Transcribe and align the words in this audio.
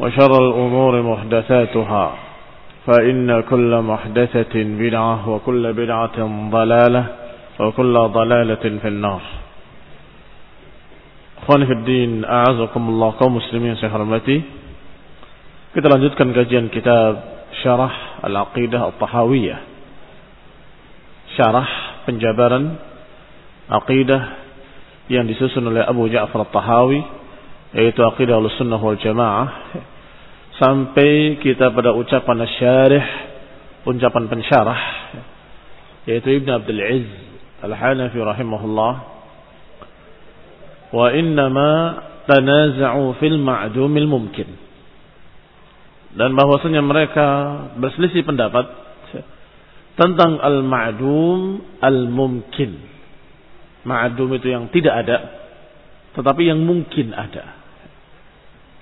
وشر 0.00 0.32
الأمور 0.44 1.02
محدثاتها 1.02 2.06
فإن 2.86 3.40
كل 3.40 3.72
محدثة 3.80 4.54
بدعة 4.54 5.28
وكل 5.28 5.64
بدعة 5.72 6.18
ضلالة 6.50 7.04
وكل 7.60 7.94
ضلالة 7.94 8.64
في 8.82 8.88
النار 8.88 9.22
Ikhwan 11.40 11.64
Fiddin, 11.64 12.20
A'azakumullah 12.20 13.16
kaum 13.16 13.40
muslimin 13.40 13.72
saya 13.80 13.88
hormati 13.96 14.44
Kita 15.72 15.88
lanjutkan 15.88 16.36
kajian 16.36 16.68
kitab 16.68 17.16
Syarah 17.64 18.20
Al-Aqidah 18.28 18.92
Al-Tahawiyah 18.92 19.60
Syarah 21.40 21.68
penjabaran 22.04 22.76
Aqidah 23.72 24.22
yang 25.08 25.24
disusun 25.26 25.64
oleh 25.64 25.80
Abu 25.80 26.12
Ja'far 26.12 26.44
Al-Tahawi 26.44 27.19
Yaitu 27.70 28.02
Aqidah 28.02 28.34
Al-Sunnah 28.38 28.80
Wal 28.82 28.98
Jamaah. 28.98 29.48
Sampai 30.58 31.40
kita 31.40 31.72
pada 31.72 31.96
ucapan 31.96 32.44
syarih 32.60 33.06
Ucapan 33.80 34.28
pensyarah 34.28 34.80
Yaitu 36.04 36.36
Ibn 36.42 36.48
Abdul 36.60 36.82
Izz 36.82 37.10
Al-Hanafi 37.60 38.16
rahimahullah. 38.16 38.92
Wa 40.90 41.06
innama 41.12 41.70
tanaza'u 42.24 43.20
fil 43.20 43.36
ma'dumil 43.36 44.08
mumkin. 44.08 44.48
Dan 46.16 46.34
bahwasanya 46.34 46.80
mereka 46.80 47.26
berselisih 47.78 48.24
pendapat 48.24 48.64
tentang 50.00 50.40
al-ma'dum 50.40 51.62
al-mumkin. 51.84 52.80
Ma'dum 53.84 54.32
itu 54.34 54.48
yang 54.50 54.72
tidak 54.72 55.04
ada 55.04 55.40
tetapi 56.10 56.42
yang 56.42 56.66
mungkin 56.66 57.14
ada 57.14 57.59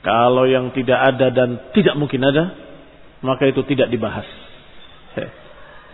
kalau 0.09 0.49
yang 0.49 0.73
tidak 0.73 0.97
ada 0.97 1.29
dan 1.29 1.69
tidak 1.77 1.93
mungkin 2.01 2.25
ada 2.25 2.57
maka 3.21 3.45
itu 3.45 3.61
tidak 3.69 3.93
dibahas 3.93 4.25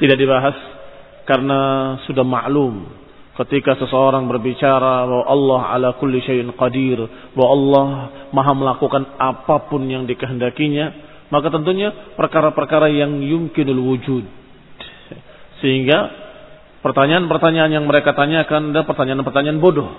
tidak 0.00 0.14
dibahas 0.14 0.54
karena 1.26 1.60
sudah 2.06 2.22
maklum 2.22 3.04
Ketika 3.34 3.74
seseorang 3.74 4.30
berbicara 4.30 5.10
bahwa 5.10 5.26
Allah 5.26 5.60
ala 5.74 5.88
kulli 5.98 6.22
syai'in 6.22 6.54
qadir, 6.54 7.02
bahwa 7.34 7.50
Allah 7.50 7.86
maha 8.30 8.54
melakukan 8.54 9.18
apa 9.18 9.66
pun 9.66 9.82
yang 9.90 10.06
dikehendakinya, 10.06 10.86
maka 11.34 11.50
tentunya 11.50 12.14
perkara-perkara 12.14 12.94
yang 12.94 13.18
yumkinul 13.18 13.82
wujud. 13.90 14.22
Sehingga 15.58 15.98
pertanyaan-pertanyaan 16.86 17.74
yang 17.74 17.84
mereka 17.90 18.14
tanyakan 18.14 18.70
adalah 18.70 18.86
pertanyaan-pertanyaan 18.86 19.58
bodoh. 19.58 19.90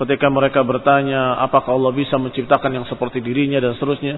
Ketika 0.00 0.32
mereka 0.32 0.64
bertanya 0.64 1.36
apakah 1.44 1.76
Allah 1.76 1.92
bisa 1.92 2.16
menciptakan 2.16 2.72
yang 2.72 2.86
seperti 2.88 3.20
dirinya 3.20 3.60
dan 3.60 3.76
seterusnya, 3.76 4.16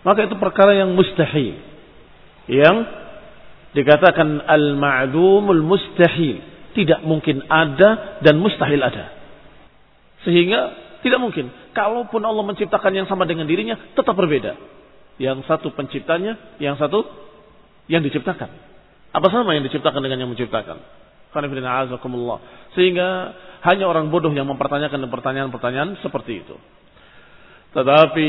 maka 0.00 0.24
itu 0.24 0.40
perkara 0.40 0.72
yang 0.72 0.96
mustahil. 0.96 1.60
Yang 2.48 2.76
dikatakan 3.76 4.40
al-ma'dumul 4.48 5.60
mustahil 5.60 6.40
tidak 6.72 7.04
mungkin 7.04 7.44
ada 7.44 8.20
dan 8.24 8.40
mustahil 8.40 8.80
ada. 8.80 9.12
Sehingga 10.24 10.72
tidak 11.04 11.20
mungkin. 11.20 11.52
Kalaupun 11.76 12.24
Allah 12.24 12.44
menciptakan 12.48 12.96
yang 12.96 13.04
sama 13.04 13.28
dengan 13.28 13.44
dirinya, 13.44 13.76
tetap 13.92 14.16
berbeda. 14.16 14.56
Yang 15.20 15.44
satu 15.44 15.76
penciptanya, 15.76 16.56
yang 16.56 16.80
satu 16.80 17.04
yang 17.92 18.00
diciptakan. 18.00 18.48
Apa 19.12 19.28
sama 19.28 19.52
yang 19.52 19.64
diciptakan 19.68 20.00
dengan 20.00 20.24
yang 20.24 20.32
menciptakan? 20.32 20.80
Sehingga 22.72 23.08
hanya 23.66 23.90
orang 23.90 24.08
bodoh 24.14 24.30
yang 24.30 24.46
mempertanyakan 24.46 25.10
pertanyaan-pertanyaan 25.10 25.98
seperti 25.98 26.46
itu. 26.46 26.56
Tetapi 27.76 28.28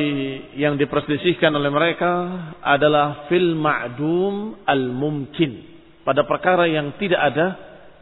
yang 0.59 0.75
diperselisihkan 0.75 1.53
oleh 1.55 1.71
mereka 1.71 2.11
adalah 2.59 3.29
fil 3.31 3.55
ma'dum 3.55 4.65
al-mumkin. 4.67 5.77
Pada 6.03 6.27
perkara 6.27 6.67
yang 6.67 6.97
tidak 6.99 7.21
ada 7.21 7.47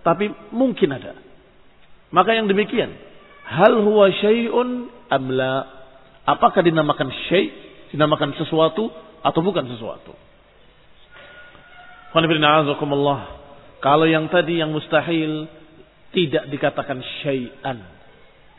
tapi 0.01 0.31
mungkin 0.53 0.95
ada. 0.95 1.17
Maka 2.13 2.37
yang 2.37 2.47
demikian, 2.47 2.93
hal 3.45 3.77
huwa 3.83 4.09
syai'un 4.09 4.89
amla? 5.11 5.53
Apakah 6.25 6.65
dinamakan 6.65 7.13
syai', 7.29 7.53
dinamakan 7.93 8.33
sesuatu 8.41 8.89
atau 9.21 9.39
bukan 9.43 9.69
sesuatu? 9.69 10.13
Kalau 13.83 14.05
yang 14.07 14.31
tadi 14.31 14.63
yang 14.63 14.71
mustahil 14.71 15.45
tidak 16.15 16.47
dikatakan 16.47 17.03
syai'an. 17.21 17.83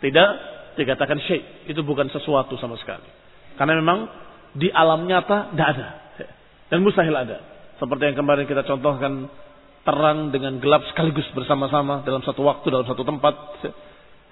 Tidak 0.05 0.29
dikatakan 0.76 1.17
syai', 1.25 1.73
itu 1.73 1.81
bukan 1.81 2.12
sesuatu 2.12 2.61
sama 2.61 2.76
sekali. 2.76 3.08
Karena 3.56 3.81
memang 3.81 4.05
di 4.53 4.69
alam 4.69 5.08
nyata 5.08 5.56
tidak 5.56 5.69
ada. 5.73 5.88
Dan 6.69 6.85
mustahil 6.85 7.17
ada. 7.17 7.41
Seperti 7.81 8.12
yang 8.12 8.17
kemarin 8.20 8.44
kita 8.44 8.69
contohkan 8.69 9.29
terang 9.87 10.35
dengan 10.35 10.58
gelap 10.58 10.82
sekaligus 10.93 11.25
bersama-sama 11.32 12.03
dalam 12.03 12.20
satu 12.26 12.43
waktu 12.43 12.67
dalam 12.69 12.85
satu 12.85 13.06
tempat 13.06 13.35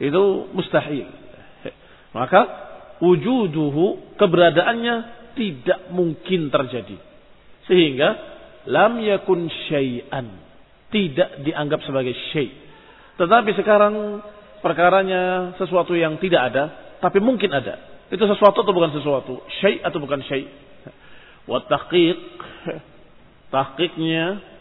itu 0.02 0.50
mustahil. 0.50 1.06
Maka 2.10 2.40
wujuduhu 2.98 4.18
keberadaannya 4.18 4.94
tidak 5.38 5.80
mungkin 5.94 6.50
terjadi. 6.50 6.98
Sehingga 7.70 8.08
lam 8.66 8.98
yakun 9.00 9.46
syai'an 9.70 10.26
tidak 10.90 11.42
dianggap 11.46 11.80
sebagai 11.86 12.14
syai'. 12.34 12.63
Tetapi 13.14 13.50
sekarang 13.54 14.22
perkaranya 14.58 15.54
sesuatu 15.60 15.94
yang 15.94 16.18
tidak 16.18 16.50
ada 16.52 16.64
tapi 16.98 17.20
mungkin 17.20 17.52
ada. 17.52 18.06
Itu 18.08 18.24
sesuatu 18.24 18.64
atau 18.64 18.74
bukan 18.74 18.92
sesuatu? 18.96 19.44
Syai' 19.60 19.84
atau 19.84 19.98
bukan 20.00 20.20
syai'? 20.24 20.48
Wa 21.50 21.60
tahqiq 21.68 22.18
tahqiqnya 23.54 24.54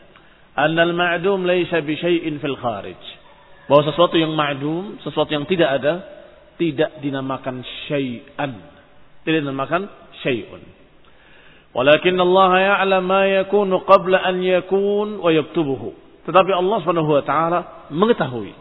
Annal 0.53 0.93
ma'dum 0.93 1.49
laysa 1.49 1.81
bi 1.81 1.97
syai'in 1.97 2.37
fil 2.37 2.57
kharij. 2.61 2.99
Bahwa 3.65 3.81
sesuatu 3.89 4.21
yang 4.21 4.37
ma'dum, 4.37 5.01
sesuatu 5.01 5.33
yang 5.33 5.49
tidak 5.49 5.81
ada, 5.81 5.93
tidak 6.61 7.01
dinamakan 7.01 7.65
syai'an. 7.89 8.61
Tidak 9.25 9.39
dinamakan 9.41 9.89
syai'un. 10.21 10.61
Walakin 11.73 12.21
Allah 12.21 12.51
ya'lam 12.61 13.01
ma 13.01 13.25
yakunu 13.25 13.81
qabla 13.81 14.21
an 14.21 14.45
yakun 14.45 15.17
wa 15.17 15.33
yaktubuhu. 15.33 15.97
Tetapi 16.29 16.51
Allah 16.53 16.79
taala 17.25 17.59
mengetahui 17.91 18.53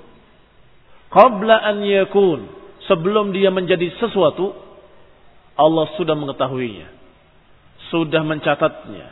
qabla 1.12 1.56
an 1.60 1.84
yakun 1.84 2.48
sebelum 2.88 3.30
dia 3.30 3.52
menjadi 3.52 3.92
sesuatu 4.00 4.56
Allah 5.56 5.84
sudah 6.00 6.16
mengetahuinya. 6.16 6.88
Sudah 7.92 8.24
mencatatnya. 8.24 9.06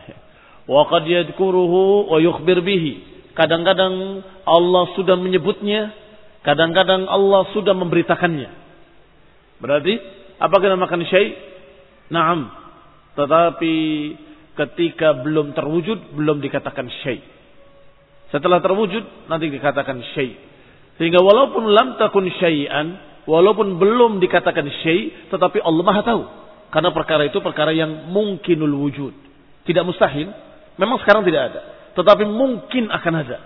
Wa 0.64 0.88
qad 0.88 1.04
yadhkuruhu 1.04 2.08
wa 2.08 2.18
yukhbir 2.18 2.64
bihi. 2.64 2.92
Kadang-kadang 3.36 4.24
Allah 4.48 4.84
sudah 4.96 5.16
menyebutnya, 5.20 5.92
kadang-kadang 6.42 7.06
Allah 7.06 7.46
sudah 7.52 7.76
memberitakannya. 7.76 8.50
Berarti 9.60 9.94
apakah 10.40 10.72
dinamakan 10.72 11.04
syai? 11.06 11.36
Naam. 12.08 12.48
Tetapi 13.14 13.76
ketika 14.56 15.20
belum 15.20 15.52
terwujud 15.52 16.16
belum 16.16 16.40
dikatakan 16.40 16.88
syai. 17.04 17.20
Setelah 18.30 18.62
terwujud 18.62 19.26
nanti 19.26 19.50
dikatakan 19.50 19.98
syai. 20.14 20.38
Sehingga 20.96 21.18
walaupun 21.18 21.66
lam 21.66 21.98
takun 21.98 22.30
syai'an, 22.30 22.94
walaupun 23.26 23.80
belum 23.80 24.22
dikatakan 24.22 24.66
syai, 24.86 25.30
tetapi 25.32 25.58
Allah 25.62 25.82
Maha 25.82 26.02
tahu. 26.06 26.22
Karena 26.70 26.94
perkara 26.94 27.26
itu 27.26 27.42
perkara 27.42 27.74
yang 27.74 28.12
mungkinul 28.14 28.70
wujud. 28.86 29.14
Tidak 29.66 29.82
mustahil, 29.82 30.30
memang 30.78 31.02
sekarang 31.02 31.26
tidak 31.26 31.42
ada, 31.50 31.60
tetapi 31.98 32.22
mungkin 32.28 32.86
akan 32.94 33.14
ada. 33.26 33.38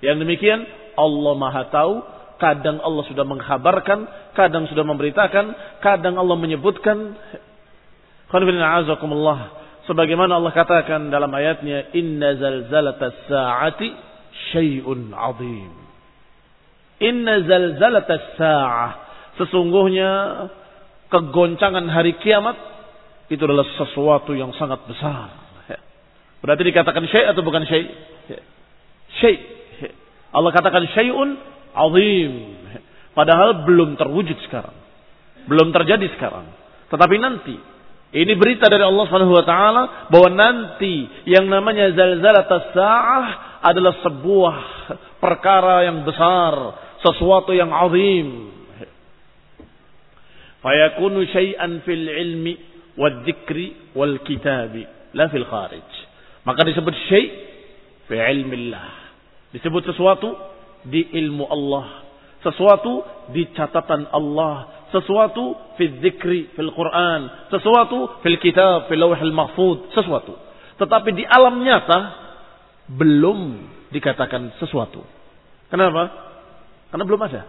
Yang 0.00 0.16
demikian 0.24 0.60
Allah 0.96 1.34
Maha 1.36 1.62
tahu, 1.68 2.00
kadang 2.40 2.80
Allah 2.80 3.04
sudah 3.04 3.28
menghabarkan, 3.28 4.32
kadang 4.32 4.64
sudah 4.72 4.84
memberitakan, 4.88 5.78
kadang 5.84 6.16
Allah 6.16 6.36
menyebutkan. 6.40 7.20
Sebagaimana 9.84 10.40
Allah 10.40 10.52
katakan 10.56 11.12
dalam 11.12 11.28
ayatnya, 11.30 11.92
Inna 11.92 12.34
zalzalatas 12.40 13.28
sa'ati 13.28 14.13
syai'un 14.52 15.14
azim. 15.14 15.72
Inna 17.00 17.40
zalzalatas 17.44 18.36
sa'ah. 18.36 18.92
Sesungguhnya 19.40 20.10
kegoncangan 21.10 21.86
hari 21.90 22.18
kiamat 22.22 22.54
itu 23.30 23.40
adalah 23.40 23.66
sesuatu 23.78 24.36
yang 24.36 24.54
sangat 24.54 24.84
besar. 24.86 25.44
Berarti 26.44 26.60
dikatakan 26.60 27.08
syai' 27.08 27.32
atau 27.32 27.40
bukan 27.40 27.64
syai'? 27.64 27.88
Syai'. 29.22 29.38
Allah 30.34 30.50
katakan 30.52 30.84
syai'un 30.92 31.30
azim. 31.72 32.32
Padahal 33.14 33.64
belum 33.64 33.96
terwujud 33.96 34.36
sekarang. 34.50 34.76
Belum 35.48 35.70
terjadi 35.72 36.04
sekarang. 36.18 36.50
Tetapi 36.90 37.16
nanti 37.16 37.56
ini 38.14 38.32
berita 38.38 38.70
dari 38.70 38.86
Allah 38.86 39.10
Subhanahu 39.10 39.34
wa 39.34 39.42
taala 39.42 39.82
bahwa 40.06 40.28
nanti 40.30 41.08
yang 41.26 41.50
namanya 41.50 41.90
zalzalat 41.98 42.46
sa'ah 42.70 43.26
adalah 43.64 43.96
sebuah 44.04 44.56
perkara 45.24 45.88
yang 45.88 46.04
besar, 46.04 46.52
sesuatu 47.00 47.56
yang 47.56 47.72
azim. 47.72 48.52
Fayakunu 50.60 51.24
syai'an 51.32 51.80
fil 51.84 52.04
ilmi 52.04 52.54
wal 53.00 53.24
dzikri 53.24 53.96
wal 53.96 54.20
kitabi 54.20 54.84
la 55.16 55.32
fil 55.32 55.48
kharij. 55.48 55.88
Maka 56.44 56.60
disebut 56.68 56.92
syai' 57.08 57.28
fi 58.04 58.20
ilmillah. 58.20 58.88
Disebut 59.56 59.88
sesuatu 59.88 60.36
di 60.84 61.08
ilmu 61.16 61.48
Allah. 61.48 62.04
Sesuatu 62.44 63.00
di 63.32 63.48
catatan 63.56 64.12
Allah. 64.12 64.88
Sesuatu 64.92 65.56
fi 65.80 65.88
dzikri 65.88 66.52
fil 66.52 66.72
Quran. 66.76 67.48
Sesuatu 67.48 68.20
fil 68.20 68.36
kitab 68.40 68.92
fil 68.92 69.00
lawhil 69.00 69.32
mahfud. 69.32 69.88
Sesuatu. 69.96 70.36
Tetapi 70.76 71.16
di 71.16 71.24
alam 71.24 71.64
nyata 71.64 72.23
belum 72.88 73.38
dikatakan 73.92 74.58
sesuatu. 74.60 75.00
Kenapa? 75.72 76.10
Karena 76.92 77.04
belum 77.04 77.20
ada. 77.24 77.42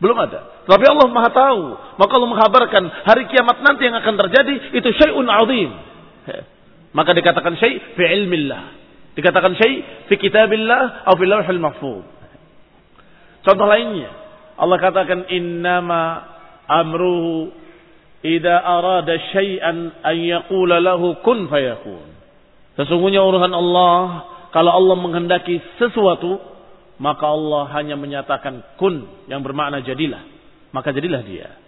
Belum 0.00 0.16
ada. 0.16 0.64
Tapi 0.64 0.84
Allah 0.88 1.06
Maha 1.12 1.30
tahu. 1.30 1.62
Maka 2.00 2.12
Allah 2.16 2.30
menghabarkan 2.32 2.84
hari 3.04 3.28
kiamat 3.28 3.60
nanti 3.60 3.84
yang 3.84 4.00
akan 4.00 4.16
terjadi 4.16 4.54
itu 4.80 4.88
syai'un 4.96 5.28
azim. 5.28 5.70
Maka 6.96 7.12
dikatakan 7.12 7.54
syai' 7.60 7.94
fi 7.94 8.04
ilmillah. 8.16 8.80
Dikatakan 9.14 9.54
syai' 9.60 10.08
fi 10.08 10.14
kitabillah 10.16 11.04
atau 11.04 11.14
fi 11.20 11.24
lauhil 11.28 11.60
mahfuz. 11.60 12.04
Contoh 13.44 13.66
lainnya, 13.68 14.10
Allah 14.56 14.76
katakan 14.80 15.28
innama 15.32 16.28
amruhu 16.68 17.52
idza 18.24 18.56
arada 18.56 19.14
syai'an 19.36 20.00
an 20.00 20.16
yaqula 20.16 20.80
lahu 20.80 21.20
kun 21.20 21.46
fayakun. 21.46 22.09
Sesungguhnya 22.80 23.20
urusan 23.20 23.52
Allah 23.52 24.24
kalau 24.56 24.72
Allah 24.72 24.96
menghendaki 24.96 25.60
sesuatu 25.76 26.40
maka 27.00 27.28
Allah 27.28 27.68
hanya 27.76 27.96
menyatakan 27.96 28.76
kun 28.80 29.04
yang 29.28 29.44
bermakna 29.44 29.84
jadilah. 29.84 30.24
Maka 30.72 30.96
jadilah 30.96 31.20
dia. 31.24 31.60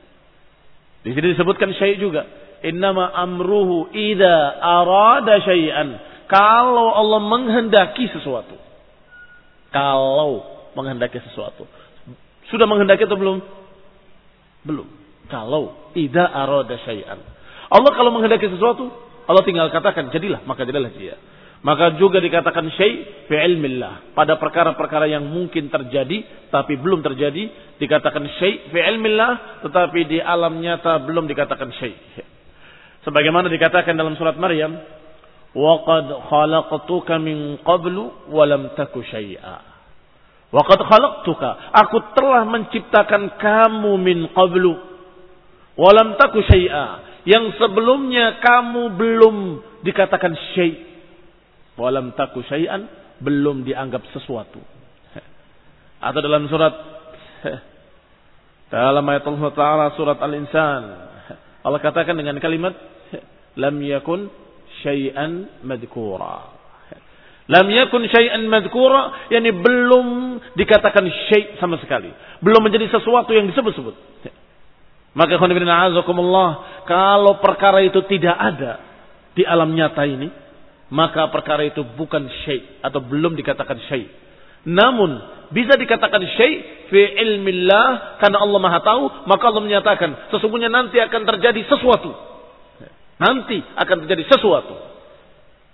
Di 1.05 1.11
sini 1.13 1.37
disebutkan 1.37 1.73
syai' 1.77 2.01
juga. 2.01 2.25
Innama 2.63 3.11
amruhu 3.13 3.91
ida 3.93 4.57
arada 4.61 5.37
syai'an. 5.43 6.01
Kalau 6.33 6.97
Allah 6.97 7.21
menghendaki 7.21 8.09
sesuatu. 8.13 8.55
Kalau 9.73 10.45
menghendaki 10.77 11.21
sesuatu. 11.29 11.69
Sudah 12.49 12.65
menghendaki 12.65 13.05
atau 13.05 13.19
belum? 13.21 13.41
Belum. 14.65 14.89
Kalau 15.29 15.93
ida 15.93 16.25
arada 16.25 16.77
syai'an. 16.89 17.19
Allah 17.73 17.91
kalau 17.97 18.13
menghendaki 18.13 18.53
sesuatu, 18.53 18.93
Allah 19.27 19.43
tinggal 19.47 19.71
katakan 19.71 20.11
jadilah, 20.11 20.43
maka 20.47 20.67
jadilah 20.67 20.91
dia. 20.95 21.15
Maka 21.63 21.95
juga 21.95 22.19
dikatakan 22.19 22.75
syai' 22.75 23.31
fi 23.31 23.39
ilmillah. 23.39 24.19
Pada 24.19 24.35
perkara-perkara 24.35 25.07
yang 25.07 25.23
mungkin 25.31 25.71
terjadi 25.71 26.51
tapi 26.51 26.75
belum 26.75 27.07
terjadi 27.07 27.79
dikatakan 27.79 28.27
syai' 28.43 28.75
fi 28.75 28.79
ilmillah 28.83 29.63
tetapi 29.63 30.11
di 30.11 30.19
alam 30.19 30.59
nyata 30.59 30.99
belum 31.07 31.31
dikatakan 31.31 31.71
syai'. 31.79 31.95
Sebagaimana 33.07 33.51
dikatakan 33.51 33.95
dalam 33.95 34.15
surat 34.19 34.35
Maryam, 34.39 34.75
"Wa 35.55 35.75
qad 35.87 36.07
khalaqtuka 36.11 37.19
min 37.23 37.59
qablu 37.63 38.31
wa 38.31 38.43
lam 38.47 38.75
taku 38.75 39.03
syai'a." 39.07 39.59
Wa 40.51 40.63
qad 40.67 40.81
khalaqtuka, 40.83 41.51
aku 41.79 41.99
telah 42.19 42.43
menciptakan 42.47 43.39
kamu 43.39 43.93
min 44.03 44.19
qablu 44.35 44.75
wa 45.79 45.91
lam 45.95 46.15
taku 46.19 46.43
syai'a. 46.47 47.12
Yang 47.23 47.55
sebelumnya 47.59 48.43
kamu 48.43 48.99
belum 48.99 49.37
dikatakan 49.87 50.35
syai' 50.55 50.75
walam 51.79 52.13
taku 52.19 52.43
syai'an 52.47 52.87
belum 53.23 53.63
dianggap 53.63 54.03
sesuatu. 54.11 54.59
Atau 56.03 56.19
dalam 56.19 56.51
surat 56.51 56.75
dalam 58.75 59.05
ayat 59.07 59.25
Allah 59.29 59.53
Taala 59.55 59.87
surat 59.95 60.19
Al-Insan 60.19 60.83
Allah 61.63 61.79
katakan 61.79 62.19
dengan 62.19 62.43
kalimat 62.43 62.75
lam 63.55 63.77
yakun 63.79 64.27
syai'an 64.83 65.63
madkura. 65.63 66.59
Lam 67.47 67.67
yakun 67.71 68.03
syai'an 68.11 68.43
madkura 68.51 69.31
yakni 69.31 69.55
belum 69.55 70.07
dikatakan 70.59 71.07
syai' 71.31 71.59
sama 71.63 71.79
sekali. 71.79 72.11
Belum 72.43 72.67
menjadi 72.67 72.91
sesuatu 72.91 73.31
yang 73.31 73.47
disebut-sebut. 73.47 73.95
Maka 75.13 75.37
kalau 76.89 77.33
perkara 77.37 77.85
itu 77.85 78.01
tidak 78.09 78.33
ada 78.33 78.81
di 79.37 79.45
alam 79.45 79.73
nyata 79.77 80.09
ini, 80.09 80.29
maka 80.89 81.29
perkara 81.29 81.69
itu 81.69 81.85
bukan 81.85 82.29
syai 82.45 82.81
atau 82.81 83.01
belum 83.01 83.37
dikatakan 83.37 83.77
syai. 83.93 84.09
Namun 84.69 85.11
bisa 85.53 85.77
dikatakan 85.77 86.23
syai 86.37 86.53
fi 86.89 87.01
ilmillah 87.29 88.21
karena 88.25 88.41
Allah 88.41 88.61
Maha 88.61 88.81
tahu, 88.81 89.05
maka 89.29 89.45
Allah 89.53 89.65
menyatakan 89.65 90.33
sesungguhnya 90.33 90.73
nanti 90.73 90.97
akan 90.97 91.23
terjadi 91.29 91.61
sesuatu. 91.69 92.13
Nanti 93.21 93.61
akan 93.61 93.97
terjadi 94.05 94.25
sesuatu. 94.33 94.75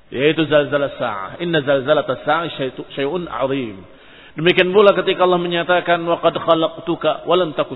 Yaitu 0.09 0.49
zalzalah 0.49 0.97
sa'ah. 0.97 1.31
Inna 1.45 1.61
zalzalah 1.63 2.05
sa'ah 2.05 2.49
syai'un 2.97 3.29
azim. 3.29 3.77
Demikian 4.39 4.71
pula 4.71 4.95
ketika 4.95 5.27
Allah 5.27 5.43
menyatakan 5.43 5.99
wa 6.07 6.23
qad 6.23 6.39
khalaqtuka 6.39 7.27
wa 7.27 7.35
lam 7.35 7.53
taku. 7.59 7.75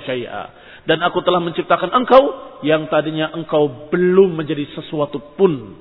Dan 0.83 0.99
aku 1.03 1.23
telah 1.23 1.39
menciptakan 1.39 1.95
engkau 1.95 2.23
yang 2.67 2.91
tadinya 2.91 3.31
engkau 3.35 3.91
belum 3.91 4.35
menjadi 4.35 4.67
sesuatu 4.75 5.23
pun. 5.39 5.79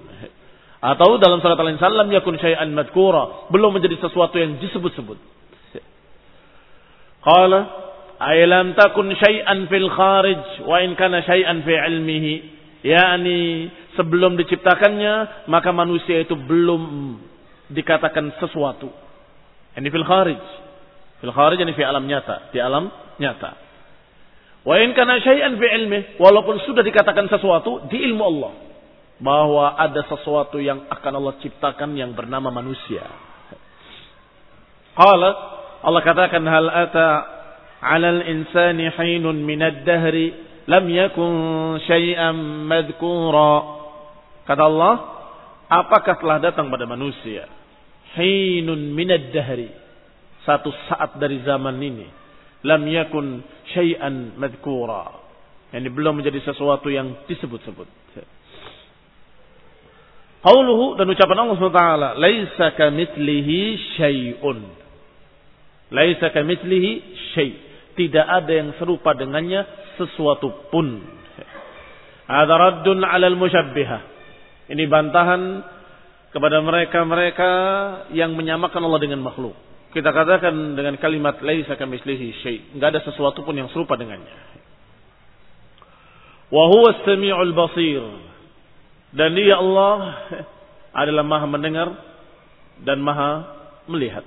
Atau 0.81 1.21
dalam 1.21 1.41
surat 1.41 1.57
Al-Insan 1.57 1.93
lam 1.93 2.09
yakun 2.09 2.41
syai'an 2.41 2.73
madkura, 2.73 3.49
belum 3.53 3.77
menjadi 3.77 4.01
sesuatu 4.01 4.37
yang 4.37 4.57
disebut-sebut. 4.57 5.17
Qala 7.21 7.59
ay 8.17 8.45
lam 8.49 8.73
takun 8.73 9.13
syai'an 9.13 9.69
fil 9.69 9.89
kharij 9.89 10.65
wa 10.65 10.81
in 10.81 10.97
kana 10.97 11.21
syai'an 11.21 11.61
fi 11.61 11.73
ilmihi. 11.77 12.33
Yani 12.81 13.69
sebelum 13.93 14.41
diciptakannya 14.41 15.45
maka 15.45 15.69
manusia 15.69 16.25
itu 16.25 16.33
belum 16.33 16.81
dikatakan 17.69 18.33
sesuatu 18.41 18.89
Ini 19.77 19.87
fil 19.87 20.05
kharij. 20.05 20.41
Fil 21.21 21.33
kharij 21.33 21.61
ini 21.61 21.77
fi 21.77 21.85
alam 21.85 22.09
nyata, 22.09 22.49
di 22.49 22.57
alam 22.57 22.89
nyata. 23.21 23.70
Wa 24.61 24.77
in 24.77 24.93
kana 24.93 25.17
syai'an 25.17 25.57
fi 25.57 25.67
ilmi, 25.81 26.21
walaupun 26.21 26.61
sudah 26.69 26.85
dikatakan 26.85 27.25
sesuatu 27.29 27.89
di 27.89 27.97
ilmu 28.05 28.23
Allah 28.23 28.53
bahwa 29.21 29.77
ada 29.77 30.01
sesuatu 30.05 30.57
yang 30.61 30.85
akan 30.89 31.13
Allah 31.17 31.33
ciptakan 31.41 31.97
yang 31.97 32.13
bernama 32.13 32.49
manusia. 32.53 33.05
Qala 34.93 35.29
Allah 35.81 36.01
katakan 36.05 36.45
hal 36.45 36.67
ata 36.69 37.07
'alal 37.81 38.21
insani 38.29 38.89
hinun 38.93 39.41
minad 39.41 39.81
dahri 39.81 40.33
lam 40.69 40.85
yakun 40.85 41.33
syai'an 41.89 42.37
madhkura. 42.69 43.81
Kata 44.45 44.61
Allah, 44.61 44.93
apakah 45.71 46.19
telah 46.19 46.37
datang 46.37 46.69
pada 46.69 46.83
manusia 46.83 47.49
hinun 48.19 48.91
minad 48.91 49.31
dahri 49.31 49.71
satu 50.43 50.67
saat 50.91 51.15
dari 51.15 51.39
zaman 51.47 51.79
ini 51.79 52.07
lam 52.65 52.81
yakun 52.87 53.41
syai'an 53.73 54.37
madhkura. 54.37 55.21
Ini 55.71 55.87
belum 55.87 56.19
menjadi 56.19 56.43
sesuatu 56.43 56.91
yang 56.91 57.25
disebut-sebut. 57.25 57.87
Qauluhu 60.41 60.97
dan 60.97 61.05
ucapan 61.05 61.37
Allah 61.45 61.55
SWT, 61.57 61.83
"Laisa 62.17 62.73
kamitslihi 62.73 63.59
syai'un." 63.95 64.59
Laisa 65.93 66.33
kamitslihi 66.33 66.91
syai'. 67.37 67.53
Tidak 67.93 68.25
ada 68.25 68.49
yang 68.49 68.73
serupa 68.81 69.13
dengannya 69.13 69.61
sesuatu 70.01 70.71
pun. 70.73 70.97
Ada 72.25 72.53
raddun 72.57 73.05
'alal 73.05 73.37
musyabbihah. 73.37 74.01
Ini 74.71 74.83
bantahan 74.87 75.41
kepada 76.31 76.63
mereka-mereka 76.63 77.51
yang 78.15 78.33
menyamakan 78.33 78.81
Allah 78.81 79.01
dengan 79.03 79.21
makhluk. 79.21 79.53
Kita 79.91 80.09
katakan 80.15 80.55
dengan 80.79 80.95
kalimat 80.95 81.43
laisa 81.43 81.75
kamitslihi 81.75 82.27
syai'. 82.43 82.59
Enggak 82.79 82.95
ada 82.95 83.01
sesuatu 83.03 83.43
pun 83.43 83.51
yang 83.51 83.67
serupa 83.75 83.99
dengannya. 83.99 84.35
Wa 86.47 86.63
huwa 86.71 86.95
as-sami'ul 86.95 87.51
basir. 87.51 88.03
Dan 89.11 89.35
dia 89.35 89.59
Allah 89.59 89.95
adalah 91.03 91.23
maha 91.27 91.47
mendengar 91.47 91.87
dan 92.87 93.03
maha 93.03 93.31
melihat. 93.91 94.23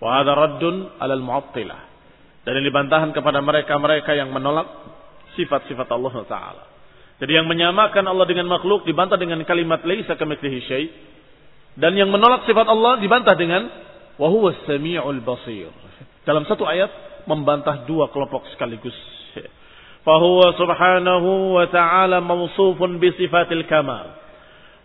Wa 0.00 0.20
hadha 0.20 0.32
raddun 0.36 0.92
alal 1.00 1.24
mu'attilah. 1.24 1.80
Dan 2.44 2.60
ini 2.60 2.68
bantahan 2.72 3.12
kepada 3.16 3.40
mereka-mereka 3.44 4.16
yang 4.16 4.32
menolak 4.32 4.68
sifat-sifat 5.40 5.88
Allah 5.92 6.14
Taala. 6.24 6.64
Jadi 7.20 7.36
yang 7.36 7.44
menyamakan 7.44 8.04
Allah 8.08 8.24
dengan 8.24 8.48
makhluk 8.48 8.88
dibantah 8.88 9.20
dengan 9.20 9.40
kalimat 9.44 9.84
laisa 9.84 10.16
kamitslihi 10.16 10.58
syai. 10.64 10.86
Dan 11.76 11.96
yang 11.96 12.08
menolak 12.08 12.48
sifat 12.48 12.64
Allah 12.64 12.96
dibantah 13.00 13.36
dengan 13.36 13.68
wa 14.16 14.26
huwas 14.30 14.58
samiul 14.66 15.20
basir. 15.22 15.70
Dalam 16.24 16.46
satu 16.48 16.66
ayat 16.66 16.90
membantah 17.28 17.84
dua 17.84 18.08
kelompok 18.10 18.48
sekaligus. 18.54 18.96
Fahuwa 20.00 20.56
subhanahu 20.56 21.60
wa 21.60 21.66
ta'ala 21.68 22.24
mausufun 22.24 22.96
bi 22.96 23.12
sifatil 23.20 23.68
kamal. 23.68 24.16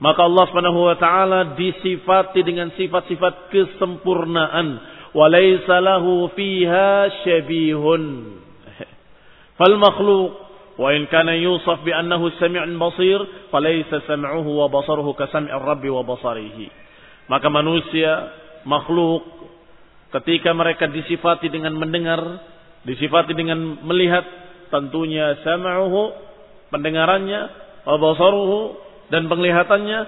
Maka 0.03 0.27
Allah 0.27 0.43
subhanahu 0.51 0.91
wa 0.91 0.95
ta'ala 0.99 1.39
disifati 1.55 2.43
dengan 2.43 2.67
sifat-sifat 2.75 3.47
kesempurnaan. 3.47 4.67
Walaysa 5.15 5.79
lahu 5.79 6.27
fiha 6.35 7.07
syabihun. 7.23 8.03
Fal 9.55 9.75
makhluk 9.79 10.35
wa 10.75 10.91
in 10.91 11.07
kana 11.07 11.39
yusaf 11.39 11.79
annahu 11.79 12.27
sami'un 12.35 12.75
basir 12.75 13.23
falaysa 13.47 14.03
sam'uhu 14.03 14.51
wa 14.59 14.67
basaruhu 14.67 15.15
ka 15.15 15.31
sam'ir 15.31 15.63
rabbi 15.63 15.87
wa 15.87 16.03
basarihi. 16.03 16.67
Maka 17.31 17.47
manusia, 17.47 18.35
makhluk 18.65 19.23
ketika 20.19 20.51
mereka 20.51 20.89
disifati 20.89 21.47
dengan 21.47 21.77
mendengar, 21.77 22.21
disifati 22.83 23.37
dengan 23.37 23.79
melihat, 23.85 24.25
tentunya 24.73 25.39
sam'uhu 25.45 26.13
pendengarannya 26.73 27.41
wa 27.85 27.95
basaruhu 28.01 28.59
dan 29.13 29.29
penglihatannya 29.29 29.99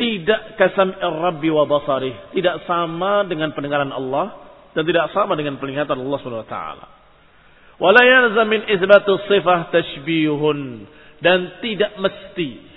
tidak 0.00 0.56
kasam 0.56 0.96
rabbi 0.96 1.52
wa 1.52 1.68
basarih, 1.68 2.32
tidak 2.32 2.64
sama 2.64 3.28
dengan 3.28 3.52
pendengaran 3.52 3.92
Allah 3.92 4.40
dan 4.72 4.88
tidak 4.88 5.12
sama 5.12 5.36
dengan 5.36 5.60
penglihatan 5.60 6.00
Allah 6.00 6.18
Subhanahu 6.24 6.44
wa 6.48 6.50
taala. 6.50 6.86
Wala 7.76 8.00
yalzam 8.00 8.48
min 8.48 8.64
isbatu 8.72 9.20
sifah 9.28 9.68
tashbihun 9.68 10.88
dan 11.20 11.60
tidak 11.60 11.92
mesti 12.00 12.72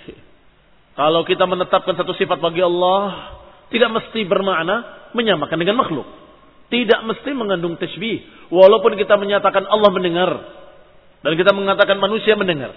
kalau 0.96 1.28
kita 1.28 1.44
menetapkan 1.44 1.92
satu 2.00 2.16
sifat 2.16 2.40
bagi 2.40 2.64
Allah 2.64 3.36
tidak 3.76 3.92
mesti 3.92 4.24
bermakna 4.24 5.10
menyamakan 5.12 5.60
dengan 5.60 5.76
makhluk. 5.84 6.08
Tidak 6.72 7.04
mesti 7.04 7.36
mengandung 7.36 7.76
tashbih. 7.76 8.48
Walaupun 8.48 8.96
kita 8.96 9.20
menyatakan 9.20 9.68
Allah 9.68 9.92
mendengar. 9.92 10.32
Dan 11.20 11.36
kita 11.36 11.52
mengatakan 11.52 12.00
manusia 12.00 12.40
mendengar. 12.40 12.72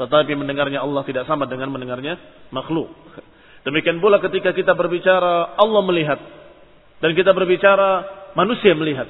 Tetapi 0.00 0.32
mendengarnya 0.32 0.80
Allah 0.80 1.04
tidak 1.04 1.28
sama 1.28 1.44
dengan 1.44 1.68
mendengarnya 1.68 2.16
makhluk. 2.48 2.88
Demikian 3.68 4.00
pula 4.00 4.16
ketika 4.24 4.56
kita 4.56 4.72
berbicara 4.72 5.60
Allah 5.60 5.82
melihat. 5.84 6.16
Dan 7.04 7.12
kita 7.12 7.36
berbicara 7.36 8.08
manusia 8.32 8.72
melihat. 8.72 9.06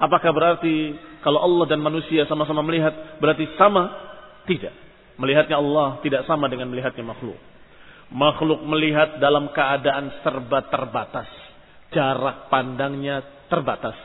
Apakah 0.00 0.32
berarti 0.32 0.96
kalau 1.20 1.44
Allah 1.44 1.68
dan 1.68 1.84
manusia 1.84 2.24
sama-sama 2.24 2.64
melihat 2.64 3.20
berarti 3.20 3.44
sama? 3.60 3.92
Tidak. 4.48 4.72
Melihatnya 5.20 5.60
Allah 5.60 6.00
tidak 6.00 6.24
sama 6.24 6.48
dengan 6.48 6.72
melihatnya 6.72 7.04
makhluk. 7.04 7.36
Makhluk 8.12 8.64
melihat 8.68 9.16
dalam 9.22 9.52
keadaan 9.54 10.20
serba 10.20 10.66
terbatas. 10.68 11.28
Jarak 11.94 12.50
pandangnya 12.50 13.24
terbatas. 13.48 13.96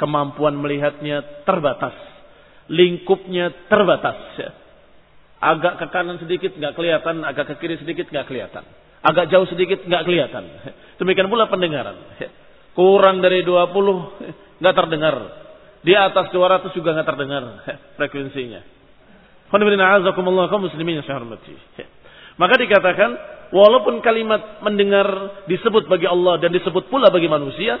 Kemampuan 0.00 0.56
melihatnya 0.58 1.44
terbatas. 1.44 1.94
Lingkupnya 2.66 3.70
terbatas 3.70 4.18
Agak 5.36 5.76
ke 5.76 5.86
kanan 5.92 6.16
sedikit 6.16 6.56
nggak 6.56 6.72
kelihatan, 6.72 7.20
agak 7.20 7.52
ke 7.52 7.54
kiri 7.60 7.76
sedikit 7.76 8.08
nggak 8.08 8.24
kelihatan. 8.24 8.64
Agak 9.04 9.28
jauh 9.28 9.44
sedikit 9.46 9.84
nggak 9.84 10.02
kelihatan. 10.08 10.44
Demikian 11.00 11.28
pula 11.28 11.46
pendengaran. 11.52 11.96
Kurang 12.72 13.20
dari 13.20 13.44
20 13.44 14.58
nggak 14.58 14.74
terdengar. 14.74 15.16
Di 15.84 15.92
atas 15.92 16.32
200 16.32 16.72
juga 16.72 16.96
nggak 16.96 17.08
terdengar 17.08 17.42
frekuensinya. 18.00 18.60
muslimin 20.58 21.04
Maka 22.36 22.54
dikatakan 22.58 23.10
walaupun 23.54 24.02
kalimat 24.02 24.62
mendengar 24.62 25.06
disebut 25.50 25.86
bagi 25.86 26.06
Allah 26.08 26.40
dan 26.42 26.50
disebut 26.50 26.90
pula 26.90 27.10
bagi 27.10 27.30
manusia, 27.30 27.78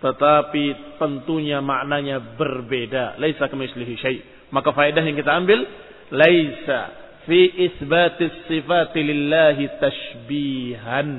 tetapi 0.00 0.96
tentunya 1.00 1.64
maknanya 1.64 2.20
berbeda. 2.36 3.16
Laisa 3.16 3.48
kamitslihi 3.48 3.94
syai. 3.96 4.18
Maka 4.52 4.70
faedah 4.70 5.02
yang 5.02 5.16
kita 5.16 5.32
ambil 5.32 5.64
laisa 6.12 6.80
fi 7.26 7.50
isbatis 7.66 8.46
sifati 8.46 9.00
lillahi 9.02 9.64
tashbihan. 9.82 11.10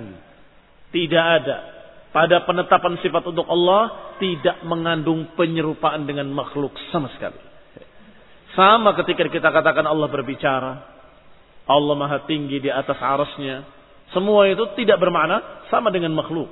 Tidak 0.87 1.25
ada 1.43 1.57
pada 2.15 2.47
penetapan 2.47 2.97
sifat 3.03 3.23
untuk 3.29 3.45
Allah 3.45 4.15
tidak 4.17 4.63
mengandung 4.65 5.35
penyerupaan 5.35 6.07
dengan 6.07 6.31
makhluk 6.31 6.73
sama 6.89 7.11
sekali. 7.13 7.37
Sama 8.57 8.97
ketika 8.97 9.29
kita 9.29 9.53
katakan 9.53 9.85
Allah 9.85 10.09
berbicara, 10.09 10.73
Allah 11.67 11.93
maha 11.93 12.25
tinggi 12.25 12.57
di 12.57 12.71
atas 12.73 12.97
arasnya. 12.97 13.76
Semua 14.15 14.47
itu 14.47 14.63
tidak 14.79 15.03
bermakna 15.03 15.67
sama 15.67 15.91
dengan 15.91 16.15
makhluk. 16.15 16.47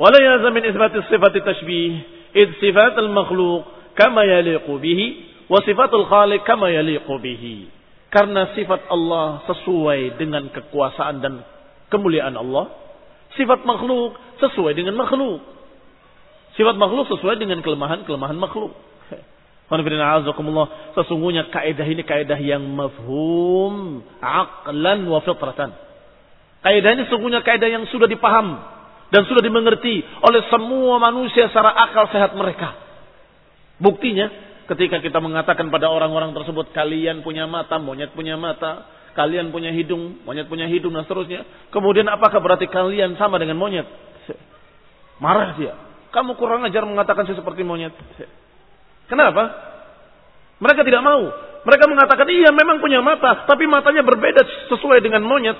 Wala 0.00 0.18
yazam 0.18 0.54
min 0.54 0.66
isbatis 0.66 1.06
sifat 1.10 1.34
tashbih, 1.42 1.90
id 2.34 2.50
sifat 2.62 2.94
al-makhluk 2.98 3.66
kama 3.98 4.22
yaliqu 4.26 4.70
bihi 4.78 5.28
Wa 5.48 5.64
sifatul 5.64 6.04
khaliq 6.06 6.44
kama 6.44 6.68
yaliqu 6.68 7.08
bihi. 7.18 7.72
Karena 8.12 8.52
sifat 8.52 8.88
Allah 8.92 9.44
sesuai 9.48 10.20
dengan 10.20 10.48
kekuasaan 10.52 11.24
dan 11.24 11.40
kemuliaan 11.88 12.36
Allah. 12.36 12.68
Sifat 13.36 13.64
makhluk 13.64 14.16
sesuai 14.40 14.76
dengan 14.76 14.96
makhluk. 14.96 15.40
Sifat 16.56 16.76
makhluk 16.76 17.08
sesuai 17.08 17.40
dengan 17.40 17.64
kelemahan-kelemahan 17.64 18.36
makhluk. 18.36 18.76
Sesungguhnya 20.96 21.52
kaidah 21.52 21.86
ini 21.86 22.02
kaidah 22.02 22.40
yang 22.40 22.64
mafhum 22.64 24.00
aqlan 24.18 25.04
wa 25.04 25.20
fitratan. 25.20 25.76
Kaidah 26.64 26.90
ini 26.96 27.02
sesungguhnya 27.06 27.44
kaidah 27.44 27.68
yang 27.68 27.84
sudah 27.92 28.08
dipaham 28.08 28.58
dan 29.12 29.28
sudah 29.28 29.44
dimengerti 29.44 30.00
oleh 30.24 30.42
semua 30.48 30.96
manusia 31.00 31.52
secara 31.52 31.72
akal 31.84 32.08
sehat 32.08 32.32
mereka. 32.32 32.74
Buktinya 33.78 34.48
Ketika 34.68 35.00
kita 35.00 35.16
mengatakan 35.16 35.72
pada 35.72 35.88
orang-orang 35.88 36.36
tersebut, 36.36 36.76
kalian 36.76 37.24
punya 37.24 37.48
mata, 37.48 37.80
monyet 37.80 38.12
punya 38.12 38.36
mata, 38.36 38.84
kalian 39.16 39.48
punya 39.48 39.72
hidung, 39.72 40.20
monyet 40.28 40.44
punya 40.44 40.68
hidung, 40.68 40.92
dan 40.92 41.08
seterusnya. 41.08 41.72
Kemudian 41.72 42.04
apakah 42.12 42.36
berarti 42.36 42.68
kalian 42.68 43.16
sama 43.16 43.40
dengan 43.40 43.56
monyet? 43.56 43.88
Marah 45.24 45.56
dia. 45.56 45.72
Kamu 46.12 46.36
kurang 46.36 46.68
ajar 46.68 46.84
mengatakan 46.84 47.24
saya 47.24 47.40
seperti 47.40 47.64
monyet. 47.64 47.96
Kenapa? 49.08 49.44
Mereka 50.60 50.84
tidak 50.84 51.02
mau. 51.02 51.32
Mereka 51.64 51.84
mengatakan, 51.90 52.26
iya 52.30 52.54
memang 52.54 52.78
punya 52.78 53.02
mata, 53.02 53.44
tapi 53.44 53.66
matanya 53.66 54.04
berbeda 54.06 54.70
sesuai 54.70 55.02
dengan 55.02 55.24
monyet. 55.24 55.56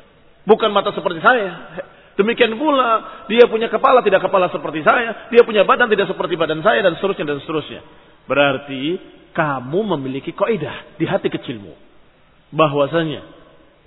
Bukan 0.48 0.70
mata 0.70 0.94
seperti 0.94 1.20
saya. 1.20 1.82
Demikian 2.14 2.52
pula 2.60 3.24
dia 3.32 3.48
punya 3.48 3.72
kepala 3.72 4.04
tidak 4.04 4.20
kepala 4.20 4.52
seperti 4.52 4.84
saya, 4.84 5.32
dia 5.32 5.40
punya 5.40 5.64
badan 5.64 5.88
tidak 5.88 6.10
seperti 6.10 6.36
badan 6.36 6.60
saya 6.60 6.84
dan 6.84 7.00
seterusnya 7.00 7.26
dan 7.32 7.38
seterusnya. 7.40 7.80
Berarti 8.28 8.82
kamu 9.32 9.96
memiliki 9.96 10.36
kaidah 10.36 11.00
di 11.00 11.08
hati 11.08 11.32
kecilmu 11.32 11.72
bahwasanya 12.50 13.24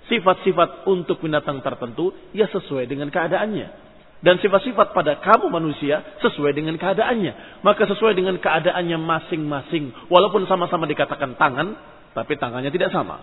sifat-sifat 0.08 0.88
untuk 0.88 1.20
binatang 1.20 1.60
tertentu 1.60 2.12
ya 2.32 2.48
sesuai 2.48 2.88
dengan 2.88 3.12
keadaannya 3.12 3.83
dan 4.24 4.40
sifat-sifat 4.40 4.96
pada 4.96 5.20
kamu 5.20 5.52
manusia 5.52 6.00
sesuai 6.24 6.56
dengan 6.56 6.80
keadaannya. 6.80 7.60
Maka 7.60 7.84
sesuai 7.84 8.16
dengan 8.16 8.40
keadaannya 8.40 8.96
masing-masing. 8.96 10.08
Walaupun 10.08 10.48
sama-sama 10.48 10.88
dikatakan 10.88 11.36
tangan, 11.36 11.76
tapi 12.16 12.40
tangannya 12.40 12.72
tidak 12.72 12.88
sama. 12.88 13.20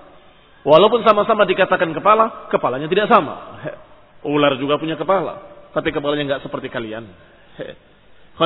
Walaupun 0.61 1.01
sama-sama 1.01 1.49
dikatakan 1.49 1.89
kepala, 1.97 2.45
kepalanya 2.53 2.85
tidak 2.85 3.09
sama. 3.09 3.65
Ular 4.29 4.53
juga 4.61 4.77
punya 4.77 4.93
kepala, 4.93 5.41
tapi 5.73 5.89
kepalanya 5.89 6.37
nggak 6.37 6.43
seperti 6.45 6.69
kalian. 6.69 7.09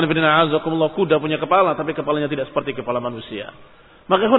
kuda 0.95 1.19
punya 1.19 1.35
kepala, 1.35 1.75
tapi 1.75 1.91
kepalanya 1.91 2.31
tidak 2.31 2.47
seperti 2.47 2.71
kepala 2.71 3.03
manusia. 3.03 3.51
Maka 4.07 4.31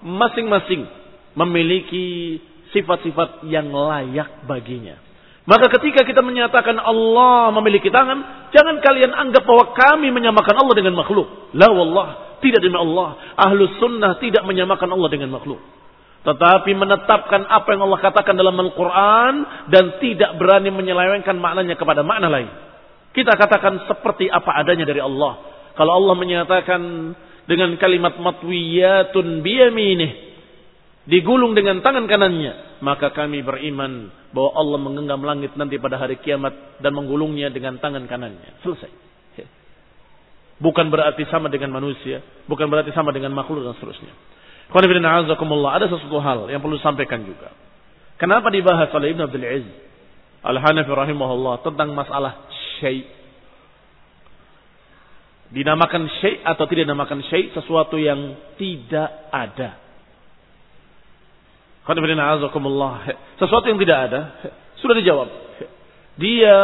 masing-masing 0.00 0.88
memiliki 1.36 2.40
sifat-sifat 2.72 3.44
yang 3.44 3.68
layak 3.68 4.48
baginya. 4.48 5.11
Maka 5.42 5.66
ketika 5.74 6.06
kita 6.06 6.22
menyatakan 6.22 6.78
Allah 6.78 7.50
memiliki 7.58 7.90
tangan, 7.90 8.48
jangan 8.54 8.78
kalian 8.78 9.10
anggap 9.10 9.42
bahwa 9.42 9.74
kami 9.74 10.14
menyamakan 10.14 10.54
Allah 10.54 10.74
dengan 10.78 10.94
makhluk. 10.94 11.50
La 11.58 11.66
wallah, 11.66 12.38
tidak 12.38 12.62
demi 12.62 12.78
Allah. 12.78 13.18
Ahlus 13.34 13.74
sunnah 13.82 14.22
tidak 14.22 14.46
menyamakan 14.46 14.94
Allah 14.94 15.10
dengan 15.10 15.34
makhluk. 15.34 15.58
Tetapi 16.22 16.70
menetapkan 16.78 17.42
apa 17.50 17.66
yang 17.74 17.82
Allah 17.90 17.98
katakan 17.98 18.38
dalam 18.38 18.54
Al-Quran 18.54 19.34
dan 19.74 19.98
tidak 19.98 20.38
berani 20.38 20.70
menyelewengkan 20.70 21.34
maknanya 21.34 21.74
kepada 21.74 22.06
makna 22.06 22.30
lain. 22.30 22.46
Kita 23.10 23.34
katakan 23.34 23.90
seperti 23.90 24.30
apa 24.30 24.62
adanya 24.62 24.86
dari 24.86 25.02
Allah. 25.02 25.42
Kalau 25.74 25.98
Allah 25.98 26.14
menyatakan 26.14 26.80
dengan 27.50 27.74
kalimat 27.82 28.14
matwiyatun 28.22 29.42
biyaminih 29.42 30.31
digulung 31.06 31.58
dengan 31.58 31.82
tangan 31.82 32.06
kanannya, 32.06 32.82
maka 32.84 33.10
kami 33.10 33.42
beriman 33.42 34.10
bahwa 34.30 34.50
Allah 34.54 34.78
menggenggam 34.78 35.22
langit 35.22 35.52
nanti 35.58 35.76
pada 35.78 35.98
hari 35.98 36.18
kiamat 36.22 36.78
dan 36.78 36.94
menggulungnya 36.94 37.50
dengan 37.50 37.78
tangan 37.82 38.06
kanannya. 38.06 38.62
Selesai. 38.62 38.90
Bukan 40.62 40.94
berarti 40.94 41.26
sama 41.26 41.50
dengan 41.50 41.74
manusia, 41.74 42.22
bukan 42.46 42.70
berarti 42.70 42.94
sama 42.94 43.10
dengan 43.10 43.34
makhluk 43.34 43.66
dan 43.66 43.74
seterusnya. 43.74 44.14
Ada 44.70 45.86
sesuatu 45.90 46.22
hal 46.22 46.46
yang 46.54 46.62
perlu 46.62 46.78
disampaikan 46.78 47.26
juga. 47.26 47.50
Kenapa 48.14 48.46
dibahas 48.54 48.86
oleh 48.94 49.10
Ibn 49.10 49.26
Abdul 49.26 49.42
Aziz 49.42 49.74
Al-Hanafi 50.42 50.90
rahimahullah 50.90 51.66
tentang 51.66 51.90
masalah 51.90 52.46
syai' 52.78 53.02
dinamakan 55.50 56.06
syai' 56.22 56.46
atau 56.46 56.64
tidak 56.70 56.86
dinamakan 56.86 57.20
syai' 57.26 57.50
sesuatu 57.50 57.98
yang 57.98 58.38
tidak 58.54 59.10
ada 59.34 59.82
sesuatu 63.42 63.66
yang 63.66 63.80
tidak 63.82 63.98
ada 64.10 64.20
sudah 64.78 64.94
dijawab. 64.98 65.28
Dia 66.18 66.58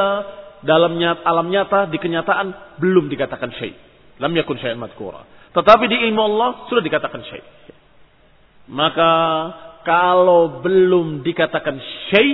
dalam 0.62 0.98
nyata, 0.98 1.22
alam 1.26 1.46
nyata 1.50 1.90
di 1.90 1.98
kenyataan 1.98 2.78
belum 2.78 3.10
dikatakan 3.10 3.50
syai. 3.58 3.74
Lam 4.18 4.34
yakun 4.34 4.58
madkura. 4.78 5.22
Tetapi 5.54 5.84
di 5.86 5.96
ilmu 6.10 6.22
Allah 6.22 6.66
sudah 6.70 6.82
dikatakan 6.82 7.22
syai. 7.26 7.42
Maka 8.68 9.12
kalau 9.86 10.60
belum 10.60 11.24
dikatakan 11.24 11.78
syai, 12.10 12.28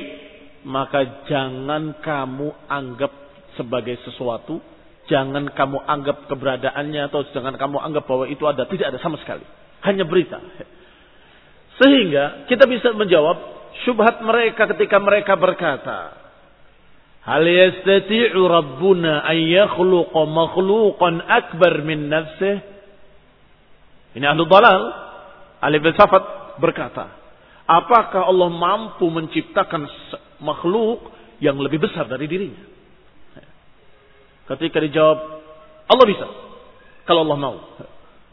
maka 0.67 1.25
jangan 1.29 2.01
kamu 2.01 2.49
anggap 2.67 3.13
sebagai 3.55 4.01
sesuatu, 4.03 4.59
jangan 5.07 5.53
kamu 5.53 5.79
anggap 5.85 6.27
keberadaannya 6.27 7.13
atau 7.13 7.23
jangan 7.31 7.55
kamu 7.55 7.77
anggap 7.79 8.05
bahwa 8.09 8.27
itu 8.27 8.43
ada, 8.49 8.67
tidak 8.67 8.93
ada 8.93 8.99
sama 8.99 9.21
sekali. 9.21 9.45
Hanya 9.85 10.09
berita. 10.09 10.41
Sehingga 11.79 12.47
kita 12.47 12.71
bisa 12.71 12.95
menjawab 12.95 13.37
syubhat 13.83 14.23
mereka 14.23 14.71
ketika 14.71 15.03
mereka 15.03 15.35
berkata, 15.35 16.25
Hal 17.25 17.43
yastati'u 17.43 18.37
rabbuna 18.37 19.25
an 19.25 19.39
yakhluqa 19.41 20.29
makhluqan 20.29 21.25
akbar 21.25 21.81
min 21.83 22.13
nafsih? 22.13 22.61
Ini 24.15 24.25
ahlu 24.29 24.45
dalal. 24.47 25.03
Ali 25.65 25.81
bin 25.81 25.97
Safat 25.97 26.61
berkata, 26.61 27.09
apakah 27.65 28.29
Allah 28.29 28.53
mampu 28.53 29.09
menciptakan 29.09 29.89
makhluk 30.45 31.09
yang 31.41 31.57
lebih 31.57 31.81
besar 31.81 32.05
dari 32.05 32.29
dirinya? 32.29 32.61
Ketika 34.45 34.77
dijawab, 34.85 35.19
Allah 35.89 36.05
bisa. 36.05 36.27
Kalau 37.09 37.25
Allah 37.25 37.41
mau. 37.41 37.57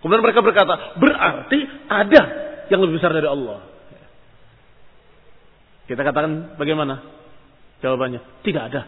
Kemudian 0.04 0.20
mereka 0.20 0.44
berkata, 0.44 1.00
berarti 1.00 1.60
ada 1.88 2.51
yang 2.72 2.80
lebih 2.80 3.04
besar 3.04 3.12
dari 3.12 3.28
Allah. 3.28 3.68
Kita 5.92 6.02
katakan 6.08 6.56
bagaimana? 6.56 7.04
Jawabannya, 7.84 8.48
tidak 8.48 8.64
ada. 8.72 8.82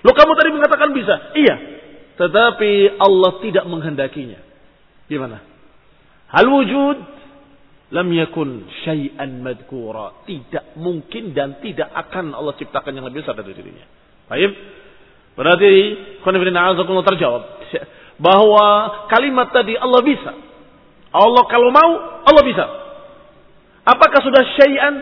Lo 0.00 0.16
kamu 0.16 0.32
tadi 0.32 0.50
mengatakan 0.54 0.88
bisa. 0.96 1.14
Iya. 1.36 1.56
Tetapi 2.16 2.96
Allah 2.96 3.32
tidak 3.44 3.64
menghendakinya. 3.68 4.40
Gimana? 5.10 5.44
Hal 6.32 6.46
wujud 6.48 6.96
lam 7.92 8.08
yakun 8.14 8.64
syai'an 8.88 9.44
madkura. 9.44 10.24
Tidak 10.24 10.78
mungkin 10.80 11.36
dan 11.36 11.60
tidak 11.60 11.92
akan 11.92 12.32
Allah 12.32 12.56
ciptakan 12.56 12.96
yang 12.96 13.04
lebih 13.10 13.26
besar 13.26 13.36
dari 13.36 13.52
dirinya. 13.52 13.84
Baik. 14.30 14.52
Berarti 15.36 15.72
khonifidina 16.24 16.74
terjawab 16.80 17.42
bahwa 18.18 18.66
kalimat 19.12 19.52
tadi 19.54 19.78
Allah 19.78 20.00
bisa. 20.02 20.32
Allah 21.14 21.42
kalau 21.46 21.70
mau 21.70 21.90
Allah 22.26 22.44
bisa. 22.44 22.64
Apakah 23.88 24.20
sudah 24.20 24.42
syai'an? 24.60 24.94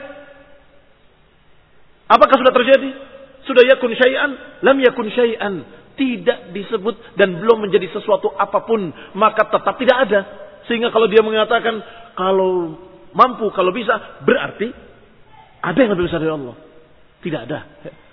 Apakah 2.07 2.37
sudah 2.39 2.55
terjadi? 2.55 2.91
Sudah 3.43 3.67
yakun 3.67 3.91
syai'an? 3.99 4.63
Lam 4.63 4.79
yakun 4.79 5.11
syai'an. 5.11 5.55
Tidak 5.99 6.55
disebut 6.55 7.19
dan 7.19 7.43
belum 7.43 7.67
menjadi 7.67 7.91
sesuatu 7.91 8.31
apa 8.39 8.63
pun. 8.63 8.95
Maka 9.19 9.51
tetap 9.51 9.75
tidak 9.83 9.97
ada. 10.07 10.21
Sehingga 10.71 10.95
kalau 10.95 11.11
dia 11.11 11.25
mengatakan 11.27 11.83
kalau 12.15 12.79
mampu, 13.11 13.51
kalau 13.51 13.75
bisa, 13.75 14.23
berarti 14.23 14.71
ada 15.67 15.79
yang 15.79 15.91
lebih 15.99 16.07
besar 16.07 16.23
dari 16.23 16.31
Allah. 16.31 16.55
Tidak 17.27 17.41
ada. 17.43 17.59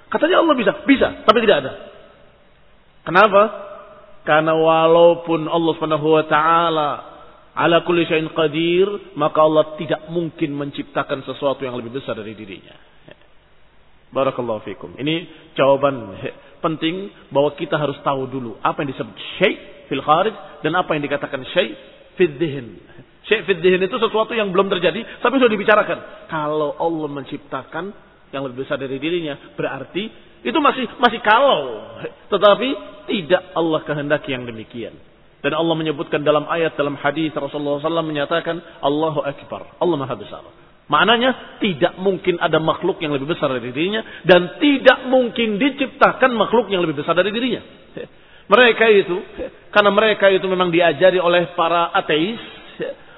Katanya 0.09 0.41
Allah 0.41 0.55
bisa, 0.57 0.71
bisa, 0.89 1.21
tapi 1.21 1.38
tidak 1.45 1.57
ada. 1.65 1.71
Kenapa? 3.03 3.41
Karena 4.23 4.55
walaupun 4.55 5.45
Allah 5.51 5.71
Subhanahu 5.75 6.07
wa 6.07 6.23
ala 7.54 7.86
kulli 7.86 8.10
syai'in 8.10 8.34
qadir, 8.34 9.13
maka 9.13 9.39
Allah 9.42 9.78
tidak 9.78 10.10
mungkin 10.10 10.58
menciptakan 10.58 11.22
sesuatu 11.26 11.62
yang 11.62 11.78
lebih 11.78 12.02
besar 12.02 12.18
dari 12.18 12.34
dirinya. 12.34 12.74
Barakallahu 14.13 14.62
fikum. 14.62 14.94
Ini 14.98 15.16
jawaban 15.58 16.13
penting 16.62 17.10
bahwa 17.34 17.58
kita 17.58 17.82
harus 17.82 17.98
tahu 18.06 18.30
dulu 18.30 18.62
apa 18.62 18.86
yang 18.86 18.94
disebut 18.94 19.16
syai' 19.42 19.89
fil 19.89 20.06
kharij 20.06 20.34
dan 20.62 20.78
apa 20.78 20.94
yang 20.94 21.02
dikatakan 21.02 21.42
syai' 21.50 21.74
fil 22.13 22.38
dhihn. 22.38 22.78
Syai' 23.26 23.42
fil 23.50 23.58
itu 23.58 23.98
sesuatu 23.98 24.38
yang 24.38 24.54
belum 24.54 24.70
terjadi 24.70 25.02
tapi 25.18 25.42
sudah 25.42 25.50
dibicarakan. 25.50 26.30
Kalau 26.30 26.78
Allah 26.78 27.10
menciptakan 27.10 27.86
yang 28.30 28.46
lebih 28.46 28.66
besar 28.66 28.78
dari 28.78 29.02
dirinya, 29.02 29.54
berarti 29.58 30.04
itu 30.46 30.60
masih 30.62 30.86
masih 31.02 31.22
kalau, 31.22 31.82
tetapi 32.34 32.70
tidak 33.10 33.44
Allah 33.58 33.82
kehendaki 33.82 34.30
yang 34.34 34.46
demikian. 34.46 34.94
Dan 35.43 35.51
Allah 35.60 35.75
menyebutkan 35.75 36.23
dalam 36.23 36.47
ayat 36.47 36.79
dalam 36.79 36.95
hadis 36.95 37.36
Rasulullah 37.36 37.84
SAW 37.84 38.08
menyatakan 38.08 38.63
Allahu 38.79 39.19
Akbar. 39.27 39.75
Allah 39.75 39.97
Maha 39.99 40.15
Besar. 40.15 40.43
Maknanya 40.88 41.60
tidak 41.63 41.99
mungkin 41.99 42.39
ada 42.39 42.60
makhluk 42.60 42.99
yang 42.99 43.15
lebih 43.15 43.32
besar 43.32 43.51
dari 43.51 43.71
dirinya 43.71 44.03
dan 44.27 44.60
tidak 44.60 45.08
mungkin 45.08 45.56
diciptakan 45.56 46.32
makhluk 46.36 46.67
yang 46.71 46.84
lebih 46.84 47.03
besar 47.03 47.15
dari 47.15 47.32
dirinya. 47.32 47.63
Mereka 48.51 48.86
itu 48.91 49.15
karena 49.71 49.91
mereka 49.95 50.27
itu 50.27 50.43
memang 50.43 50.67
diajari 50.67 51.15
oleh 51.23 51.56
para 51.56 51.95
ateis, 51.95 52.39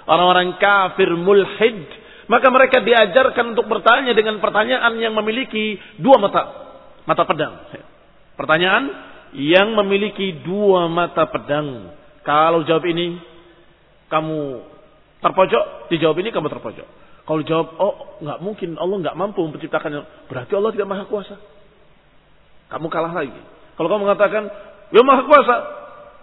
orang-orang 0.05 0.61
kafir 0.61 1.09
mulhid, 1.17 1.89
maka 2.29 2.47
mereka 2.53 2.85
diajarkan 2.85 3.57
untuk 3.57 3.65
bertanya 3.65 4.13
dengan 4.13 4.38
pertanyaan 4.38 4.93
yang 5.01 5.17
memiliki 5.17 5.81
dua 5.97 6.21
mata 6.21 6.43
mata 7.09 7.25
pedang. 7.25 7.53
Pertanyaan 8.38 8.83
yang 9.33 9.73
memiliki 9.73 10.45
dua 10.45 10.85
mata 10.85 11.25
pedang. 11.25 11.97
Kalau 12.25 12.65
jawab 12.65 12.83
ini, 12.89 13.21
kamu 14.09 14.39
terpojok, 15.21 15.93
dijawab 15.93 16.17
ini 16.19 16.29
kamu 16.33 16.49
terpojok. 16.49 16.88
Kalau 17.25 17.41
jawab, 17.41 17.67
oh 17.81 17.93
nggak 18.21 18.39
mungkin, 18.41 18.69
Allah 18.77 18.97
nggak 19.01 19.17
mampu 19.17 19.41
menciptakannya, 19.45 20.29
berarti 20.29 20.53
Allah 20.53 20.71
tidak 20.73 20.89
maha 20.89 21.03
kuasa. 21.09 21.38
Kamu 22.69 22.89
kalah 22.89 23.13
lagi. 23.13 23.41
Kalau 23.77 23.88
kamu 23.89 24.09
mengatakan, 24.09 24.43
ya 24.89 25.01
maha 25.01 25.21
kuasa, 25.25 25.55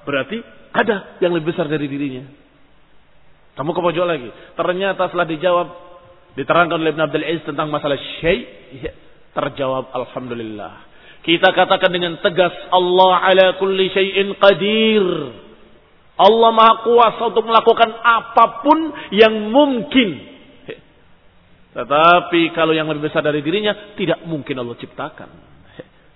berarti 0.06 0.42
ada 0.74 1.18
yang 1.22 1.34
lebih 1.34 1.54
besar 1.54 1.66
dari 1.66 1.86
dirinya. 1.86 2.26
Kamu 3.52 3.70
ke 3.76 3.80
pojok 3.82 4.06
lagi. 4.08 4.30
Ternyata 4.56 5.12
setelah 5.12 5.28
dijawab, 5.28 5.68
diterangkan 6.38 6.78
oleh 6.80 6.90
Ibn 6.96 7.04
Abdul 7.04 7.26
Aziz 7.26 7.44
tentang 7.44 7.68
masalah 7.68 8.00
syai, 8.18 8.38
ya, 8.80 8.92
terjawab 9.36 9.92
Alhamdulillah. 9.92 10.90
Kita 11.22 11.54
katakan 11.54 11.92
dengan 11.92 12.18
tegas 12.18 12.50
Allah 12.74 13.22
ala 13.22 13.46
kulli 13.60 13.86
syai'in 13.94 14.34
qadir. 14.40 15.06
Allah 16.22 16.50
maha 16.54 16.74
kuasa 16.86 17.22
untuk 17.34 17.42
melakukan 17.42 17.90
apa 17.98 18.62
pun 18.62 18.78
yang 19.10 19.50
mungkin. 19.50 20.30
Tetapi 21.72 22.52
kalau 22.54 22.70
yang 22.76 22.86
lebih 22.86 23.10
besar 23.10 23.24
dari 23.26 23.42
dirinya, 23.42 23.96
tidak 23.98 24.22
mungkin 24.28 24.54
Allah 24.62 24.76
ciptakan. 24.78 25.28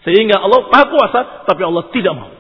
Sehingga 0.06 0.38
Allah 0.38 0.70
maha 0.70 0.86
kuasa, 0.86 1.20
tapi 1.48 1.62
Allah 1.66 1.90
tidak 1.90 2.14
mau. 2.14 2.32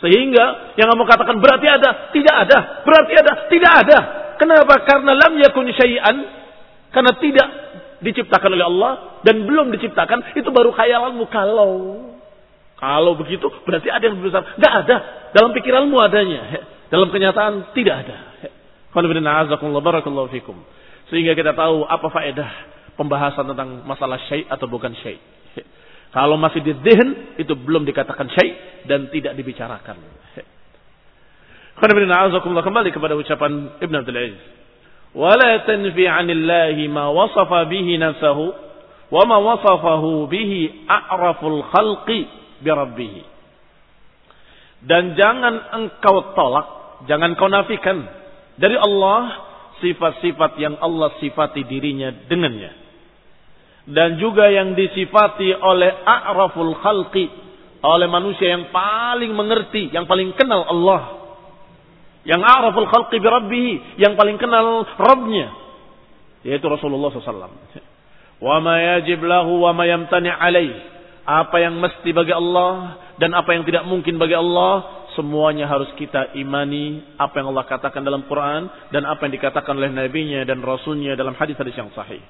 Sehingga 0.00 0.76
yang 0.80 0.88
kamu 0.94 1.04
katakan 1.04 1.36
berarti 1.42 1.66
ada, 1.68 1.90
tidak 2.14 2.34
ada. 2.48 2.58
Berarti 2.86 3.12
ada, 3.18 3.32
tidak 3.52 3.72
ada. 3.84 3.98
Kenapa? 4.40 4.74
Karena 4.86 5.12
lam 5.12 5.36
yakun 5.36 5.68
syai'an. 5.76 6.16
Karena 6.90 7.12
tidak 7.20 7.48
diciptakan 8.00 8.56
oleh 8.56 8.66
Allah 8.66 8.92
dan 9.22 9.44
belum 9.44 9.68
diciptakan 9.76 10.32
itu 10.32 10.48
baru 10.48 10.72
khayalanmu 10.72 11.28
kalau 11.28 11.70
kalau 12.79 13.15
begitu 13.15 13.47
berarti 13.63 13.87
ada 13.87 14.03
yang 14.03 14.19
lebih 14.19 14.29
besar. 14.29 14.43
Tidak 14.59 14.73
ada. 14.85 14.95
Dalam 15.31 15.55
pikiranmu 15.55 15.95
adanya. 15.95 16.41
Dalam 16.91 17.07
kenyataan 17.09 17.71
tidak 17.71 17.95
ada. 18.05 18.17
Sehingga 21.11 21.33
kita 21.35 21.51
tahu 21.55 21.87
apa 21.87 22.07
faedah 22.11 22.49
pembahasan 22.99 23.51
tentang 23.51 23.83
masalah 23.87 24.19
syai 24.27 24.47
atau 24.47 24.67
bukan 24.67 24.91
syai. 24.99 25.19
Kalau 26.15 26.39
masih 26.39 26.63
di 26.63 26.71
dhihn 26.79 27.39
itu 27.39 27.51
belum 27.55 27.83
dikatakan 27.83 28.31
syai 28.31 28.49
dan 28.87 29.11
tidak 29.11 29.35
dibicarakan. 29.35 29.99
Kembali 31.75 32.89
kepada 32.91 33.19
ucapan 33.19 33.81
Ibn 33.83 33.93
Abdul 33.99 34.19
Aziz. 34.19 34.43
ولا 35.15 35.57
تنفي 35.63 36.07
عن 36.07 36.27
الله 36.27 36.91
ما 36.91 37.07
وصف 37.07 37.47
به 37.47 37.87
نفسه 37.97 38.53
وما 39.11 39.37
وصفه 39.37 40.25
به 40.25 40.51
أعرف 40.91 41.39
الخلق 41.45 42.09
birabbih. 42.60 43.24
Dan 44.80 45.12
jangan 45.12 45.76
engkau 45.76 46.32
tolak, 46.32 46.66
jangan 47.04 47.36
kau 47.36 47.52
nafikan 47.52 48.00
dari 48.56 48.80
Allah 48.80 49.48
sifat-sifat 49.80 50.56
yang 50.56 50.76
Allah 50.80 51.12
sifati 51.20 51.64
dirinya 51.68 52.08
dengannya. 52.28 52.72
Dan 53.90 54.20
juga 54.20 54.48
yang 54.48 54.76
disifati 54.76 55.52
oleh 55.56 55.90
a'raful 56.04 56.72
khalqi, 56.80 57.26
oleh 57.80 58.08
manusia 58.08 58.56
yang 58.56 58.68
paling 58.72 59.32
mengerti, 59.32 59.88
yang 59.92 60.04
paling 60.04 60.32
kenal 60.36 60.64
Allah. 60.64 61.02
Yang 62.24 62.40
a'raful 62.44 62.88
khalqi 62.88 63.16
birabbih, 63.20 64.00
yang 64.00 64.16
paling 64.16 64.36
kenal 64.36 64.84
Rabbnya. 64.96 65.48
Yaitu 66.44 66.64
Rasulullah 66.68 67.12
SAW. 67.12 67.52
Wa 68.44 68.56
ma 68.64 68.80
yajib 68.80 69.20
lahu 69.20 69.60
wa 69.60 69.76
ma 69.76 69.84
yamtani 69.84 70.32
alaih 70.32 70.99
apa 71.24 71.60
yang 71.60 71.78
mesti 71.78 72.10
bagi 72.10 72.34
Allah 72.34 72.98
dan 73.20 73.36
apa 73.36 73.52
yang 73.52 73.62
tidak 73.68 73.84
mungkin 73.84 74.16
bagi 74.16 74.34
Allah, 74.34 75.04
semuanya 75.14 75.68
harus 75.68 75.88
kita 76.00 76.32
imani 76.38 77.04
apa 77.20 77.40
yang 77.40 77.52
Allah 77.52 77.66
katakan 77.68 78.00
dalam 78.00 78.24
Quran 78.24 78.70
dan 78.90 79.04
apa 79.04 79.28
yang 79.28 79.36
dikatakan 79.36 79.76
oleh 79.76 79.92
nabinya 79.92 80.42
dan 80.48 80.64
rasulnya 80.64 81.14
dalam 81.14 81.36
hadis-hadis 81.36 81.76
yang 81.76 81.92
sahih. 81.92 82.22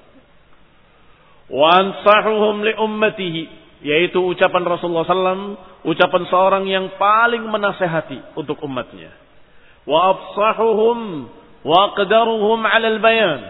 Wa 1.51 1.67
ansahuhum 1.79 2.63
li 2.63 2.73
ummatihi 2.75 3.41
yaitu 3.81 4.21
ucapan 4.21 4.61
Rasulullah 4.61 5.09
SAW, 5.09 5.57
ucapan 5.89 6.21
seorang 6.29 6.63
yang 6.69 6.93
paling 7.01 7.41
menasehati 7.49 8.37
untuk 8.37 8.61
umatnya 8.61 9.21
wa 9.85 10.13
afsahuhum 10.13 10.99
wa 11.65 11.77
aqdaruhum 11.93 12.59
'ala 12.65 12.87
al-bayan. 12.97 13.41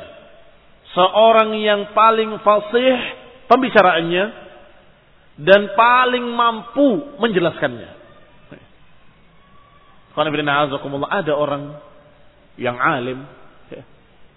Seorang 0.91 1.55
yang 1.55 1.95
paling 1.95 2.35
fasih 2.43 2.95
pembicaraannya 3.47 4.50
dan 5.41 5.73
paling 5.73 6.25
mampu 6.37 7.17
menjelaskannya. 7.17 7.91
Ada 10.13 11.33
orang 11.33 11.63
yang 12.59 12.77
alim, 12.77 13.25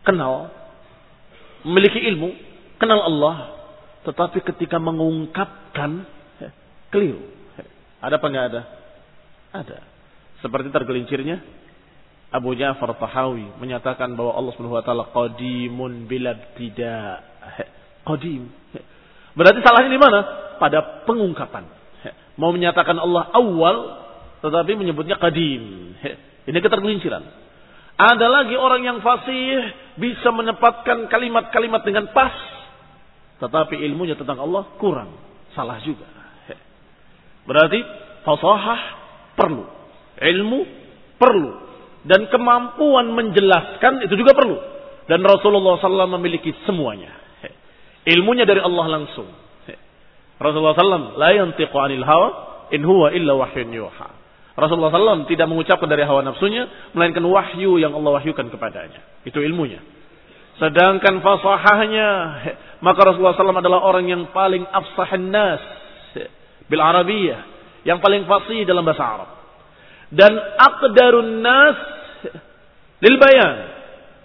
kenal, 0.07 0.49
memiliki 1.67 1.99
ilmu, 1.99 2.31
kenal 2.79 3.05
Allah, 3.05 3.37
tetapi 4.07 4.41
ketika 4.55 4.81
mengungkapkan 4.81 6.09
keliru. 6.89 7.21
Ada 8.01 8.21
apa 8.21 8.27
enggak 8.29 8.47
ada? 8.53 8.63
Ada. 9.51 9.79
Seperti 10.45 10.69
tergelincirnya 10.69 11.41
Abu 12.29 12.53
Ja'far 12.53 12.93
Tahawi 13.01 13.49
menyatakan 13.59 14.13
bahwa 14.13 14.37
Allah 14.37 14.53
Subhanahu 14.55 14.77
wa 14.77 14.85
taala 14.85 15.09
qadimun 15.09 16.05
bila 16.05 16.37
tidak 16.55 17.25
qadim. 18.07 18.47
Berarti 19.35 19.59
salahnya 19.65 19.91
di 19.91 19.99
mana? 19.99 20.44
Pada 20.61 21.07
pengungkapan. 21.09 21.65
Mau 22.35 22.51
menyatakan 22.51 22.99
Allah 22.99 23.31
awal 23.33 23.77
tetapi 24.45 24.77
menyebutnya 24.77 25.17
qadim. 25.17 25.95
Ini 26.51 26.59
ketergelinciran. 26.61 27.25
Ada 27.95 28.27
lagi 28.27 28.59
orang 28.59 28.83
yang 28.83 28.99
fasih 29.01 29.71
bisa 29.97 30.29
menempatkan 30.35 31.07
kalimat-kalimat 31.07 31.87
dengan 31.87 32.11
pas 32.11 32.35
tetapi 33.39 33.79
ilmunya 33.87 34.19
tentang 34.19 34.43
Allah 34.43 34.67
kurang. 34.83 35.15
Salah 35.55 35.79
juga. 35.83 36.07
Berarti 37.45 37.81
fasahah 38.27 38.81
perlu. 39.39 39.65
Ilmu 40.15 40.61
perlu 41.19 41.51
dan 42.05 42.29
kemampuan 42.29 43.13
menjelaskan 43.13 44.05
itu 44.05 44.15
juga 44.19 44.37
perlu. 44.37 44.57
Dan 45.05 45.21
Rasulullah 45.21 45.77
SAW 45.81 46.17
memiliki 46.17 46.53
semuanya. 46.65 47.13
Ilmunya 48.05 48.45
dari 48.45 48.61
Allah 48.61 49.01
langsung. 49.01 49.29
Rasulullah 50.39 50.75
SAW 50.75 51.19
la 51.19 51.31
yantiqu 51.33 51.77
anil 51.79 52.05
hawa 52.05 52.29
in 52.75 52.83
huwa 52.83 53.15
illa 53.15 53.33
wahyun 53.39 53.71
yuha. 53.71 54.09
Rasulullah 54.55 54.95
SAW 54.95 55.27
tidak 55.27 55.51
mengucapkan 55.51 55.91
dari 55.91 56.07
hawa 56.07 56.23
nafsunya, 56.23 56.91
melainkan 56.95 57.27
wahyu 57.27 57.83
yang 57.83 57.91
Allah 57.91 58.23
wahyukan 58.23 58.47
kepadanya. 58.55 59.03
Itu 59.27 59.43
ilmunya. 59.43 59.83
Sedangkan 60.63 61.19
fasahahnya, 61.19 62.09
maka 62.79 63.01
Rasulullah 63.03 63.35
SAW 63.35 63.59
adalah 63.59 63.83
orang 63.83 64.07
yang 64.07 64.31
paling 64.31 64.63
afsahan 64.63 65.27
nas 65.27 65.59
bil 66.71 66.79
Arabiyah, 66.79 67.41
yang 67.83 67.99
paling 67.99 68.23
fasih 68.31 68.63
dalam 68.63 68.87
bahasa 68.87 69.03
Arab. 69.03 69.31
Dan 70.15 70.31
aqdarun 70.39 71.43
nas 71.43 71.79
lil 73.03 73.19
bayan 73.19 73.55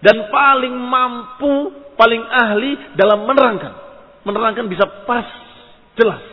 dan 0.05 0.29
paling 0.29 0.75
mampu, 0.77 1.73
paling 1.97 2.21
ahli 2.21 2.93
dalam 2.93 3.25
menerangkan. 3.25 3.73
Menerangkan 4.29 4.69
bisa 4.69 4.85
pas, 5.09 5.25
jelas. 5.99 6.23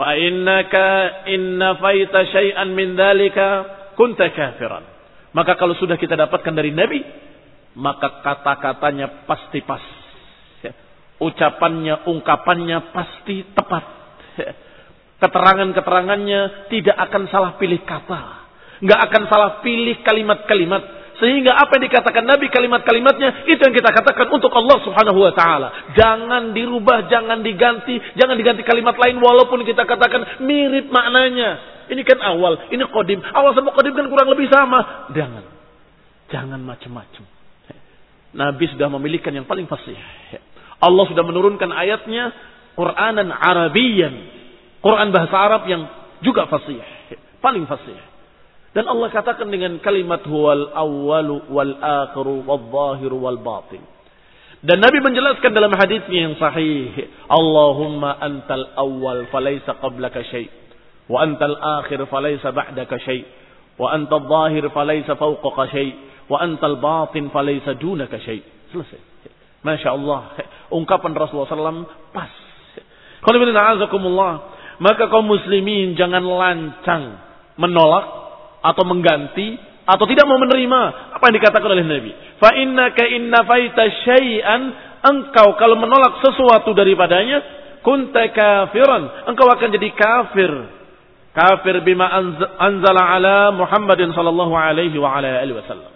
Fa 0.00 0.16
innaka 0.16 0.86
inna 1.28 1.76
faita 1.76 2.24
syai'an 2.32 2.72
min 2.72 2.96
dzalika 2.96 3.46
kunta 4.00 4.32
kafiran. 4.32 4.88
Maka 5.36 5.60
kalau 5.60 5.76
sudah 5.76 6.00
kita 6.00 6.16
dapatkan 6.16 6.56
dari 6.56 6.72
Nabi, 6.72 7.04
maka 7.76 8.24
kata-katanya 8.24 9.28
pasti 9.28 9.60
pas. 9.60 9.84
Ucapannya, 11.20 12.08
ungkapannya 12.08 12.96
pasti 12.96 13.44
tepat. 13.52 13.84
Keterangan-keterangannya 15.20 16.72
tidak 16.72 16.96
akan 16.96 17.28
salah 17.28 17.60
pilih 17.60 17.84
kata 17.84 18.40
nggak 18.80 19.00
akan 19.08 19.22
salah 19.28 19.50
pilih 19.60 20.00
kalimat-kalimat. 20.00 20.82
Sehingga 21.20 21.52
apa 21.52 21.76
yang 21.76 21.84
dikatakan 21.92 22.24
Nabi 22.24 22.48
kalimat-kalimatnya 22.48 23.44
itu 23.44 23.60
yang 23.60 23.76
kita 23.76 23.92
katakan 23.92 24.32
untuk 24.32 24.48
Allah 24.56 24.80
Subhanahu 24.80 25.20
wa 25.20 25.32
taala. 25.36 25.68
Jangan 25.92 26.56
dirubah, 26.56 27.12
jangan 27.12 27.44
diganti, 27.44 28.00
jangan 28.16 28.40
diganti 28.40 28.64
kalimat 28.64 28.96
lain 28.96 29.20
walaupun 29.20 29.60
kita 29.68 29.84
katakan 29.84 30.40
mirip 30.40 30.88
maknanya. 30.88 31.84
Ini 31.92 32.00
kan 32.08 32.24
awal, 32.24 32.72
ini 32.72 32.80
kodim. 32.88 33.20
Awal 33.20 33.52
sama 33.52 33.76
kodim 33.76 33.92
kan 33.92 34.08
kurang 34.08 34.32
lebih 34.32 34.48
sama. 34.48 35.12
Jangan. 35.12 35.44
Jangan 36.32 36.60
macam-macam. 36.64 37.24
Nabi 38.30 38.64
sudah 38.72 38.88
memilihkan 38.88 39.34
yang 39.34 39.44
paling 39.44 39.68
fasih. 39.68 39.98
Allah 40.80 41.04
sudah 41.04 41.20
menurunkan 41.26 41.68
ayatnya 41.68 42.32
Quranan 42.78 43.28
Arabian. 43.28 44.14
Quran 44.80 45.12
bahasa 45.12 45.36
Arab 45.36 45.68
yang 45.68 45.84
juga 46.24 46.48
fasih. 46.48 46.80
Paling 47.44 47.68
fasih. 47.68 48.09
Dan 48.70 48.86
Allah 48.86 49.10
katakan 49.10 49.50
dengan 49.50 49.82
kalimat 49.82 50.22
huwal 50.22 50.70
awwalu 50.70 51.50
wal 51.50 51.74
akhiru 51.74 52.46
wal 52.46 52.64
zahiru 52.70 53.16
wal 53.18 53.40
batin. 53.42 53.82
Dan 54.62 54.78
Nabi 54.78 55.02
menjelaskan 55.02 55.50
dalam 55.56 55.72
hadisnya 55.74 56.30
yang 56.30 56.36
sahih, 56.38 56.92
Allahumma 57.26 58.14
antal 58.20 58.70
awwal 58.78 59.26
falaysa 59.32 59.74
qablaka 59.80 60.22
syai' 60.22 60.52
wa 61.10 61.26
antal 61.26 61.58
akhir 61.82 62.06
falaysa 62.06 62.54
ba'daka 62.54 63.00
syai' 63.02 63.26
wa 63.74 63.90
antal 63.90 64.28
zahir 64.28 64.68
falaysa 64.70 65.18
fawqaka 65.18 65.64
syai' 65.74 65.96
wa 66.30 66.38
antal 66.38 66.78
batin 66.78 67.32
falaysa 67.34 67.74
dunaka 67.74 68.22
syai'. 68.22 68.44
Selesai. 68.70 69.00
Masya 69.66 69.96
Allah. 69.98 70.38
Ungkapan 70.70 71.16
Rasulullah 71.18 71.50
SAW 71.50 71.90
pas. 72.14 72.30
Kalau 73.20 73.36
maka 74.80 75.04
kaum 75.12 75.28
muslimin 75.28 75.92
jangan 75.92 76.24
lancang 76.24 77.20
menolak 77.60 78.29
atau 78.60 78.84
mengganti 78.84 79.56
atau 79.90 80.04
tidak 80.06 80.28
mau 80.28 80.38
menerima 80.38 80.80
apa 81.18 81.24
yang 81.28 81.36
dikatakan 81.40 81.70
oleh 81.70 81.86
Nabi. 81.86 82.12
Fa 82.38 82.54
innaka 82.54 83.02
inna 83.10 83.42
faita 83.42 83.84
syai'an 84.06 84.62
engkau 85.02 85.58
kalau 85.58 85.80
menolak 85.80 86.22
sesuatu 86.22 86.70
daripadanya 86.76 87.42
kunta 87.82 88.30
kafiran. 88.30 89.26
Engkau 89.26 89.48
akan 89.50 89.68
jadi 89.74 89.88
kafir. 89.96 90.52
Kafir 91.30 91.82
bima 91.86 92.10
anzala 92.58 93.02
ala 93.06 93.36
Muhammadin 93.54 94.10
sallallahu 94.14 94.54
alaihi 94.54 94.98
wa 94.98 95.14
ala 95.14 95.42
alihi 95.42 95.58
wasallam. 95.58 95.92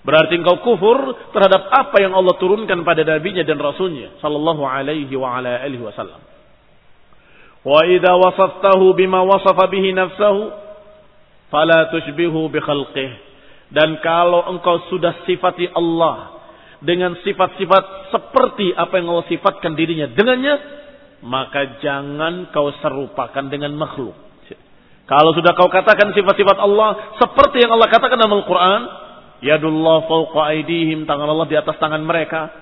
Berarti 0.00 0.40
engkau 0.40 0.64
kufur 0.64 0.96
terhadap 1.34 1.68
apa 1.70 2.00
yang 2.00 2.16
Allah 2.16 2.34
turunkan 2.40 2.82
pada 2.88 3.04
nabinya 3.04 3.44
dan 3.44 3.60
rasulnya 3.60 4.16
sallallahu 4.22 4.64
alaihi 4.64 5.12
wa 5.18 5.38
ala 5.38 5.60
alihi 5.60 5.82
wasallam. 5.82 6.20
Wa 7.60 7.84
idza 7.84 8.12
wasaftahu 8.16 8.96
bima 8.96 9.20
wasafa 9.20 9.68
bihi 9.68 9.92
nafsahu 9.92 10.69
fala 11.50 11.90
tushbihu 11.92 12.48
bi 12.48 12.58
khalqih. 12.62 13.10
Dan 13.70 14.02
kalau 14.02 14.50
engkau 14.50 14.82
sudah 14.90 15.22
sifati 15.26 15.70
Allah 15.70 16.42
dengan 16.82 17.14
sifat-sifat 17.22 18.10
seperti 18.10 18.74
apa 18.74 18.98
yang 18.98 19.14
Allah 19.14 19.28
sifatkan 19.30 19.78
dirinya 19.78 20.10
dengannya, 20.10 20.54
maka 21.22 21.78
jangan 21.78 22.50
kau 22.50 22.72
serupakan 22.82 23.44
dengan 23.46 23.76
makhluk. 23.76 24.16
Kalau 25.06 25.34
sudah 25.34 25.58
kau 25.58 25.66
katakan 25.66 26.14
sifat-sifat 26.14 26.58
Allah 26.58 27.18
seperti 27.18 27.66
yang 27.66 27.74
Allah 27.74 27.90
katakan 27.90 28.14
dalam 28.14 28.42
Al-Quran, 28.42 28.80
Yadullah 29.40 30.04
fauqa 30.04 30.52
aidihim, 30.52 31.08
tangan 31.08 31.28
Allah 31.32 31.48
di 31.48 31.56
atas 31.56 31.76
tangan 31.80 32.04
mereka. 32.04 32.52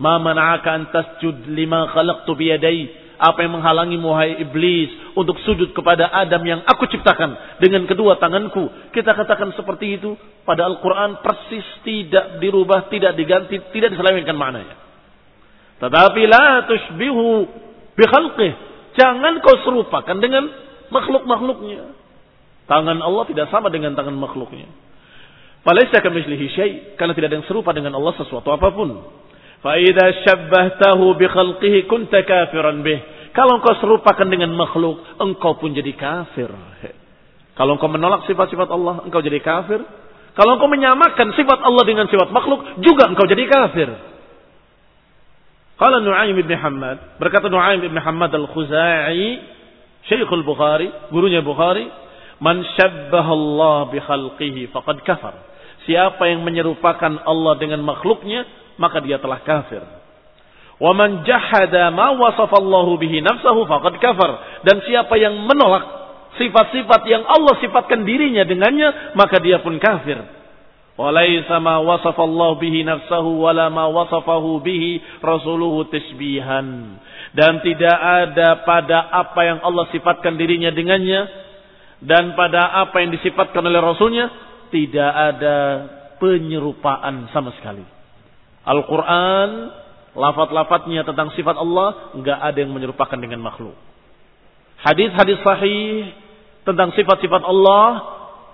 Ma 0.00 0.18
mana'aka 0.18 0.68
an 0.74 0.82
tasjud 0.90 1.46
lima 1.52 1.86
khalaqtu 1.92 2.32
biyadai. 2.34 3.03
Apa 3.14 3.46
yang 3.46 3.54
menghalangi 3.54 3.94
muhai 3.94 4.42
iblis 4.42 4.90
untuk 5.14 5.38
sujud 5.46 5.70
kepada 5.70 6.10
Adam 6.10 6.42
yang 6.42 6.60
aku 6.66 6.90
ciptakan 6.90 7.58
dengan 7.62 7.86
kedua 7.86 8.18
tanganku. 8.18 8.90
Kita 8.90 9.14
katakan 9.14 9.54
seperti 9.54 9.98
itu 10.00 10.18
pada 10.42 10.66
Al-Quran 10.66 11.22
persis 11.22 11.66
tidak 11.86 12.42
dirubah, 12.42 12.90
tidak 12.90 13.14
diganti, 13.14 13.62
tidak 13.70 13.94
diselewengkan 13.94 14.34
maknanya. 14.34 14.76
Tetapi 15.78 16.22
la 16.26 16.66
tushbihu 16.66 17.46
bikhalqih. 17.94 18.52
Jangan 18.94 19.42
kau 19.42 19.58
serupakan 19.66 20.16
dengan 20.18 20.46
makhluk-makhluknya. 20.90 21.94
Tangan 22.64 22.98
Allah 23.02 23.24
tidak 23.28 23.50
sama 23.50 23.68
dengan 23.68 23.92
tangan 23.98 24.14
makhluknya. 24.14 24.70
Falaisa 25.64 25.98
kamitslihi 26.04 26.46
syai, 26.52 26.72
karena 27.00 27.16
tidak 27.16 27.32
ada 27.32 27.36
yang 27.40 27.48
serupa 27.48 27.72
dengan 27.72 27.96
Allah 27.96 28.12
sesuatu 28.20 28.52
apa 28.52 28.68
pun. 28.68 29.00
Fa 29.64 29.80
idza 29.80 30.06
syabbahtahu 30.28 31.16
bi 31.16 31.24
khalqihi 31.24 31.88
kunta 31.88 32.20
kafiran 32.20 32.84
bih. 32.84 33.00
Kalau 33.32 33.58
engkau 33.58 33.72
serupakan 33.80 34.28
dengan 34.28 34.52
makhluk, 34.52 35.00
engkau 35.16 35.56
pun 35.56 35.72
jadi 35.72 35.90
kafir. 35.96 36.52
Kalau 37.56 37.80
engkau 37.80 37.88
menolak 37.88 38.28
sifat-sifat 38.28 38.68
Allah, 38.68 39.02
engkau 39.08 39.24
jadi 39.24 39.40
kafir. 39.40 39.80
Kalau 40.36 40.60
engkau 40.60 40.68
menyamakan 40.68 41.32
sifat 41.32 41.64
Allah 41.64 41.82
dengan 41.88 42.06
sifat 42.12 42.28
makhluk, 42.28 42.78
juga 42.84 43.08
engkau 43.08 43.24
jadi 43.24 43.44
kafir. 43.48 43.88
Qala 45.74 45.98
Nu'aim 45.98 46.38
bin 46.38 46.54
Hamad, 46.54 47.18
berkata 47.18 47.50
Nu'aim 47.50 47.82
bin 47.82 47.96
Hamad 47.98 48.30
al-Khuzai, 48.30 49.26
Syekhul 50.06 50.46
Bukhari, 50.46 50.92
gurunya 51.10 51.42
Bukhari, 51.42 51.88
man 52.38 52.62
syabbaha 52.78 53.32
Allah 53.32 53.78
bi 53.90 53.98
khalqihi 53.98 54.70
faqad 54.70 55.02
kafar. 55.02 55.34
Siapa 55.88 56.30
yang 56.30 56.46
menyerupakan 56.46 57.18
Allah 57.26 57.54
dengan 57.58 57.82
makhluknya, 57.82 58.46
maka 58.80 58.98
dia 59.02 59.20
telah 59.20 59.40
kafir. 59.42 59.82
Wa 60.78 60.90
man 60.90 61.22
jahada 61.22 61.94
ma 61.94 62.12
wasafa 62.18 62.58
Allah 62.58 62.86
bihi 62.98 63.22
nafsahu 63.22 63.66
faqad 63.66 63.94
kafar. 64.02 64.30
Dan 64.66 64.82
siapa 64.82 65.14
yang 65.18 65.46
menolak 65.46 65.84
sifat-sifat 66.36 67.02
yang 67.06 67.22
Allah 67.24 67.54
sifatkan 67.62 68.02
dirinya 68.02 68.42
dengannya, 68.42 69.14
maka 69.14 69.38
dia 69.38 69.62
pun 69.62 69.78
kafir. 69.78 70.18
Walaysa 70.94 71.58
ma 71.58 71.82
wasafa 71.82 72.22
Allah 72.22 72.54
bihi 72.54 72.86
nafsahu 72.86 73.42
wala 73.42 73.66
ma 73.66 73.90
wasafahu 73.90 74.62
bihi 74.62 75.02
rasuluhu 75.18 75.90
tasbihan 75.90 77.02
dan 77.34 77.58
tidak 77.66 77.98
ada 77.98 78.62
pada 78.62 79.10
apa 79.10 79.40
yang 79.42 79.58
Allah 79.66 79.90
sifatkan 79.90 80.38
dirinya 80.38 80.70
dengannya 80.70 81.26
dan 81.98 82.38
pada 82.38 82.78
apa 82.86 83.02
yang 83.02 83.10
disifatkan 83.10 83.66
oleh 83.66 83.82
Rasulnya 83.82 84.26
tidak 84.70 85.12
ada 85.34 85.56
penyerupaan 86.22 87.26
sama 87.34 87.50
sekali. 87.58 87.82
Al-Quran, 88.64 89.48
lafat-lafatnya 90.16 91.04
tentang 91.04 91.32
sifat 91.36 91.56
Allah, 91.56 92.16
nggak 92.16 92.38
ada 92.40 92.58
yang 92.58 92.72
menyerupakan 92.72 93.18
dengan 93.20 93.40
makhluk. 93.44 93.76
Hadis-hadis 94.80 95.40
sahih 95.44 96.12
tentang 96.64 96.92
sifat-sifat 96.96 97.42
Allah 97.44 97.86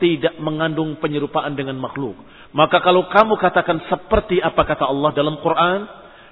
tidak 0.02 0.34
mengandung 0.42 0.98
penyerupaan 0.98 1.54
dengan 1.54 1.78
makhluk. 1.78 2.18
Maka 2.50 2.82
kalau 2.82 3.06
kamu 3.06 3.38
katakan 3.38 3.78
seperti 3.86 4.42
apa 4.42 4.62
kata 4.66 4.88
Allah 4.88 5.10
dalam 5.14 5.38
Quran, 5.38 5.86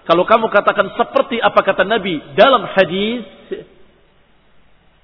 kalau 0.08 0.24
kamu 0.24 0.48
katakan 0.50 0.96
seperti 0.96 1.38
apa 1.38 1.60
kata 1.62 1.84
Nabi 1.84 2.18
dalam 2.34 2.64
hadis, 2.74 3.22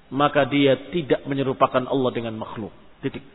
maka 0.09 0.43
dia 0.49 0.75
tidak 0.89 1.23
menyerupakan 1.29 1.85
Allah 1.85 2.11
dengan 2.11 2.35
makhluk. 2.35 2.73
Titik. 3.05 3.34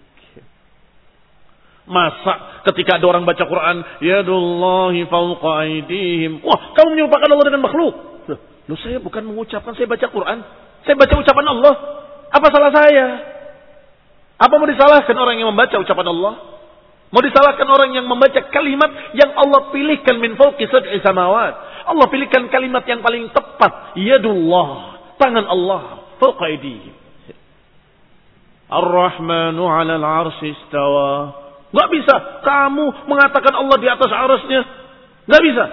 Masa 1.89 2.63
ketika 2.71 3.01
ada 3.01 3.07
orang 3.09 3.25
baca 3.25 3.45
Quran, 3.45 3.77
yadullahi 4.05 5.09
fauqa 5.09 5.65
aidihim. 5.65 6.45
Wah, 6.45 6.77
kamu 6.77 6.89
menyerupakan 6.97 7.29
Allah 7.29 7.47
dengan 7.49 7.63
makhluk. 7.65 7.95
Loh, 8.71 8.79
saya 8.79 9.03
bukan 9.03 9.27
mengucapkan, 9.27 9.75
saya 9.75 9.91
baca 9.91 10.07
Quran. 10.07 10.39
Saya 10.87 10.95
baca 10.95 11.15
ucapan 11.19 11.47
Allah. 11.51 11.75
Apa 12.31 12.47
salah 12.55 12.71
saya? 12.71 13.07
Apa 14.39 14.55
mau 14.57 14.69
disalahkan 14.71 15.17
orang 15.19 15.43
yang 15.43 15.51
membaca 15.51 15.75
ucapan 15.75 16.07
Allah? 16.15 16.35
Mau 17.11 17.23
disalahkan 17.27 17.67
orang 17.67 17.91
yang 17.91 18.07
membaca 18.07 18.39
kalimat 18.55 18.91
yang 19.19 19.35
Allah 19.35 19.75
pilihkan 19.75 20.23
min 20.23 20.39
fauqi 20.39 20.71
sab'i 20.71 21.03
samawat. 21.03 21.53
Allah 21.91 22.07
pilihkan 22.07 22.47
kalimat 22.47 22.87
yang 22.87 23.03
paling 23.03 23.27
tepat. 23.35 23.99
Yadullah. 23.99 24.69
Tangan 25.19 25.45
Allah. 25.51 25.83
Fauqa 26.23 26.47
aidihim. 26.47 26.95
Ar-Rahmanu 28.71 29.67
'ala 29.67 29.99
al-'arsy 29.99 30.55
istawa. 30.55 31.40
Gak 31.71 31.89
bisa 31.95 32.15
kamu 32.43 33.07
mengatakan 33.07 33.55
Allah 33.55 33.77
di 33.79 33.89
atas 33.89 34.11
arasnya. 34.11 34.63
Gak 35.31 35.43
bisa. 35.47 35.65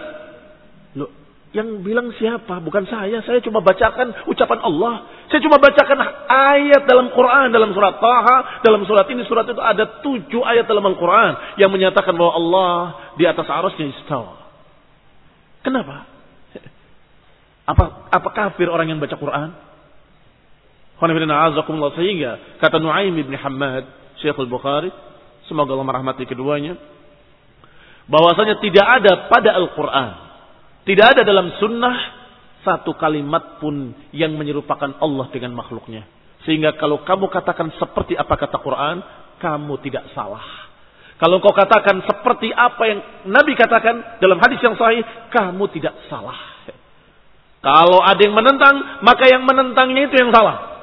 Loh, 0.93 1.09
yang 1.57 1.81
bilang 1.81 2.13
siapa? 2.13 2.61
Bukan 2.61 2.85
saya. 2.85 3.25
Saya 3.25 3.41
cuma 3.41 3.65
bacakan 3.65 4.29
ucapan 4.29 4.59
Allah. 4.61 5.09
Saya 5.33 5.41
cuma 5.41 5.57
bacakan 5.57 5.97
ayat 6.29 6.85
dalam 6.85 7.09
Quran. 7.09 7.49
Dalam 7.49 7.73
surat 7.73 7.97
Taha. 7.97 8.61
Dalam 8.61 8.85
surat 8.85 9.09
ini, 9.09 9.25
surat 9.25 9.49
itu. 9.49 9.57
Ada 9.57 10.05
tujuh 10.05 10.45
ayat 10.45 10.69
dalam 10.69 10.85
Al-Quran. 10.85 11.57
Yang 11.57 11.71
menyatakan 11.73 12.13
bahwa 12.13 12.33
Allah 12.37 12.73
di 13.17 13.25
atas 13.25 13.49
arasnya 13.49 13.89
istawa. 13.97 14.37
Kenapa? 15.65 16.05
Apa, 17.67 18.07
apa 18.13 18.29
kafir 18.31 18.69
orang 18.71 18.93
yang 18.93 19.01
baca 19.01 19.17
Quran? 19.17 19.51
Sehingga 20.97 22.31
kata 22.63 22.77
Nuaim 22.79 23.13
bin 23.17 23.35
Hamad, 23.35 23.85
Syekhul 24.23 24.49
Bukhari, 24.49 24.89
semoga 25.47 25.73
Allah 25.73 25.87
merahmati 25.87 26.27
keduanya, 26.27 26.75
bahwasanya 28.11 28.61
tidak 28.61 28.85
ada 28.85 29.31
pada 29.31 29.55
Al-Quran 29.57 30.27
tidak 30.87 31.19
ada 31.19 31.21
dalam 31.27 31.51
sunnah 31.59 31.95
satu 32.63 32.95
kalimat 32.95 33.59
pun 33.59 33.91
yang 34.15 34.39
menyerupakan 34.39 34.95
Allah 35.03 35.27
dengan 35.35 35.51
makhluknya. 35.51 36.07
Sehingga 36.47 36.79
kalau 36.79 37.03
kamu 37.03 37.27
katakan 37.27 37.75
seperti 37.75 38.15
apa 38.15 38.39
kata 38.39 38.55
Quran, 38.63 39.03
kamu 39.43 39.83
tidak 39.83 40.07
salah. 40.15 40.47
Kalau 41.19 41.43
kau 41.43 41.51
katakan 41.51 42.07
seperti 42.07 42.55
apa 42.55 42.83
yang 42.87 42.99
Nabi 43.27 43.59
katakan 43.59 44.23
dalam 44.23 44.39
hadis 44.39 44.63
yang 44.63 44.79
sahih, 44.79 45.03
kamu 45.27 45.67
tidak 45.75 45.91
salah. 46.07 46.39
Kalau 47.59 47.99
ada 47.99 48.21
yang 48.23 48.37
menentang, 48.37 49.03
maka 49.03 49.27
yang 49.27 49.43
menentangnya 49.43 50.07
itu 50.07 50.15
yang 50.23 50.31
salah. 50.31 50.76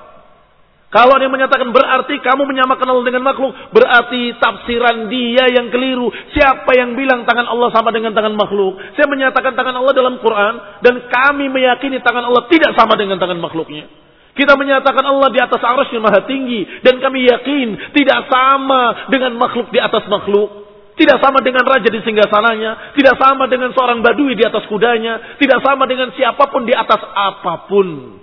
Kalau 0.95 1.19
dia 1.19 1.27
menyatakan 1.27 1.75
berarti 1.75 2.23
kamu 2.23 2.47
menyamakan 2.47 2.87
Allah 2.87 3.03
dengan 3.11 3.27
makhluk, 3.27 3.51
berarti 3.75 4.31
tafsiran 4.39 5.11
dia 5.11 5.51
yang 5.51 5.67
keliru. 5.75 6.07
Siapa 6.31 6.71
yang 6.79 6.95
bilang 6.95 7.27
tangan 7.27 7.51
Allah 7.51 7.75
sama 7.75 7.91
dengan 7.91 8.15
tangan 8.15 8.39
makhluk? 8.39 8.79
Saya 8.95 9.11
menyatakan 9.11 9.59
tangan 9.59 9.75
Allah 9.75 9.91
dalam 9.91 10.23
Quran 10.23 10.55
dan 10.87 10.95
kami 11.11 11.51
meyakini 11.51 11.99
tangan 11.99 12.31
Allah 12.31 12.47
tidak 12.47 12.79
sama 12.79 12.95
dengan 12.95 13.19
tangan 13.19 13.43
makhluknya. 13.43 13.91
Kita 14.39 14.55
menyatakan 14.55 15.03
Allah 15.03 15.35
di 15.35 15.43
atas 15.43 15.59
arasnya 15.59 15.99
maha 15.99 16.23
tinggi 16.31 16.63
dan 16.87 17.03
kami 17.03 17.27
yakin 17.27 17.91
tidak 17.91 18.31
sama 18.31 19.11
dengan 19.11 19.35
makhluk 19.35 19.75
di 19.75 19.83
atas 19.83 20.07
makhluk. 20.07 20.63
Tidak 20.95 21.19
sama 21.19 21.43
dengan 21.43 21.67
raja 21.67 21.91
di 21.91 21.99
singgasananya, 22.07 22.95
tidak 22.95 23.19
sama 23.19 23.51
dengan 23.51 23.75
seorang 23.75 23.99
badui 23.99 24.39
di 24.39 24.47
atas 24.47 24.63
kudanya, 24.71 25.43
tidak 25.43 25.59
sama 25.59 25.91
dengan 25.91 26.15
siapa 26.15 26.47
pun 26.55 26.63
di 26.63 26.71
atas 26.71 27.03
apa 27.03 27.67
pun. 27.67 28.15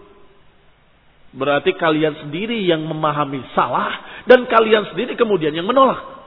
Berarti 1.31 1.71
kalian 1.79 2.27
sendiri 2.27 2.59
yang 2.67 2.83
memahami 2.83 3.39
salah 3.55 4.23
dan 4.27 4.43
kalian 4.51 4.91
sendiri 4.91 5.15
kemudian 5.15 5.55
yang 5.55 5.63
menolak. 5.63 6.21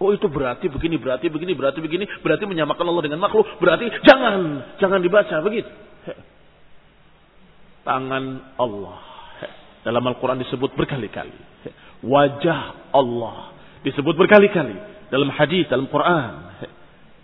Oh 0.00 0.10
itu 0.16 0.26
berarti 0.32 0.66
begini, 0.72 0.96
berarti 0.96 1.28
begini, 1.28 1.52
berarti 1.52 1.78
begini, 1.84 2.08
berarti 2.24 2.48
menyamakan 2.48 2.88
Allah 2.88 3.04
dengan 3.04 3.20
makhluk. 3.20 3.44
Berarti 3.60 3.86
jangan, 4.02 4.64
jangan 4.80 4.98
dibaca 5.04 5.36
begitu. 5.44 5.68
Tangan 7.84 8.56
Allah. 8.56 8.98
Dalam 9.84 10.00
Al-Quran 10.00 10.40
disebut 10.40 10.72
berkali-kali. 10.72 11.36
Wajah 12.00 12.92
Allah 12.96 13.52
disebut 13.84 14.16
berkali-kali. 14.16 14.76
Dalam 15.12 15.28
hadis, 15.36 15.68
dalam 15.68 15.86
Quran. 15.86 16.32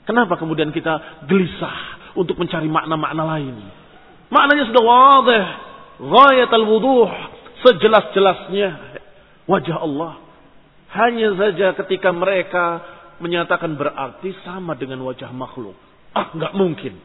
Kenapa 0.05 0.39
kemudian 0.39 0.71
kita 0.71 1.25
gelisah 1.27 2.13
untuk 2.15 2.39
mencari 2.39 2.69
makna-makna 2.71 3.25
lain? 3.25 3.57
Maknanya 4.31 4.71
sudah 4.71 4.83
wadih. 4.85 5.45
Ghayat 6.01 6.51
al-wuduh. 6.53 7.09
Sejelas-jelasnya. 7.65 8.69
Wajah 9.49 9.79
Allah. 9.81 10.13
Hanya 10.93 11.35
saja 11.37 11.77
ketika 11.85 12.13
mereka 12.13 12.81
menyatakan 13.21 13.77
berarti 13.77 14.33
sama 14.45 14.77
dengan 14.77 15.01
wajah 15.05 15.33
makhluk. 15.33 15.77
Ah, 16.13 16.33
nggak 16.33 16.53
mungkin. 16.57 16.97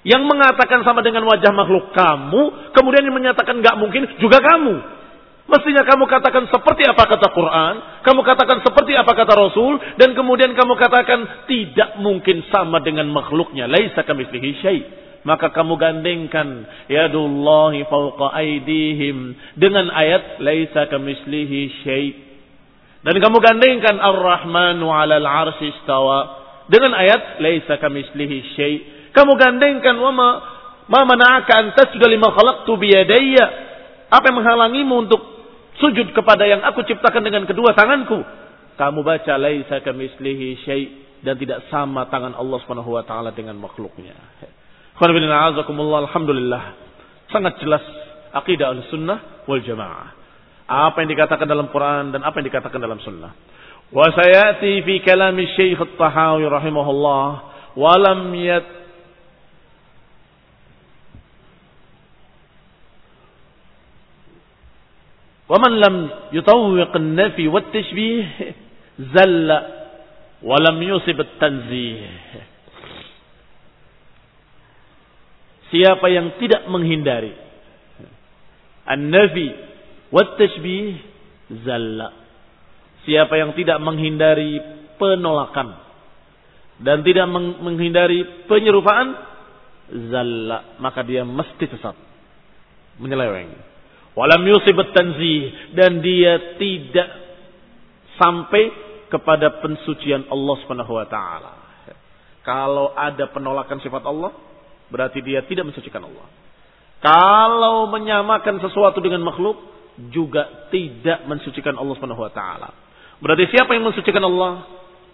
Yang 0.00 0.22
mengatakan 0.24 0.80
sama 0.80 1.04
dengan 1.04 1.28
wajah 1.28 1.52
makhluk 1.52 1.92
kamu, 1.92 2.72
kemudian 2.72 3.04
yang 3.04 3.16
menyatakan 3.16 3.60
nggak 3.60 3.76
mungkin 3.76 4.08
juga 4.16 4.40
kamu. 4.40 5.00
Mestinya 5.50 5.82
kamu 5.82 6.04
katakan 6.06 6.46
seperti 6.46 6.86
apa 6.86 7.04
kata 7.10 7.28
Quran, 7.34 7.74
kamu 8.06 8.20
katakan 8.22 8.58
seperti 8.62 8.94
apa 8.94 9.12
kata 9.12 9.34
Rasul, 9.34 9.82
dan 9.98 10.14
kemudian 10.14 10.54
kamu 10.54 10.78
katakan 10.78 11.44
tidak 11.50 11.98
mungkin 11.98 12.46
sama 12.48 12.78
dengan 12.80 13.10
makhluknya. 13.10 13.66
Laisa 13.66 14.06
kamitslihi 14.06 14.50
syai. 14.62 14.80
Maka 15.20 15.52
kamu 15.52 15.76
gandengkan 15.76 16.64
yadullahi 16.88 17.84
fawqa 17.84 18.32
aidihim 18.40 19.36
dengan 19.52 19.92
ayat 19.92 20.40
laisa 20.40 20.88
kamitslihi 20.88 21.60
syai. 21.84 22.08
Dan 23.04 23.16
kamu 23.20 23.36
gandengkan 23.40 24.00
Ar-Rahmanu 24.00 24.88
'alal 24.88 25.24
'arsy 25.24 25.76
istawa 25.76 26.40
dengan 26.72 26.96
ayat 26.96 27.36
laisa 27.44 27.76
kamitslihi 27.76 28.38
syai. 28.56 28.74
Kamu 29.12 29.36
gandengkan 29.36 30.00
wa 30.00 30.12
ma 30.14 30.28
ma 30.88 31.00
mana'aka 31.04 31.52
an 31.52 31.66
tasjuda 31.76 32.08
lima 32.08 32.32
khalaqtu 32.32 32.72
biyadayya. 32.80 33.46
Apa 34.08 34.32
yang 34.32 34.42
menghalangimu 34.42 34.94
untuk 35.04 35.20
sujud 35.78 36.16
kepada 36.16 36.48
yang 36.48 36.64
aku 36.64 36.80
ciptakan 36.88 37.20
dengan 37.20 37.44
kedua 37.44 37.76
tanganku. 37.76 38.24
Kamu 38.80 39.04
baca 39.04 39.36
laisa 39.36 39.84
kamislihi 39.84 40.64
syai 40.64 40.82
dan 41.20 41.36
tidak 41.36 41.68
sama 41.68 42.08
tangan 42.08 42.32
Allah 42.32 42.56
Subhanahu 42.64 42.96
wa 42.96 43.04
taala 43.04 43.36
dengan 43.36 43.60
makhluknya. 43.60 44.16
Alhamdulillah. 45.00 46.62
Sangat 47.32 47.56
jelas 47.64 47.80
akidah 48.36 48.68
al-sunnah 48.68 49.48
wal 49.48 49.64
jamaah. 49.64 50.12
Apa 50.68 51.00
yang 51.02 51.10
dikatakan 51.16 51.48
dalam 51.48 51.72
Quran 51.72 52.12
dan 52.12 52.20
apa 52.20 52.36
yang 52.38 52.46
dikatakan 52.52 52.76
dalam 52.76 53.00
sunnah. 53.00 53.32
Wa 53.90 54.06
sayati 54.12 54.84
fi 54.84 55.00
kalami 55.00 55.48
Syekh 55.56 55.80
At-Tahawi 55.80 56.46
rahimahullah 56.46 57.26
wa 57.74 57.94
lam 57.96 58.30
yat 58.36 58.80
ومن 65.50 65.72
لم 65.82 65.96
يطوق 66.30 66.92
النفي 66.96 67.48
والتشبيه 67.48 68.26
زل 68.98 69.50
ولم 70.46 70.76
يصب 70.82 71.18
التنزيه 71.20 72.06
Siapa 75.70 76.06
yang 76.10 76.34
tidak 76.42 76.66
menghindari 76.66 77.50
An-nafi 78.90 79.48
wat-tashbih 80.10 80.98
zalla. 81.62 82.10
Siapa 83.06 83.38
yang 83.38 83.54
tidak 83.54 83.78
menghindari 83.78 84.58
penolakan 84.98 85.78
dan 86.80 87.06
tidak 87.06 87.30
menghindari 87.62 88.44
penyerupaan 88.50 89.08
zalla, 90.10 90.76
maka 90.82 91.06
dia 91.06 91.22
mesti 91.22 91.64
sesat. 91.70 91.96
Menyeleweng. 93.00 93.54
Walam 94.18 94.42
yusibat 94.42 94.90
tanzih 94.92 95.72
dan 95.78 96.02
dia 96.02 96.58
tidak 96.58 97.08
sampai 98.18 98.68
kepada 99.06 99.62
pensucian 99.62 100.28
Allah 100.28 100.54
Subhanahu 100.60 100.92
wa 100.98 101.06
taala. 101.06 101.52
Kalau 102.42 102.92
ada 102.96 103.30
penolakan 103.30 103.78
sifat 103.80 104.02
Allah, 104.04 104.34
berarti 104.90 105.24
dia 105.24 105.46
tidak 105.46 105.70
mensucikan 105.70 106.04
Allah. 106.04 106.26
Kalau 107.00 107.88
menyamakan 107.88 108.60
sesuatu 108.60 109.00
dengan 109.00 109.24
makhluk, 109.24 109.56
juga 110.08 110.68
tidak 110.72 111.24
mensucikan 111.28 111.76
Allah 111.76 111.96
taala. 112.32 112.70
Berarti 113.20 113.52
siapa 113.52 113.76
yang 113.76 113.84
mensucikan 113.84 114.24
Allah? 114.24 114.64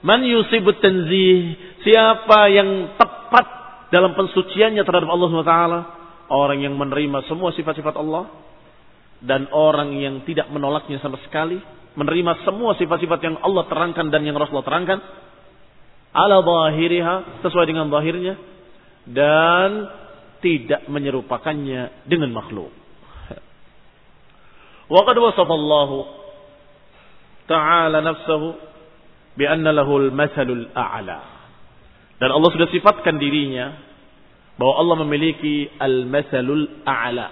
Man 0.02 0.22
yusibut 0.22 0.78
tanzih. 0.78 1.58
Siapa 1.82 2.50
yang 2.50 2.94
tepat 2.94 3.46
dalam 3.90 4.14
pensuciannya 4.14 4.82
terhadap 4.86 5.10
Allah 5.10 5.30
taala? 5.42 5.80
Orang 6.26 6.58
yang 6.62 6.74
menerima 6.74 7.26
semua 7.30 7.54
sifat-sifat 7.54 7.94
Allah 7.98 8.26
dan 9.22 9.48
orang 9.54 9.94
yang 9.96 10.22
tidak 10.26 10.50
menolaknya 10.50 11.00
sama 11.00 11.16
sekali, 11.24 11.56
menerima 11.96 12.44
semua 12.44 12.74
sifat-sifat 12.76 13.20
yang 13.22 13.36
Allah 13.40 13.64
terangkan 13.70 14.10
dan 14.10 14.26
yang 14.26 14.36
Rasulullah 14.36 14.66
terangkan, 14.66 14.98
ala 16.12 16.42
zahiriha, 16.42 17.46
sesuai 17.46 17.66
dengan 17.70 17.88
zahirnya, 17.88 18.34
dan 19.07 19.90
tidak 20.42 20.87
menyerupakannya 20.90 22.07
dengan 22.07 22.31
makhluk. 22.35 22.71
Wa 24.87 25.03
qad 25.03 25.16
wasafa 25.19 25.51
Allah 25.51 25.90
Ta'ala 27.47 28.03
nafsahu 28.03 28.59
bi 29.38 29.47
anna 29.47 29.71
lahul 29.71 30.11
mathalul 30.11 30.66
a'la. 30.75 31.21
Dan 32.19 32.31
Allah 32.35 32.51
sudah 32.51 32.69
sifatkan 32.75 33.23
dirinya 33.23 33.71
bahwa 34.59 34.83
Allah 34.83 34.97
memiliki 35.07 35.71
al-mathalul 35.79 36.83
a'la 36.83 37.29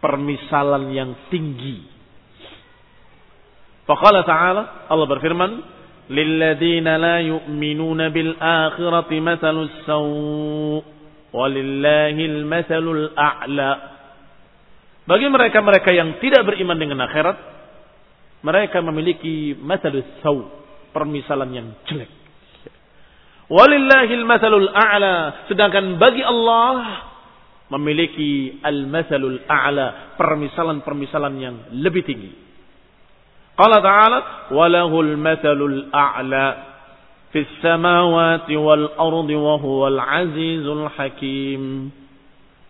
permisalan 0.00 0.96
yang 0.96 1.12
tinggi. 1.28 1.84
Faqala 3.84 4.24
ta'ala, 4.24 4.62
Allah 4.88 5.06
berfirman, 5.10 5.50
"Lilladzina 6.08 6.96
la 6.96 7.18
yu'minuna 7.20 8.08
bil 8.08 8.32
akhirati 8.38 9.18
mathalus 9.20 9.74
saw' 9.84 10.99
walillahil 11.34 12.46
mathalul 12.46 13.10
a'la." 13.14 13.72
Bagi 15.06 15.26
mereka-mereka 15.26 15.90
yang 15.90 16.22
tidak 16.22 16.46
beriman 16.46 16.78
dengan 16.78 17.02
akhirat, 17.02 17.36
mereka 18.46 18.78
memiliki 18.80 19.58
mathalus 19.58 20.06
saw', 20.22 20.46
permisalan 20.94 21.50
yang 21.50 21.68
jelek. 21.90 22.10
Walillahil 23.50 24.22
mathalul 24.22 24.70
a'la, 24.70 25.46
sedangkan 25.50 25.98
bagi 25.98 26.22
Allah 26.22 27.10
memiliki 27.74 28.62
al-mathalul 28.62 29.42
a'la, 29.46 30.14
permisalan-permisalan 30.14 31.34
yang 31.38 31.56
lebih 31.74 32.02
tinggi. 32.06 32.30
Qala 33.58 33.82
ta'ala, 33.82 34.18
"Walahul 34.54 35.18
mathalul 35.18 35.90
a'la 35.90 36.69
fis 37.33 37.49
samawati 37.59 38.53
wal 38.55 38.95
ardi 38.95 39.35
wa 39.35 39.55
huwal 39.59 39.99
azizul 39.99 40.87
hakim." 40.93 41.91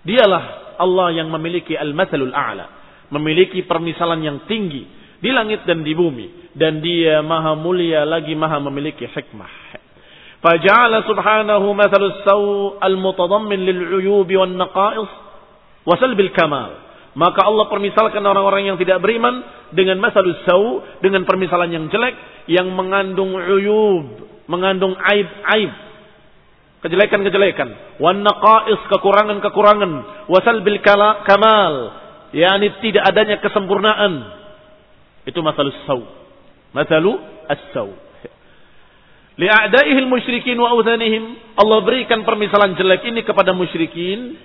Dialah 0.05 0.77
Allah 0.77 1.07
yang 1.17 1.33
memiliki 1.33 1.73
al-mathalul 1.73 2.33
a'la, 2.35 2.65
memiliki 3.09 3.65
permisalan 3.65 4.21
yang 4.21 4.37
tinggi 4.45 4.85
di 5.17 5.29
langit 5.33 5.65
dan 5.65 5.81
di 5.81 5.97
bumi 5.97 6.53
dan 6.53 6.79
dia 6.83 7.25
maha 7.25 7.57
mulia 7.57 8.05
lagi 8.05 8.37
maha 8.37 8.61
memiliki 8.61 9.09
hikmah. 9.09 9.65
فجعل 10.45 10.93
سبحانه 11.09 11.63
مثل 11.73 12.01
السوء 12.05 12.77
المتضمن 12.77 13.59
للعيوب 13.65 14.29
والنقائص 14.29 15.11
وسلب 15.89 16.19
الكمال 16.19 16.71
maka 17.15 17.47
Allah 17.47 17.65
permisalkan 17.71 18.19
orang-orang 18.21 18.69
yang 18.69 18.77
tidak 18.77 18.99
beriman 18.99 19.39
dengan 19.71 19.97
masalus 20.03 20.35
sau 20.43 20.83
dengan 20.99 21.23
permisalan 21.23 21.71
yang 21.71 21.85
jelek 21.89 22.13
yang 22.51 22.69
mengandung 22.75 23.33
uyub 23.33 24.28
mengandung 24.50 24.98
aib-aib. 24.98 25.72
Kejelekan-kejelekan. 26.82 28.00
Wan 28.02 28.26
naqais 28.26 28.82
kekurangan-kekurangan. 28.90 30.26
Wasal 30.26 30.66
bil 30.66 30.82
kamal. 30.82 31.74
Yakni 32.34 32.74
tidak 32.82 33.06
adanya 33.06 33.38
kesempurnaan. 33.38 34.12
Itu 35.28 35.44
masalus 35.44 35.76
sau 35.86 36.20
masalu 36.70 37.18
as-sau 37.50 37.90
li'a'daihil 39.40 40.06
musyrikin 40.06 40.54
wa 40.58 40.70
awthanihim 40.74 41.34
Allah 41.58 41.78
berikan 41.82 42.22
permisalan 42.22 42.78
jelek 42.78 43.08
ini 43.10 43.26
kepada 43.26 43.50
musyrikin 43.56 44.38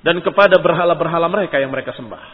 dan 0.00 0.22
kepada 0.24 0.56
berhala-berhala 0.62 1.28
mereka 1.28 1.60
yang 1.60 1.68
mereka 1.68 1.92
sembah. 1.92 2.24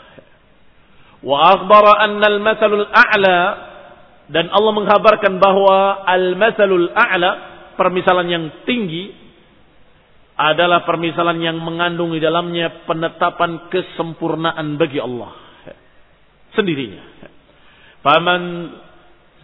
Wa 1.19 1.59
akhbara 1.59 1.99
anna 1.99 2.27
al-mathalul 2.31 2.87
a'la 2.87 3.39
dan 4.27 4.51
Allah 4.51 4.73
menghabarkan 4.75 5.39
bahwa 5.39 6.03
al-mathalul 6.03 6.91
a'la 6.91 7.31
permisalan 7.79 8.27
yang 8.27 8.45
tinggi 8.67 9.15
adalah 10.37 10.85
permisalan 10.85 11.41
yang 11.41 11.57
mengandung 11.63 12.13
di 12.13 12.21
dalamnya 12.21 12.85
penetapan 12.85 13.73
kesempurnaan 13.73 14.77
bagi 14.77 15.01
Allah 15.01 15.33
sendirinya. 16.53 17.05
Faman 18.05 18.43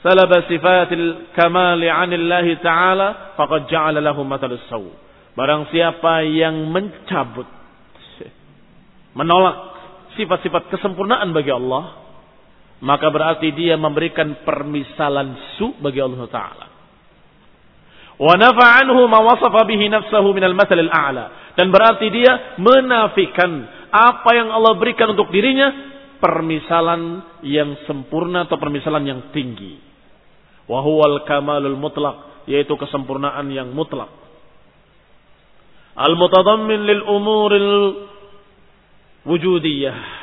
salaba 0.01 0.45
sifatil 0.49 1.33
kamali 1.37 1.87
anillahi 1.89 2.59
ta'ala 2.61 3.37
faqad 3.39 3.69
ja'ala 3.69 4.01
lahu 4.01 4.25
mathalus 4.25 4.65
saw. 4.67 4.83
Barang 5.33 5.69
siapa 5.73 6.25
yang 6.29 6.69
mencabut 6.69 7.49
menolak 9.13 9.57
sifat-sifat 10.17 10.73
kesempurnaan 10.73 11.33
bagi 11.33 11.53
Allah, 11.53 12.02
maka 12.83 13.07
berarti 13.15 13.55
dia 13.55 13.79
memberikan 13.79 14.43
permisalan 14.43 15.55
su 15.55 15.79
bagi 15.79 16.03
Allah 16.03 16.27
taala. 16.27 16.67
Wa 18.19 18.35
nafa 18.35 18.83
anhu 18.83 19.07
ma 19.07 19.23
wasafa 19.23 19.63
bihi 19.71 19.87
nafsahu 19.87 20.35
minal 20.35 20.59
mathal 20.59 20.83
al-a'la. 20.83 21.55
Dan 21.55 21.71
berarti 21.71 22.11
dia 22.11 22.59
menafikan 22.59 23.71
apa 23.93 24.31
yang 24.35 24.51
Allah 24.51 24.75
berikan 24.83 25.15
untuk 25.15 25.31
dirinya 25.31 25.71
permisalan 26.19 27.23
yang 27.47 27.87
sempurna 27.87 28.51
atau 28.51 28.59
permisalan 28.59 29.07
yang 29.07 29.21
tinggi. 29.31 29.79
Wa 30.67 30.83
huwal 30.83 31.23
kamalul 31.23 31.79
mutlak, 31.79 32.47
yaitu 32.51 32.75
kesempurnaan 32.75 33.47
yang 33.55 33.71
mutlak. 33.71 34.11
Al-mutadammin 35.93 36.83
lil 36.83 37.03
umuril 37.05 37.71
wujudiyah 39.23 40.22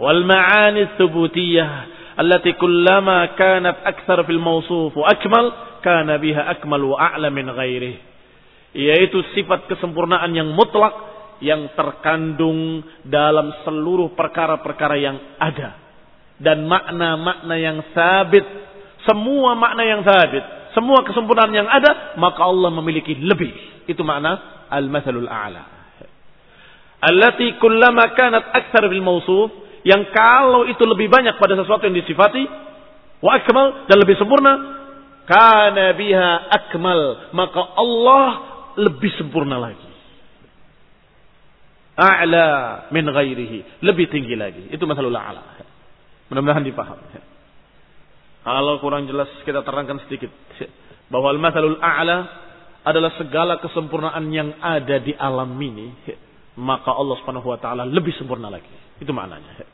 wal 0.00 0.24
ma'ani 0.24 0.96
thubutiyah 0.96 2.00
allati 2.16 2.56
kullama 2.56 3.36
kanat 3.36 3.84
akthar 3.84 4.24
fil 4.24 4.40
mawsuf 4.40 4.96
wa 4.96 5.06
akmal 5.12 5.52
kana 5.84 6.16
biha 6.16 6.48
akmal 6.56 6.80
wa 6.80 6.96
a'la 6.96 7.28
min. 7.28 7.48
Yaitu 8.72 9.20
sifat 9.36 9.68
kesempurnaan 9.68 10.32
yang 10.32 10.52
mutlak 10.56 10.92
yang 11.40 11.72
terkandung 11.72 12.84
dalam 13.04 13.52
seluruh 13.64 14.12
perkara-perkara 14.12 14.96
yang 15.00 15.16
ada 15.40 15.80
dan 16.40 16.64
makna-makna 16.64 17.56
yang 17.56 17.80
sabit, 17.92 18.44
semua 19.04 19.56
makna 19.56 19.82
yang 19.84 20.00
sabit, 20.04 20.44
semua 20.72 21.04
kesempurnaan 21.04 21.52
yang 21.52 21.68
ada, 21.68 22.16
maka 22.16 22.40
Allah 22.44 22.70
memiliki 22.72 23.16
lebih. 23.16 23.84
Itu 23.88 24.04
makna 24.04 24.64
al-mathalul 24.70 25.28
a'la. 25.28 25.80
Allati 27.00 27.56
kullama 27.56 28.12
kanat 28.12 28.52
aktsar 28.52 28.84
bil 28.92 29.00
mawsuf 29.00 29.69
yang 29.86 30.08
kalau 30.12 30.68
itu 30.68 30.82
lebih 30.84 31.08
banyak 31.08 31.40
pada 31.40 31.56
sesuatu 31.56 31.88
yang 31.88 31.96
disifati 31.96 32.44
wa 33.20 33.30
akmal 33.36 33.88
dan 33.88 33.96
lebih 34.00 34.16
sempurna 34.20 34.52
kana 35.24 35.96
biha 35.96 36.30
akmal 36.52 37.32
maka 37.32 37.60
Allah 37.76 38.28
lebih 38.76 39.10
sempurna 39.16 39.56
lagi. 39.60 39.88
A'la 42.00 42.48
min 42.94 43.04
ghairihi 43.04 43.84
lebih 43.84 44.08
tinggi 44.08 44.32
lagi. 44.36 44.72
Itu 44.72 44.88
masalah 44.88 45.20
a'la. 45.20 45.42
Mudah-mudahan 46.32 46.64
dipaham. 46.64 46.96
Kalau 48.40 48.80
kurang 48.80 49.04
jelas 49.04 49.28
kita 49.44 49.60
terangkan 49.60 50.00
sedikit. 50.08 50.32
Bahwa 51.12 51.34
al-masalul 51.34 51.76
a'la 51.82 52.18
adalah 52.84 53.12
segala 53.20 53.60
kesempurnaan 53.60 54.24
yang 54.32 54.56
ada 54.60 54.96
di 55.04 55.12
alam 55.12 55.52
ini 55.60 55.92
maka 56.56 56.92
Allah 56.96 57.16
Subhanahu 57.20 57.52
wa 57.52 57.60
taala 57.60 57.84
lebih 57.84 58.16
sempurna 58.16 58.48
lagi 58.48 58.72
itu 59.00 59.10
maknanya 59.10 59.64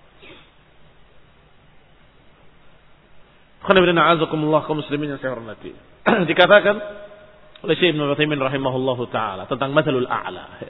kaum 4.62 4.78
muslimin 4.78 5.10
yang 5.10 5.18
saya 5.18 5.34
hormati. 5.34 5.74
Dikatakan 6.30 6.76
oleh 7.66 7.74
Syekh 7.74 7.98
Ibn 7.98 8.14
Utsaimin 8.14 8.38
rahimahullahu 8.38 9.10
taala 9.10 9.50
tentang 9.50 9.74
mathalul 9.74 10.06
a'la. 10.06 10.62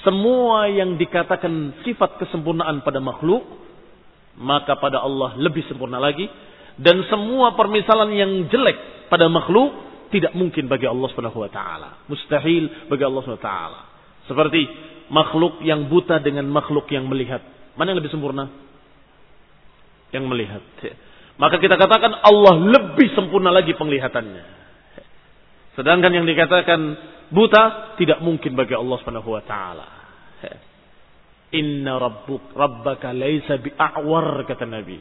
Semua 0.00 0.64
yang 0.72 0.96
dikatakan 0.96 1.84
sifat 1.84 2.16
kesempurnaan 2.16 2.80
pada 2.80 3.04
makhluk 3.04 3.44
maka 4.40 4.80
pada 4.80 5.04
Allah 5.04 5.36
lebih 5.36 5.68
sempurna 5.68 6.00
lagi 6.00 6.24
dan 6.80 7.04
semua 7.12 7.52
permisalan 7.52 8.08
yang 8.16 8.48
jelek 8.48 9.10
pada 9.12 9.28
makhluk 9.28 9.76
tidak 10.08 10.32
mungkin 10.32 10.64
bagi 10.64 10.88
Allah 10.88 11.12
Subhanahu 11.12 11.44
wa 11.44 11.50
taala. 11.52 11.90
Mustahil 12.08 12.88
bagi 12.88 13.04
Allah 13.04 13.20
Subhanahu 13.20 13.44
wa 13.44 13.48
taala. 13.52 13.80
Seperti 14.24 14.62
makhluk 15.12 15.60
yang 15.60 15.92
buta 15.92 16.24
dengan 16.24 16.48
makhluk 16.48 16.88
yang 16.88 17.04
melihat. 17.04 17.44
Mana 17.74 17.94
yang 17.94 18.00
lebih 18.02 18.12
sempurna? 18.12 18.50
Yang 20.10 20.24
melihat. 20.26 20.64
Maka 21.40 21.56
kita 21.56 21.80
katakan 21.80 22.20
Allah 22.20 22.54
lebih 22.60 23.16
sempurna 23.16 23.48
lagi 23.48 23.72
penglihatannya. 23.72 24.44
Sedangkan 25.78 26.12
yang 26.12 26.28
dikatakan 26.28 26.80
buta 27.32 27.96
tidak 27.96 28.20
mungkin 28.20 28.52
bagi 28.58 28.76
Allah 28.76 28.96
Subhanahu 29.00 29.30
wa 29.32 29.42
taala. 29.46 29.88
Inna 31.50 31.98
rabbuk 31.98 32.54
rabbaka 32.54 33.10
laisa 33.10 33.58
bi'awar 33.58 34.46
kata 34.46 34.68
Nabi. 34.68 35.00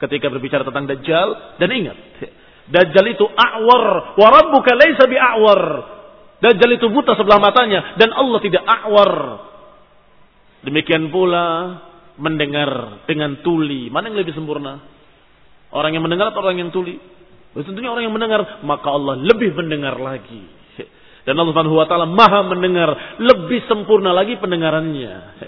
Ketika 0.00 0.32
berbicara 0.32 0.64
tentang 0.64 0.88
Dajjal 0.88 1.58
dan 1.60 1.68
ingat, 1.68 1.98
Dajjal 2.70 3.06
itu 3.12 3.26
a'war 3.28 4.16
wa 4.16 4.28
rabbuka 4.30 4.72
laisa 4.78 5.04
bi'awar. 5.04 5.62
Dajjal 6.40 6.80
itu 6.80 6.86
buta 6.88 7.12
sebelah 7.18 7.42
matanya 7.42 7.98
dan 8.00 8.08
Allah 8.14 8.38
tidak 8.40 8.64
a'war. 8.64 9.12
Demikian 10.62 11.10
pula 11.10 11.46
mendengar 12.20 13.02
dengan 13.08 13.40
tuli. 13.40 13.88
Mana 13.88 14.08
yang 14.12 14.20
lebih 14.20 14.36
sempurna? 14.36 14.80
Orang 15.72 15.96
yang 15.96 16.04
mendengar 16.04 16.32
atau 16.32 16.44
orang 16.44 16.60
yang 16.60 16.70
tuli? 16.72 17.00
Tentunya 17.52 17.92
orang 17.92 18.08
yang 18.08 18.14
mendengar, 18.16 18.64
maka 18.64 18.88
Allah 18.88 19.20
lebih 19.20 19.52
mendengar 19.52 20.00
lagi. 20.00 20.60
Dan 21.22 21.38
Allah 21.38 21.54
Subhanahu 21.54 21.78
wa 21.78 21.86
taala 21.86 22.08
Maha 22.08 22.42
mendengar, 22.50 23.16
lebih 23.22 23.62
sempurna 23.70 24.10
lagi 24.10 24.34
pendengarannya. 24.42 25.38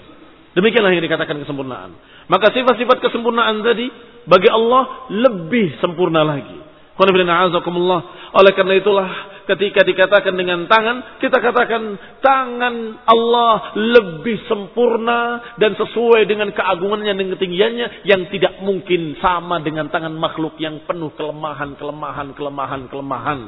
Demikianlah 0.55 0.95
yang 0.95 1.03
dikatakan 1.03 1.35
kesempurnaan. 1.43 1.91
Maka 2.31 2.47
sifat-sifat 2.55 3.03
kesempurnaan 3.03 3.59
tadi 3.59 3.91
bagi 4.23 4.47
Allah 4.47 5.11
lebih 5.11 5.75
sempurna 5.83 6.23
lagi. 6.23 6.63
Oleh 6.95 8.51
karena 8.55 8.73
itulah 8.79 9.34
ketika 9.45 9.85
dikatakan 9.85 10.33
dengan 10.33 10.65
tangan, 10.65 11.21
kita 11.21 11.37
katakan 11.37 11.97
tangan 12.21 13.05
Allah 13.05 13.73
lebih 13.77 14.45
sempurna 14.49 15.53
dan 15.61 15.77
sesuai 15.77 16.25
dengan 16.25 16.51
keagungannya 16.51 17.13
dan 17.13 17.27
ketinggiannya 17.37 17.87
yang 18.09 18.27
tidak 18.33 18.59
mungkin 18.65 19.15
sama 19.21 19.61
dengan 19.61 19.89
tangan 19.93 20.13
makhluk 20.13 20.57
yang 20.57 20.83
penuh 20.83 21.13
kelemahan, 21.13 21.77
kelemahan, 21.77 22.33
kelemahan, 22.33 22.81
kelemahan. 22.89 23.39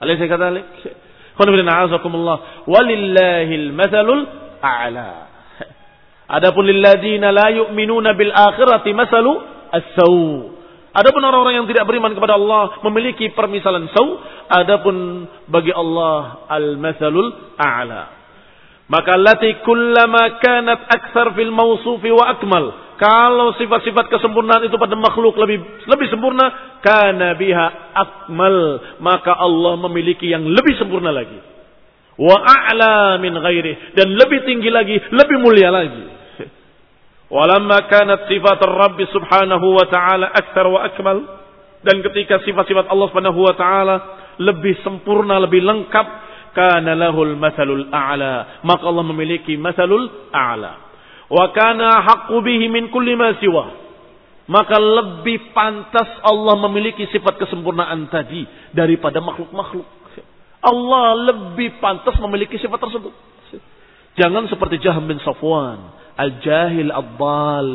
Alaysa 0.00 0.24
kadzalik? 0.26 0.66
Walillahil 2.68 3.72
mathalul 3.72 4.24
a'la. 4.60 5.12
Adapun 6.30 6.62
lilladzina 6.68 7.32
la 7.32 7.48
yu'minuna 7.50 8.14
bil 8.14 8.30
akhirati 8.30 8.92
masalu 8.94 9.32
as-saw. 9.72 10.59
Adapun 10.90 11.22
orang-orang 11.22 11.62
yang 11.62 11.68
tidak 11.70 11.86
beriman 11.86 12.10
kepada 12.18 12.34
Allah 12.34 12.82
memiliki 12.90 13.30
permisalan 13.30 13.86
sau, 13.94 14.18
adapun 14.50 15.26
bagi 15.46 15.70
Allah 15.70 16.46
al-mathalul 16.50 17.54
a'la. 17.54 18.02
Maka 18.90 19.14
lati 19.14 19.62
kullama 19.62 20.42
kanat 20.42 20.90
akthar 20.90 21.30
fil 21.38 21.54
mausufi 21.54 22.10
wa 22.10 22.26
akmal. 22.26 22.74
Kalau 22.98 23.54
sifat-sifat 23.54 24.10
kesempurnaan 24.10 24.66
itu 24.66 24.74
pada 24.76 24.98
makhluk 24.98 25.38
lebih 25.38 25.62
lebih 25.86 26.10
sempurna, 26.10 26.76
kana 26.82 27.38
biha 27.38 27.66
akmal, 27.94 28.58
maka 28.98 29.30
Allah 29.38 29.78
memiliki 29.86 30.26
yang 30.26 30.42
lebih 30.42 30.74
sempurna 30.74 31.14
lagi. 31.14 31.38
Wa 32.18 32.34
a'la 32.34 33.16
min 33.22 33.38
ghairi 33.38 33.94
dan 33.94 34.10
lebih 34.10 34.42
tinggi 34.42 34.68
lagi, 34.74 34.98
lebih 35.14 35.38
mulia 35.38 35.70
lagi. 35.70 36.19
Walamma 37.30 37.86
kanat 37.86 38.26
sifat 38.26 38.58
Rabbi 38.58 39.06
subhanahu 39.06 39.66
wa 39.78 39.86
ta'ala 39.86 40.34
akthar 40.34 40.66
wa 40.66 40.82
akmal. 40.82 41.18
Dan 41.86 42.02
ketika 42.02 42.42
sifat-sifat 42.42 42.90
Allah 42.90 43.06
subhanahu 43.06 43.40
wa 43.40 43.54
ta'ala 43.54 43.96
lebih 44.42 44.82
sempurna, 44.82 45.38
lebih 45.38 45.62
lengkap. 45.62 46.28
Kana 46.50 46.98
lahul 46.98 47.38
mathalul 47.38 47.86
a'la. 47.94 48.66
Maka 48.66 48.82
Allah 48.82 49.06
memiliki 49.06 49.54
mathalul 49.54 50.34
a'la. 50.34 50.72
Wa 51.30 51.54
kana 51.54 52.02
haqqu 52.02 52.34
bihi 52.42 52.66
min 52.66 52.90
kulli 52.90 53.14
ma 53.14 53.30
siwa. 53.38 53.78
Maka 54.50 54.74
lebih 54.82 55.54
pantas 55.54 56.10
Allah 56.26 56.58
memiliki 56.66 57.06
sifat 57.14 57.38
kesempurnaan 57.38 58.10
tadi 58.10 58.42
daripada 58.74 59.22
makhluk-makhluk. 59.22 59.86
Allah 60.60 61.30
lebih 61.30 61.78
pantas 61.78 62.18
memiliki 62.18 62.58
sifat 62.58 62.82
tersebut. 62.82 63.14
Jangan 64.18 64.50
seperti 64.50 64.82
Jaham 64.82 65.06
bin 65.06 65.22
Safwan 65.22 65.99
Al-jahil 66.16 66.90
abbal. 66.90 67.70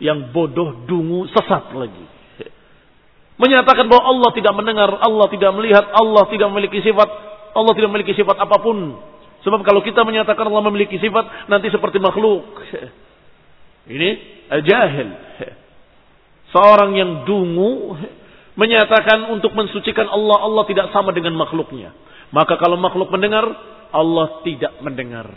Yang 0.00 0.32
bodoh, 0.32 0.86
dungu, 0.88 1.28
sesat 1.28 1.76
lagi. 1.76 2.06
Menyatakan 3.40 3.88
bahwa 3.88 4.04
Allah 4.04 4.30
tidak 4.36 4.52
mendengar, 4.52 4.90
Allah 5.00 5.26
tidak 5.32 5.50
melihat, 5.56 5.84
Allah 5.96 6.28
tidak 6.28 6.48
memiliki 6.52 6.84
sifat, 6.84 7.08
Allah 7.56 7.72
tidak 7.72 7.88
memiliki 7.88 8.12
sifat 8.12 8.36
apa 8.36 8.56
pun. 8.60 9.00
Sebab 9.40 9.64
kalau 9.64 9.80
kita 9.80 10.04
menyatakan 10.04 10.44
Allah 10.44 10.64
memiliki 10.68 11.00
sifat, 11.00 11.48
nanti 11.48 11.72
seperti 11.72 11.96
makhluk. 11.96 12.44
Ini 13.88 14.10
al-jahil. 14.52 15.08
Seorang 16.52 16.92
yang 17.00 17.24
dungu 17.24 17.96
menyatakan 18.60 19.32
untuk 19.32 19.56
mensucikan 19.56 20.04
Allah, 20.12 20.44
Allah 20.44 20.64
tidak 20.68 20.92
sama 20.92 21.16
dengan 21.16 21.32
makhluknya. 21.40 21.96
Maka 22.36 22.60
kalau 22.60 22.76
makhluk 22.76 23.08
mendengar, 23.08 23.48
Allah 23.88 24.44
tidak 24.44 24.76
mendengar. 24.84 25.32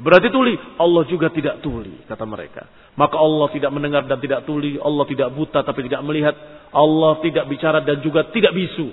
Berarti 0.00 0.32
tuli. 0.32 0.56
Allah 0.80 1.04
juga 1.06 1.28
tidak 1.28 1.60
tuli, 1.60 2.00
kata 2.08 2.24
mereka. 2.24 2.64
Maka 2.96 3.20
Allah 3.20 3.48
tidak 3.52 3.70
mendengar 3.70 4.08
dan 4.08 4.18
tidak 4.18 4.48
tuli. 4.48 4.80
Allah 4.80 5.04
tidak 5.04 5.28
buta 5.36 5.60
tapi 5.60 5.84
tidak 5.86 6.00
melihat. 6.02 6.34
Allah 6.72 7.20
tidak 7.20 7.44
bicara 7.46 7.84
dan 7.84 8.00
juga 8.00 8.28
tidak 8.32 8.56
bisu. 8.56 8.88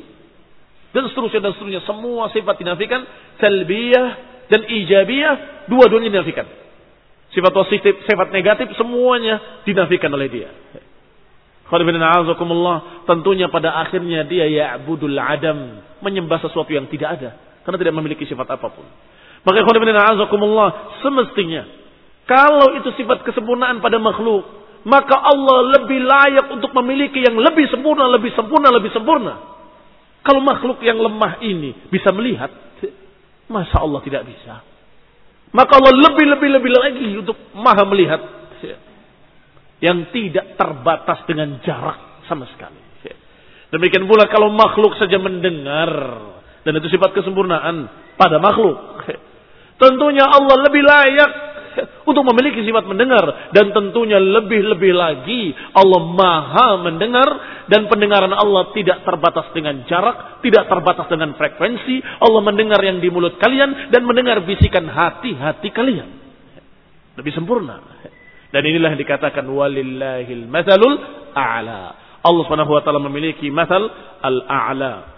Dan 0.91 1.08
seterusnya 1.08 1.47
dan 1.47 1.51
seterusnya. 1.55 1.82
Semua 1.88 2.28
sifat 2.36 2.55
dinafikan. 2.60 3.01
Salbiyah 3.39 4.08
dan 4.51 4.62
ijabiyah. 4.68 5.36
Dua-duanya 5.72 6.12
dinafikan. 6.12 6.47
Sifat 7.32 7.51
positif, 7.51 8.03
sifat 8.08 8.32
negatif 8.32 8.72
semuanya 8.80 9.64
dinafikan 9.68 10.12
oleh 10.12 10.28
dia. 10.32 10.49
Tentunya 13.03 13.51
pada 13.51 13.76
akhirnya 13.84 14.24
dia 14.24 14.47
ya'budul 14.47 15.20
adam. 15.20 15.84
Menyembah 16.03 16.39
sesuatu 16.39 16.72
yang 16.72 16.88
tidak 16.88 17.20
ada. 17.20 17.30
Karena 17.68 17.78
tidak 17.80 17.95
memiliki 17.99 18.24
sifat 18.24 18.47
apa 18.47 18.68
pun. 18.72 18.88
Maka 19.48 19.64
semestinya. 21.00 21.64
Kalau 22.28 22.76
itu 22.76 22.91
sifat 23.00 23.24
kesempurnaan 23.24 23.80
pada 23.80 23.95
makhluk. 23.95 24.43
Maka 24.84 25.16
Allah 25.20 25.80
lebih 25.80 26.00
layak 26.04 26.52
untuk 26.52 26.72
memiliki 26.76 27.24
yang 27.24 27.36
lebih 27.36 27.68
sempurna, 27.72 28.08
lebih 28.12 28.32
sempurna, 28.36 28.72
lebih 28.72 28.91
sempurna. 28.91 29.34
Kalau 30.24 30.43
makhluk 30.43 30.84
yang 30.84 31.00
lemah 31.00 31.39
ini 31.39 31.88
bisa 31.88 32.12
melihat. 32.12 32.52
Masa 33.48 33.80
Allah 33.80 34.04
tidak 34.04 34.28
bisa. 34.28 34.60
Maka 35.56 35.80
Allah 35.80 35.95
lebih-lebih-lebih 35.95 36.72
lagi 36.76 37.08
untuk 37.16 37.39
maha 37.56 37.88
melihat 37.88 38.20
yang 39.80 40.12
tidak 40.12 40.60
terbatas 40.60 41.24
dengan 41.24 41.64
jarak 41.64 42.28
sama 42.28 42.43
sekali. 42.52 42.88
Demikian 43.68 44.08
pula 44.08 44.32
kalau 44.32 44.48
makhluk 44.48 44.95
saja 44.95 45.20
mendengar 45.20 45.91
dan 46.64 46.72
itu 46.80 46.88
sifat 46.88 47.12
kesempurnaan 47.12 47.88
pada 48.16 48.39
makhluk. 48.39 48.97
Tentunya 49.78 50.26
Allah 50.26 50.58
lebih 50.66 50.82
layak 50.82 51.32
untuk 52.10 52.24
memiliki 52.34 52.66
sifat 52.66 52.90
mendengar 52.90 53.54
dan 53.54 53.70
tentunya 53.70 54.18
lebih-lebih 54.18 54.94
lagi 54.98 55.54
Allah 55.76 56.02
Maha 56.02 56.70
mendengar 56.82 57.30
dan 57.70 57.86
pendengaran 57.86 58.34
Allah 58.34 58.74
tidak 58.74 59.06
terbatas 59.06 59.54
dengan 59.54 59.86
jarak, 59.86 60.42
tidak 60.42 60.66
terbatas 60.66 61.06
dengan 61.12 61.38
frekuensi. 61.38 62.02
Allah 62.02 62.42
mendengar 62.42 62.82
yang 62.82 62.98
di 62.98 63.12
mulut 63.14 63.38
kalian 63.38 63.94
dan 63.94 64.02
mendengar 64.08 64.42
bisikan 64.42 64.88
hati-hati 64.90 65.70
kalian. 65.70 66.10
Lebih 67.18 67.34
sempurna. 67.34 67.78
Dan 68.48 68.64
inilah 68.64 68.96
yang 68.96 69.02
dikatakan 69.02 69.44
walillahil 69.44 70.48
mathalul 70.48 70.96
a'la. 71.36 71.82
Allah 72.24 72.42
Subhanahu 72.48 72.72
wa 72.74 72.82
taala 72.82 73.04
memiliki 73.04 73.52
mathal 73.52 73.86
al-a'la. 74.24 75.16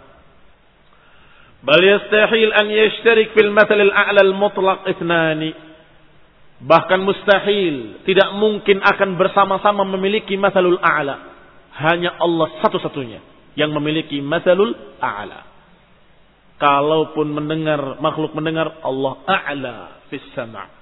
Bal 1.59 1.81
yastahil 1.83 2.55
an 2.55 2.67
yashtarik 2.71 3.35
fil 3.35 3.51
mathal 3.51 3.79
al-a'la 3.83 4.21
al-mutlaq 4.23 4.87
ithnani. 4.87 5.51
Bahkan 6.59 6.99
mustahil, 7.03 8.03
tidak 8.03 8.35
mungkin 8.35 8.83
akan 8.83 9.15
bersama-sama 9.15 9.87
memiliki 9.95 10.35
mathalul 10.35 10.79
a'la. 10.79 11.15
Hanya 11.79 12.19
Allah 12.19 12.51
satu-satunya 12.59 13.23
yang 13.55 13.71
memiliki 13.71 14.19
mathalul 14.19 14.75
a'la. 14.99 15.47
Kalaupun 16.59 17.31
mendengar, 17.31 17.99
makhluk 18.03 18.35
mendengar, 18.35 18.83
Allah 18.83 19.13
a'la 19.23 19.75
fis 20.11 20.23
sama' 20.35 20.79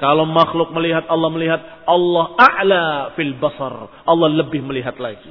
Kalau 0.00 0.24
makhluk 0.24 0.72
melihat 0.72 1.04
Allah 1.12 1.28
melihat 1.28 1.60
Allah 1.84 2.26
a'la 2.40 2.84
fil 3.20 3.36
basar. 3.36 4.00
Allah 4.08 4.28
lebih 4.32 4.64
melihat 4.64 4.96
lagi. 4.96 5.28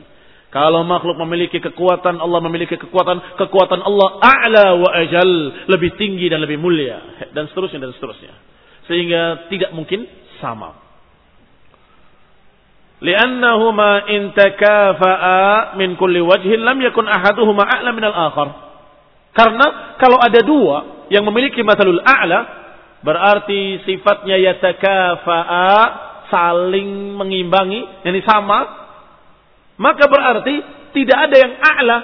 Kalau 0.50 0.82
makhluk 0.82 1.14
memiliki 1.22 1.62
kekuatan, 1.62 2.18
Allah 2.18 2.40
memiliki 2.42 2.74
kekuatan, 2.74 3.38
kekuatan 3.38 3.86
Allah 3.86 4.10
a'la 4.18 4.68
wa 4.82 4.90
ajal, 4.98 5.32
lebih 5.70 5.94
tinggi 5.94 6.26
dan 6.26 6.42
lebih 6.42 6.58
mulia 6.58 7.30
dan 7.38 7.46
seterusnya 7.54 7.86
dan 7.86 7.94
seterusnya. 7.94 8.34
Sehingga 8.90 9.46
tidak 9.54 9.78
mungkin 9.78 10.10
sama. 10.42 10.74
Li'annahuma 13.00 14.10
in 14.10 14.34
takafa'a 14.34 15.78
min 15.78 15.94
kulli 15.96 16.20
wajhin 16.20 16.66
lam 16.66 16.82
yakun 16.82 17.06
ahaduhuma 17.06 17.70
a'la 17.70 17.94
min 17.94 18.06
al-akhar. 18.10 18.50
Karena 19.38 19.96
kalau 20.02 20.18
ada 20.18 20.42
dua 20.42 21.08
yang 21.14 21.22
memiliki 21.30 21.62
masalul 21.62 22.02
a'la, 22.02 22.60
Berarti 23.00 23.80
sifatnya 23.88 24.36
yatakafa'a 24.36 25.72
saling 26.28 27.16
mengimbangi, 27.16 28.04
ini 28.04 28.20
sama. 28.28 28.79
Maka 29.80 30.12
berarti 30.12 30.56
tidak 30.92 31.18
ada 31.18 31.36
yang 31.40 31.54
a'la 31.56 31.98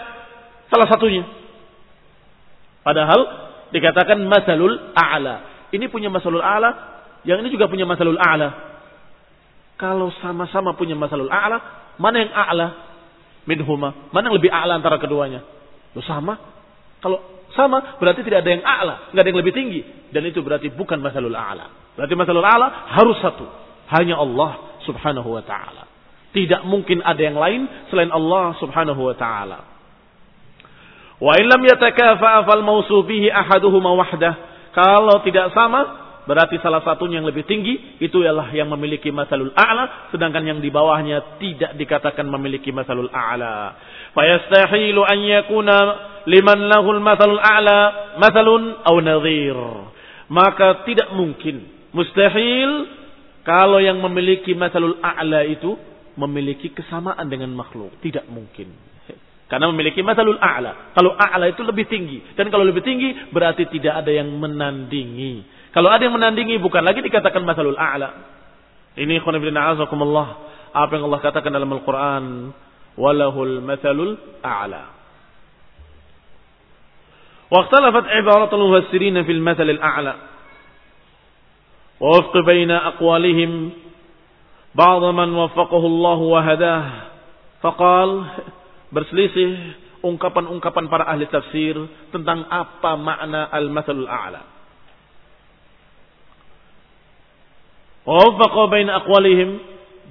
salah 0.71 0.88
satunya. 0.88 1.28
Padahal 2.88 3.21
dikatakan 3.76 4.15
masalul 4.23 4.95
a'la. 4.95 5.67
Ini 5.76 5.91
punya 5.91 6.07
masalul 6.07 6.39
a'la, 6.39 6.71
yang 7.28 7.43
ini 7.43 7.51
juga 7.51 7.67
punya 7.67 7.84
masalul 7.84 8.15
a'la. 8.15 8.49
Kalau 9.76 10.07
sama-sama 10.23 10.71
punya 10.80 10.95
masalul 10.95 11.28
a'la, 11.28 11.91
mana 11.99 12.17
yang 12.23 12.32
a'la 12.32 12.67
minhuma? 13.43 14.07
Mana 14.15 14.32
yang 14.32 14.38
lebih 14.39 14.53
a'la 14.53 14.80
antara 14.80 14.95
keduanya? 14.95 15.43
Itu 15.91 15.99
sama. 16.07 16.39
Kalau 17.03 17.19
sama, 17.51 17.99
berarti 17.99 18.23
tidak 18.23 18.45
ada 18.45 18.49
yang 18.55 18.63
a'la, 18.63 18.95
nggak 19.11 19.21
ada 19.26 19.30
yang 19.36 19.39
lebih 19.43 19.51
tinggi. 19.51 19.82
Dan 20.15 20.23
itu 20.32 20.39
berarti 20.39 20.71
bukan 20.71 21.03
masalul 21.03 21.36
a'la. 21.36 21.97
Berarti 21.99 22.13
masalul 22.15 22.45
a'la 22.45 22.93
harus 22.95 23.19
satu. 23.19 23.43
Hanya 23.91 24.15
Allah 24.15 24.80
subhanahu 24.88 25.36
wa 25.36 25.43
ta'ala. 25.43 25.85
Tidak 26.36 26.68
mungkin 26.68 27.00
ada 27.00 27.22
yang 27.24 27.40
lain 27.40 27.62
selain 27.88 28.12
Allah 28.12 28.60
subhanahu 28.60 29.08
wa 29.08 29.16
ta'ala. 29.16 29.60
Wa 31.16 31.40
illam 31.40 31.64
yatakafa'a 31.64 32.44
fal 32.44 32.60
mausufihi 32.60 33.32
ahaduhuma 33.32 33.96
wahdah. 33.96 34.36
Kalau 34.76 35.24
tidak 35.24 35.56
sama, 35.56 36.06
berarti 36.28 36.58
salah 36.60 36.82
satunya 36.82 37.22
yang 37.22 37.30
lebih 37.30 37.46
tinggi 37.46 38.02
itu 38.02 38.26
ialah 38.26 38.50
yang 38.52 38.68
memiliki 38.74 39.14
masalul 39.14 39.54
a'la 39.54 40.10
sedangkan 40.10 40.42
yang 40.42 40.60
di 40.60 40.74
bawahnya 40.74 41.38
tidak 41.38 41.78
dikatakan 41.78 42.26
memiliki 42.26 42.74
masalul 42.74 43.08
a'la 43.14 43.78
fayastahilu 44.18 45.06
an 45.06 45.20
yakuna 45.22 45.78
liman 46.26 46.60
lahul 46.66 46.98
masalul 46.98 47.38
a'la 47.38 47.80
masalun 48.18 48.74
aw 48.82 48.96
nadhir 49.06 49.58
maka 50.34 50.82
tidak 50.90 51.14
mungkin 51.14 51.62
mustahil 51.94 52.90
kalau 53.46 53.78
yang 53.78 54.02
memiliki 54.02 54.58
masalul 54.58 54.98
a'la 55.06 55.46
itu 55.46 55.78
memiliki 56.18 56.74
kesamaan 56.74 57.26
dengan 57.31 57.55
makhluk 57.55 57.95
tidak 58.03 58.26
mungkin 58.28 58.91
karena 59.51 59.66
memiliki 59.74 59.99
masalul 60.07 60.39
a'la. 60.39 60.95
Kalau 60.95 61.18
a'la 61.18 61.51
itu 61.51 61.66
lebih 61.66 61.91
tinggi. 61.91 62.22
Dan 62.39 62.55
kalau 62.55 62.62
lebih 62.62 62.87
tinggi 62.87 63.35
berarti 63.35 63.66
tidak 63.66 64.07
ada 64.07 64.14
yang 64.14 64.31
menandingi. 64.39 65.43
Kalau 65.74 65.91
ada 65.91 66.07
yang 66.07 66.14
menandingi 66.14 66.62
bukan 66.62 66.87
lagi 66.87 67.03
dikatakan 67.03 67.43
masalul 67.43 67.74
a'la. 67.74 68.14
Ini 68.95 69.18
khonibina 69.18 69.74
azakumullah. 69.74 70.39
Apa 70.70 70.95
yang 70.95 71.11
Allah 71.11 71.18
katakan 71.18 71.51
dalam 71.51 71.66
Al-Quran. 71.66 72.55
Walahul 72.95 73.59
masalul 73.66 74.14
a'la. 74.39 75.03
واختلفت 77.51 78.07
عبارة 78.07 78.55
المفسرين 78.55 79.26
في 79.26 79.33
المثل 79.33 79.70
الأعلى 79.70 80.14
ووفق 82.01 82.35
بين 82.47 82.70
أقوالهم 82.70 83.51
بعض 84.74 85.03
من 85.05 85.28
وفقه 85.35 85.83
الله 85.87 86.18
وهداه 86.18 86.87
فقال 87.62 88.11
berselisih 88.91 89.51
ungkapan-ungkapan 90.03 90.91
para 90.91 91.07
ahli 91.07 91.31
tafsir 91.31 91.78
tentang 92.11 92.43
apa 92.51 92.99
makna 92.99 93.47
al-mathalul 93.55 94.11
a'la. 94.11 94.43
Wafaqa 98.03 98.62
bain 98.66 98.89
aqwalihim 98.91 99.51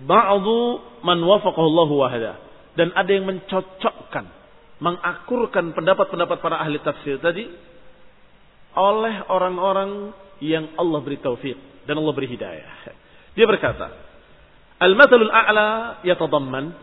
ba'du 0.08 0.80
man 1.04 1.20
wafaqahu 1.20 1.68
Allah 1.76 1.90
wahada. 1.92 2.34
Dan 2.78 2.96
ada 2.96 3.12
yang 3.12 3.28
mencocokkan, 3.28 4.26
mengakurkan 4.80 5.76
pendapat-pendapat 5.76 6.38
para 6.40 6.64
ahli 6.64 6.80
tafsir 6.80 7.20
tadi 7.20 7.44
oleh 8.80 9.28
orang-orang 9.28 10.16
yang 10.40 10.72
Allah 10.80 11.04
beri 11.04 11.20
taufik 11.20 11.58
dan 11.84 12.00
Allah 12.00 12.14
beri 12.16 12.32
hidayah. 12.32 12.96
Dia 13.36 13.44
berkata, 13.44 14.03
Al-mathalul 14.83 15.31
a'la 15.31 16.01
yatadamman 16.03 16.75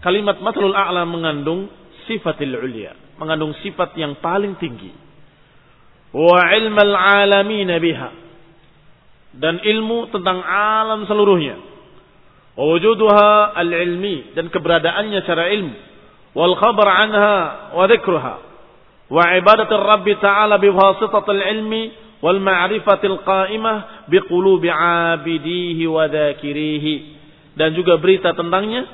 kalimat 0.00 0.40
mathalul 0.40 0.72
a'la 0.74 1.04
mengandung 1.04 1.68
sifatil 2.08 2.56
ulia, 2.56 2.96
mengandung 3.20 3.52
sifat 3.60 3.92
yang 4.00 4.16
paling 4.18 4.56
tinggi. 4.56 4.90
Wa 6.08 6.40
ilmal 6.56 6.96
alamin 6.96 7.68
biha 7.68 8.10
dan 9.36 9.60
ilmu 9.60 10.08
tentang 10.08 10.40
alam 10.40 11.04
seluruhnya. 11.04 11.60
Wujuduha 12.58 13.54
al-ilmi 13.54 14.34
dan 14.34 14.50
keberadaannya 14.50 15.20
secara 15.22 15.52
ilmu. 15.52 15.76
Wal 16.34 16.54
khabar 16.58 16.88
anha 16.90 17.36
wa 17.76 17.84
dhikruha. 17.86 18.34
Wa 19.08 19.24
ibadat 19.38 19.70
Rabb 19.70 20.06
Ta'ala 20.18 20.58
bi 20.58 20.68
wasitatil 20.72 21.38
ilmi 21.38 21.82
bi 24.10 24.18
qulubi 24.26 24.68
'abidihi 24.72 25.84
wa 25.86 26.10
dzakirihi. 26.10 27.17
Dan 27.58 27.74
juga 27.74 27.98
berita 27.98 28.30
tentangnya, 28.32 28.86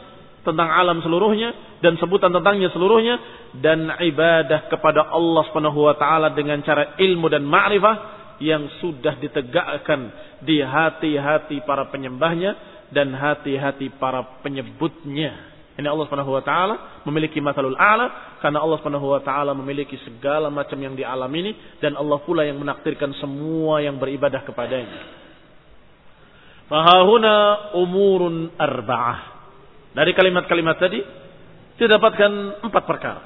tentang 0.44 0.68
alam 0.68 1.00
seluruhnya 1.00 1.80
dan 1.80 1.96
sebutan 2.00 2.32
tentangnya 2.32 2.72
seluruhnya 2.72 3.16
dan 3.60 3.88
ibadah 4.00 4.68
kepada 4.72 5.08
Allah 5.08 5.42
Subhanahu 5.48 5.88
wa 5.88 5.96
taala 5.96 6.32
dengan 6.32 6.60
cara 6.64 6.96
ilmu 7.00 7.28
dan 7.32 7.44
ma'rifah 7.44 7.96
yang 8.44 8.68
sudah 8.80 9.16
ditegakkan 9.20 10.12
di 10.44 10.60
hati-hati 10.60 11.64
para 11.64 11.88
penyembahnya 11.88 12.56
dan 12.92 13.12
hati-hati 13.16 13.92
para 13.96 14.40
penyebutnya. 14.44 15.54
Ini 15.74 15.90
Allah 15.90 16.06
Subhanahu 16.06 16.38
wa 16.38 16.44
taala 16.44 17.02
memiliki 17.02 17.42
masalul 17.42 17.74
a'la 17.74 18.38
karena 18.38 18.62
Allah 18.62 18.78
Subhanahu 18.78 19.10
wa 19.10 19.20
taala 19.24 19.56
memiliki 19.56 19.98
segala 20.06 20.46
macam 20.52 20.78
yang 20.78 20.94
di 20.94 21.02
alam 21.02 21.32
ini 21.34 21.80
dan 21.82 21.98
Allah 21.98 22.20
pula 22.22 22.46
yang 22.46 22.60
menakdirkan 22.60 23.10
semua 23.18 23.82
yang 23.82 23.98
beribadah 23.98 24.44
kepadanya. 24.46 25.23
Fahahuna 26.68 27.34
umurun 27.76 28.54
arba'ah. 28.56 29.18
Dari 29.94 30.10
kalimat-kalimat 30.16 30.76
tadi 30.80 31.00
didapatkan 31.78 32.64
empat 32.64 32.84
perkara. 32.88 33.22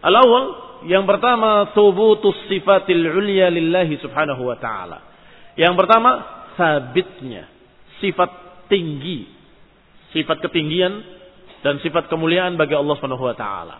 Al-awwal 0.00 0.44
yang 0.88 1.04
pertama 1.04 1.76
thubutus 1.76 2.36
sifatil 2.48 3.04
ulya 3.04 3.52
lillahi 3.52 4.00
subhanahu 4.00 4.48
wa 4.48 4.56
ta'ala. 4.56 4.98
Yang 5.60 5.74
pertama 5.76 6.10
sabitnya 6.56 7.50
sifat 8.00 8.30
tinggi, 8.72 9.28
sifat 10.16 10.40
ketinggian 10.40 11.04
dan 11.60 11.76
sifat 11.84 12.08
kemuliaan 12.08 12.56
bagi 12.56 12.72
Allah 12.72 12.96
Subhanahu 12.96 13.24
wa 13.24 13.36
taala. 13.36 13.76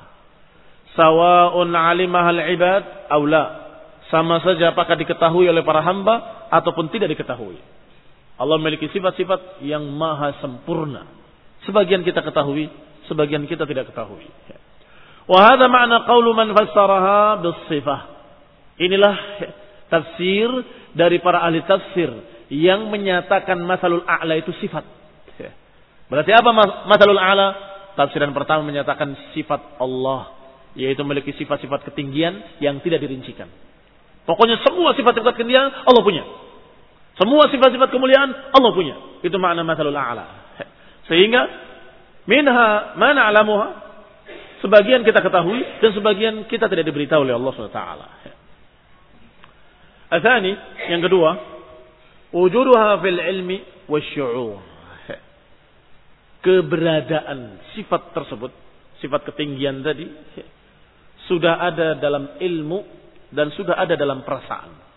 Sawa'un 0.93 1.73
alimahal 1.73 2.43
ibad 2.53 3.09
aw 3.09 3.23
la. 3.25 3.45
Sama 4.13 4.43
saja 4.43 4.75
apakah 4.75 4.99
diketahui 4.99 5.47
oleh 5.47 5.63
para 5.63 5.81
hamba 5.81 6.49
ataupun 6.51 6.91
tidak 6.91 7.15
diketahui. 7.15 7.57
Allah 8.41 8.57
memiliki 8.57 8.89
sifat-sifat 8.89 9.61
yang 9.69 9.85
maha 9.85 10.41
sempurna. 10.41 11.05
Sebagian 11.69 12.01
kita 12.01 12.25
ketahui, 12.25 12.73
sebagian 13.05 13.45
kita 13.45 13.69
tidak 13.69 13.93
ketahui. 13.93 14.25
Wahada 15.29 15.69
makna 15.69 16.09
qaulu 16.09 16.33
man 16.33 16.49
fassaraha 16.57 17.45
bisifah. 17.45 18.01
Inilah 18.81 19.15
tafsir 19.93 20.49
dari 20.97 21.21
para 21.21 21.45
ahli 21.45 21.61
tafsir 21.69 22.09
yang 22.49 22.89
menyatakan 22.89 23.61
masalul 23.61 24.09
a'la 24.09 24.41
itu 24.41 24.57
sifat. 24.57 24.89
Berarti 26.11 26.33
apa 26.33 26.51
masalul 26.89 27.21
a'la? 27.21 27.49
Tafsiran 27.95 28.33
pertama 28.33 28.65
menyatakan 28.65 29.37
sifat 29.37 29.79
Allah. 29.79 30.33
Yaitu 30.75 31.05
memiliki 31.05 31.37
sifat-sifat 31.37 31.93
ketinggian 31.93 32.59
yang 32.65 32.81
tidak 32.81 33.05
dirincikan. 33.05 33.53
Pokoknya 34.25 34.59
semua 34.65 34.97
sifat-sifat 34.97 35.37
ketinggian 35.37 35.71
Allah 35.85 36.03
punya. 36.03 36.25
Semua 37.21 37.53
sifat-sifat 37.53 37.93
kemuliaan 37.93 38.33
Allah 38.57 38.73
punya. 38.73 38.97
Itu 39.21 39.37
makna 39.37 39.61
masalul 39.61 39.93
a'la. 39.93 40.57
Sehingga 41.05 41.43
minha 42.25 42.97
mana 42.97 43.29
alamuha 43.29 43.91
Sebagian 44.61 45.01
kita 45.01 45.25
ketahui 45.25 45.61
dan 45.81 45.91
sebagian 45.97 46.45
kita 46.45 46.69
tidak 46.69 46.85
diberitahu 46.85 47.25
oleh 47.25 47.33
Allah 47.33 47.53
SWT. 47.57 47.83
Athani, 50.13 50.53
yang 50.93 51.01
kedua, 51.01 51.31
wujuduha 52.29 53.01
fil 53.01 53.21
ilmi 53.25 53.89
wasyu'ur. 53.89 54.61
Keberadaan 56.45 57.73
sifat 57.73 58.13
tersebut, 58.13 58.53
sifat 59.01 59.33
ketinggian 59.33 59.81
tadi, 59.81 60.09
sudah 61.25 61.57
ada 61.57 61.97
dalam 61.97 62.37
ilmu 62.37 62.85
dan 63.33 63.49
sudah 63.57 63.81
ada 63.81 63.97
dalam 63.97 64.25
perasaan. 64.29 64.90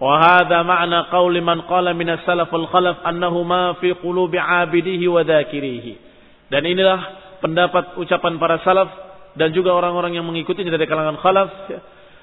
وهذا 0.00 0.58
معنى 0.62 0.98
قول 1.14 1.34
من 1.40 1.70
قال 1.70 1.86
من 1.94 2.08
السلف 2.10 2.48
والخلف 2.54 2.96
أنه 3.06 3.34
ما 3.42 3.72
في 3.78 3.92
قلوب 3.92 4.36
عابديه 4.36 5.02
وذاكريه 5.08 5.86
dan 6.50 6.62
inilah 6.66 6.98
pendapat 7.40 7.96
ucapan 7.96 8.36
para 8.36 8.58
salaf 8.66 8.90
dan 9.38 9.50
juga 9.54 9.72
orang-orang 9.72 10.18
yang 10.18 10.26
mengikutinya 10.26 10.74
dari 10.74 10.86
kalangan 10.86 11.18
khalaf 11.18 11.50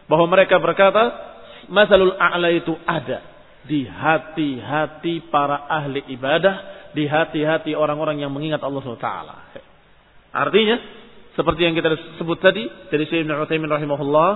bahwa 0.05 0.25
mereka 0.29 0.59
berkata 0.59 1.31
masalul 1.71 2.15
a'la 2.19 2.49
itu 2.51 2.75
ada 2.85 3.31
di 3.65 3.85
hati-hati 3.85 5.29
para 5.29 5.69
ahli 5.69 6.01
ibadah, 6.09 6.89
di 6.97 7.05
hati-hati 7.05 7.77
orang-orang 7.77 8.21
yang 8.21 8.33
mengingat 8.33 8.61
Allah 8.65 8.81
SWT. 8.81 9.09
Artinya, 10.33 10.77
seperti 11.37 11.61
yang 11.69 11.75
kita 11.77 11.93
sebut 12.17 12.41
tadi 12.41 12.65
dari 12.89 13.05
Syekh 13.05 13.27
Ibn 13.27 13.45
Utsaimin 13.45 13.69
rahimahullah, 13.69 14.29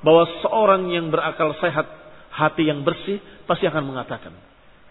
bahwa 0.00 0.24
seorang 0.40 0.88
yang 0.88 1.12
berakal 1.12 1.52
sehat, 1.60 1.86
hati 2.35 2.67
yang 2.67 2.83
bersih, 2.83 3.23
pasti 3.47 3.63
akan 3.63 3.83
mengatakan, 3.87 4.35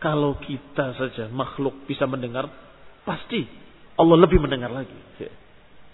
kalau 0.01 0.41
kita 0.41 0.97
saja 0.97 1.29
makhluk 1.29 1.85
bisa 1.85 2.09
mendengar, 2.09 2.49
pasti 3.05 3.45
Allah 4.01 4.17
lebih 4.17 4.41
mendengar 4.41 4.73
lagi. 4.73 4.97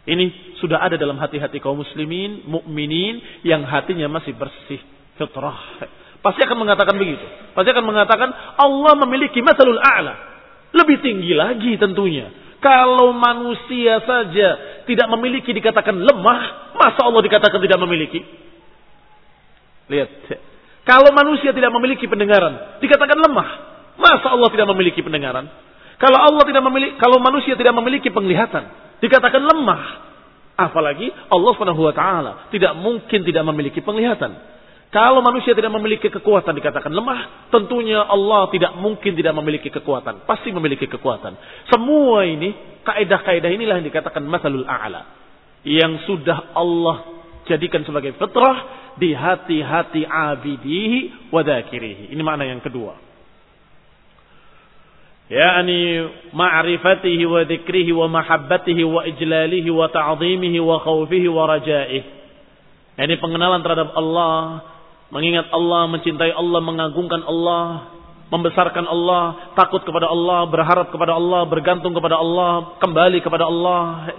Ini 0.00 0.56
sudah 0.62 0.80
ada 0.80 0.96
dalam 0.96 1.20
hati-hati 1.20 1.60
kaum 1.60 1.82
muslimin, 1.82 2.48
mukminin 2.48 3.44
yang 3.44 3.66
hatinya 3.66 4.08
masih 4.08 4.32
bersih, 4.32 4.80
fitrah. 5.18 5.86
Pasti 6.24 6.40
akan 6.44 6.56
mengatakan 6.56 6.96
begitu. 6.96 7.24
Pasti 7.52 7.68
akan 7.72 7.84
mengatakan 7.84 8.28
Allah 8.56 8.92
memiliki 9.04 9.40
masalul 9.44 9.80
a'la. 9.80 10.14
Lebih 10.72 11.00
tinggi 11.04 11.32
lagi 11.32 11.76
tentunya. 11.76 12.28
Kalau 12.60 13.16
manusia 13.16 14.04
saja 14.04 14.48
tidak 14.84 15.08
memiliki 15.16 15.48
dikatakan 15.52 15.96
lemah, 15.96 16.40
masa 16.76 17.00
Allah 17.08 17.24
dikatakan 17.24 17.56
tidak 17.56 17.80
memiliki? 17.80 18.20
Lihat. 19.88 20.10
Kalau 20.88 21.12
manusia 21.12 21.52
tidak 21.52 21.70
memiliki 21.76 22.08
pendengaran, 22.08 22.80
dikatakan 22.80 23.18
lemah. 23.20 23.48
Masa 24.00 24.32
Allah 24.32 24.48
tidak 24.48 24.68
memiliki 24.72 25.04
pendengaran? 25.04 25.44
Kalau 26.00 26.16
Allah 26.16 26.44
tidak 26.48 26.64
memiliki, 26.64 26.96
kalau 26.96 27.20
manusia 27.20 27.52
tidak 27.52 27.76
memiliki 27.76 28.08
penglihatan, 28.08 28.96
dikatakan 29.04 29.44
lemah. 29.44 30.08
Apalagi 30.56 31.08
Allah 31.28 31.50
Subhanahu 31.56 31.84
wa 31.84 31.94
taala 31.96 32.32
tidak 32.52 32.76
mungkin 32.76 33.20
tidak 33.24 33.44
memiliki 33.48 33.80
penglihatan. 33.84 34.32
Kalau 34.90 35.22
manusia 35.22 35.54
tidak 35.54 35.70
memiliki 35.70 36.10
kekuatan 36.10 36.50
dikatakan 36.50 36.90
lemah, 36.90 37.48
tentunya 37.54 38.02
Allah 38.02 38.50
tidak 38.50 38.74
mungkin 38.74 39.14
tidak 39.14 39.38
memiliki 39.38 39.70
kekuatan, 39.70 40.26
pasti 40.26 40.50
memiliki 40.50 40.90
kekuatan. 40.90 41.38
Semua 41.70 42.26
ini 42.26 42.82
kaidah-kaidah 42.82 43.50
inilah 43.54 43.78
yang 43.78 43.86
dikatakan 43.86 44.26
masalul 44.26 44.66
a'la 44.66 45.06
yang 45.62 46.00
sudah 46.08 46.56
Allah 46.56 47.22
jadikan 47.46 47.84
sebagai 47.84 48.16
fitrah 48.16 48.79
di 48.98 49.14
hati-hati 49.14 50.02
abidihi 50.08 51.30
wa 51.30 51.42
Ini 51.44 52.22
makna 52.24 52.48
yang 52.48 52.64
kedua 52.64 53.10
yakni 55.30 56.10
ma'rifatihi 56.34 57.22
wa 57.22 57.46
dzikrihi 57.46 57.94
wa 57.94 58.10
mahabbatihi 58.10 58.82
wa 58.82 59.06
ijlalihi 59.06 59.70
wa 59.70 59.86
ta'zimihi 59.86 60.58
wa 60.58 60.82
khawfihi 60.82 61.28
wa 61.30 61.46
rajaih. 61.46 62.02
Ini 62.98 63.14
pengenalan 63.22 63.62
terhadap 63.62 63.94
Allah, 63.94 64.66
mengingat 65.14 65.48
Allah, 65.54 65.86
mencintai 65.86 66.34
Allah, 66.34 66.60
mengagungkan 66.60 67.22
Allah, 67.22 67.94
membesarkan 68.28 68.84
Allah, 68.90 69.54
takut 69.54 69.86
kepada 69.86 70.10
Allah, 70.10 70.50
berharap 70.50 70.90
kepada 70.90 71.14
Allah, 71.14 71.46
bergantung 71.46 71.94
kepada 71.94 72.18
Allah, 72.18 72.76
kembali 72.82 73.22
kepada 73.22 73.46
Allah. 73.46 74.10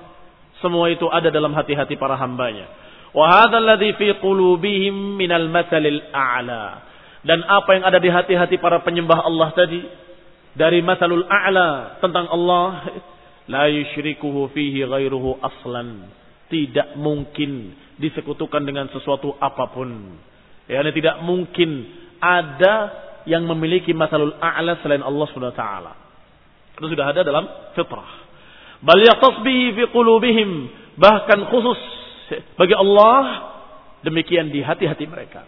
Semua 0.64 0.88
itu 0.90 1.06
ada 1.12 1.28
dalam 1.28 1.52
hati-hati 1.52 2.00
para 2.00 2.16
hambanya. 2.16 2.72
Wa 3.12 3.26
hadzal 3.28 3.64
ladzi 3.64 3.92
fi 4.00 4.08
qulubihim 4.20 5.20
minal 5.20 5.52
matsalil 5.52 6.00
a'la. 6.16 6.64
Dan 7.22 7.44
apa 7.46 7.70
yang 7.78 7.84
ada 7.86 8.00
di 8.02 8.10
hati-hati 8.10 8.58
para 8.58 8.82
penyembah 8.82 9.22
Allah 9.28 9.52
tadi? 9.54 9.82
Dari 10.56 10.80
masalul 10.84 11.28
a'la 11.28 12.02
tentang 12.04 12.28
Allah 12.28 12.92
la 13.52 13.68
yusyrikuhu 13.68 14.52
fihi 14.56 14.88
ghairuhu 14.88 15.40
aslan. 15.44 16.08
Tidak 16.52 17.00
mungkin 17.00 17.76
disekutukan 18.00 18.64
dengan 18.64 18.88
sesuatu 18.92 19.36
apa 19.40 19.72
pun. 19.72 20.20
Ya 20.68 20.84
tidak 20.92 21.24
mungkin 21.24 21.88
ada 22.20 22.76
yang 23.28 23.44
memiliki 23.46 23.92
masalul 23.92 24.34
a'la 24.40 24.80
selain 24.82 25.04
Allah 25.04 25.26
Subhanahu 25.30 25.54
wa 25.54 25.60
taala. 25.60 25.94
Itu 26.80 26.88
sudah 26.90 27.12
ada 27.12 27.22
dalam 27.22 27.46
fitrah. 27.78 28.12
Bal 28.82 28.98
yaqtasbihi 28.98 29.78
fi 29.78 29.84
qulubihim 29.94 30.50
bahkan 30.98 31.46
khusus 31.48 32.01
bagi 32.56 32.76
Allah 32.76 33.22
demikian 34.02 34.50
di 34.50 34.64
hati-hati 34.64 35.06
mereka 35.06 35.44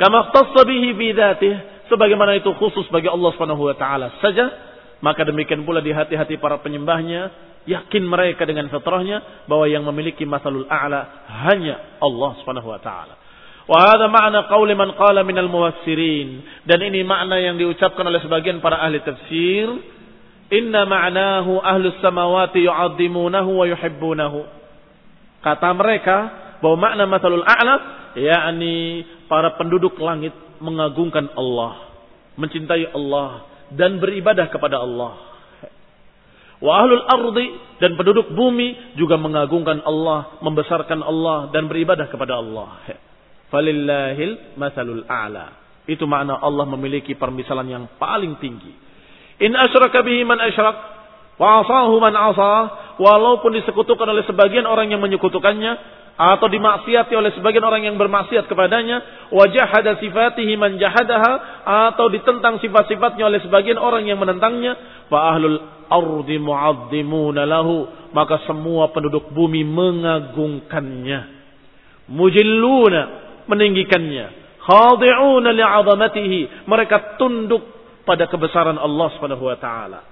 kama 0.00 0.30
bihi 0.66 0.88
bi 0.96 1.12
dzatihi 1.12 1.72
sebagaimana 1.92 2.40
itu 2.40 2.48
khusus 2.56 2.88
bagi 2.88 3.12
Allah 3.12 3.28
Subhanahu 3.36 3.68
wa 3.68 3.76
taala 3.76 4.16
saja, 4.24 4.48
maka 5.04 5.28
demikian 5.28 5.60
pula 5.68 5.84
di 5.84 5.92
hati-hati 5.92 6.40
para 6.40 6.56
penyembahnya, 6.64 7.28
yakin 7.68 8.08
mereka 8.08 8.48
dengan 8.48 8.72
fitrahnya 8.72 9.44
bahwa 9.44 9.68
yang 9.68 9.84
memiliki 9.84 10.24
masalul 10.24 10.64
a'la 10.64 11.28
hanya 11.52 12.00
Allah 12.00 12.30
Subhanahu 12.40 12.72
wa 12.72 12.80
taala. 12.80 13.14
Wa 13.68 13.78
hadha 13.78 14.10
ma'na 14.10 14.50
qauli 14.50 14.74
man 14.74 14.96
qala 14.98 15.22
minal 15.22 15.46
muwassirin 15.46 16.64
dan 16.66 16.82
ini 16.82 17.06
makna 17.06 17.38
yang 17.38 17.60
diucapkan 17.60 18.02
oleh 18.02 18.18
sebagian 18.24 18.58
para 18.58 18.80
ahli 18.80 18.98
tafsir, 19.04 19.68
inna 20.48 20.88
ma'nahu 20.88 21.60
ahlus 21.60 22.00
samawati 22.00 22.64
yu'azzimunahu 22.64 23.50
wa 23.52 23.64
yuhibbunahu. 23.68 24.61
Kata 25.42 25.74
mereka 25.74 26.16
bahwa 26.62 26.88
makna 26.88 27.04
masalul 27.10 27.42
a'la 27.42 27.74
yakni 28.14 29.02
para 29.26 29.58
penduduk 29.58 29.98
langit 29.98 30.30
mengagungkan 30.62 31.26
Allah, 31.34 31.90
mencintai 32.38 32.94
Allah 32.94 33.50
dan 33.74 33.98
beribadah 33.98 34.46
kepada 34.46 34.78
Allah. 34.78 35.34
Wa 36.62 36.86
ahlul 36.86 37.02
ardi 37.10 37.46
dan 37.82 37.98
penduduk 37.98 38.30
bumi 38.38 38.94
juga 38.94 39.18
mengagungkan 39.18 39.82
Allah, 39.82 40.38
membesarkan 40.38 41.02
Allah 41.02 41.50
dan 41.50 41.66
beribadah 41.66 42.06
kepada 42.06 42.38
Allah. 42.38 42.86
Falillahil 43.50 44.54
masalul 44.54 45.02
a'la. 45.10 45.58
Itu 45.90 46.06
makna 46.06 46.38
Allah 46.38 46.62
memiliki 46.70 47.18
permisalan 47.18 47.66
yang 47.66 47.84
paling 47.98 48.38
tinggi. 48.38 48.70
In 49.42 49.58
asyraka 49.58 50.06
bihi 50.06 50.22
man 50.22 50.38
asyrak 50.38 51.01
wa 51.40 51.64
asahu 51.64 51.96
man 51.98 52.12
asah 52.12 52.96
walaupun 53.00 53.56
disekutukan 53.56 54.04
oleh 54.04 54.24
sebagian 54.28 54.68
orang 54.68 54.92
yang 54.92 55.00
menyekutukannya 55.00 56.02
atau 56.12 56.44
dimaksiati 56.44 57.16
oleh 57.16 57.32
sebagian 57.32 57.64
orang 57.64 57.88
yang 57.88 57.96
bermaksiat 57.96 58.44
kepadanya 58.44 59.28
wajah 59.32 59.64
ada 59.64 59.96
sifatihi 59.96 60.60
man 60.60 60.76
jahadaha 60.76 61.64
atau 61.88 62.12
ditentang 62.12 62.60
sifat-sifatnya 62.60 63.32
oleh 63.32 63.40
sebagian 63.40 63.80
orang 63.80 64.04
yang 64.04 64.20
menentangnya 64.20 64.76
fa 65.08 65.32
ahlul 65.34 65.82
ardi 65.92 66.40
mu'azzimuna 66.40 67.44
lahu. 67.44 67.88
Maka 68.12 68.44
semua 68.44 68.92
penduduk 68.92 69.32
bumi 69.32 69.64
mengagungkannya. 69.64 71.20
Mujilluna 72.12 73.02
meninggikannya. 73.48 74.26
Khadi'una 74.60 75.48
li'azamatihi. 75.52 76.68
Mereka 76.68 77.16
tunduk 77.16 77.64
pada 78.04 78.28
kebesaran 78.28 78.76
Allah 78.76 79.08
Subhanahu 79.16 79.48
wa 79.48 79.56
taala 79.56 80.11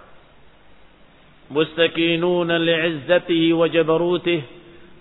mustakinuna 1.50 2.56
li'izzatihi 2.56 3.52
wa 3.52 3.66
jabarutih 3.66 4.40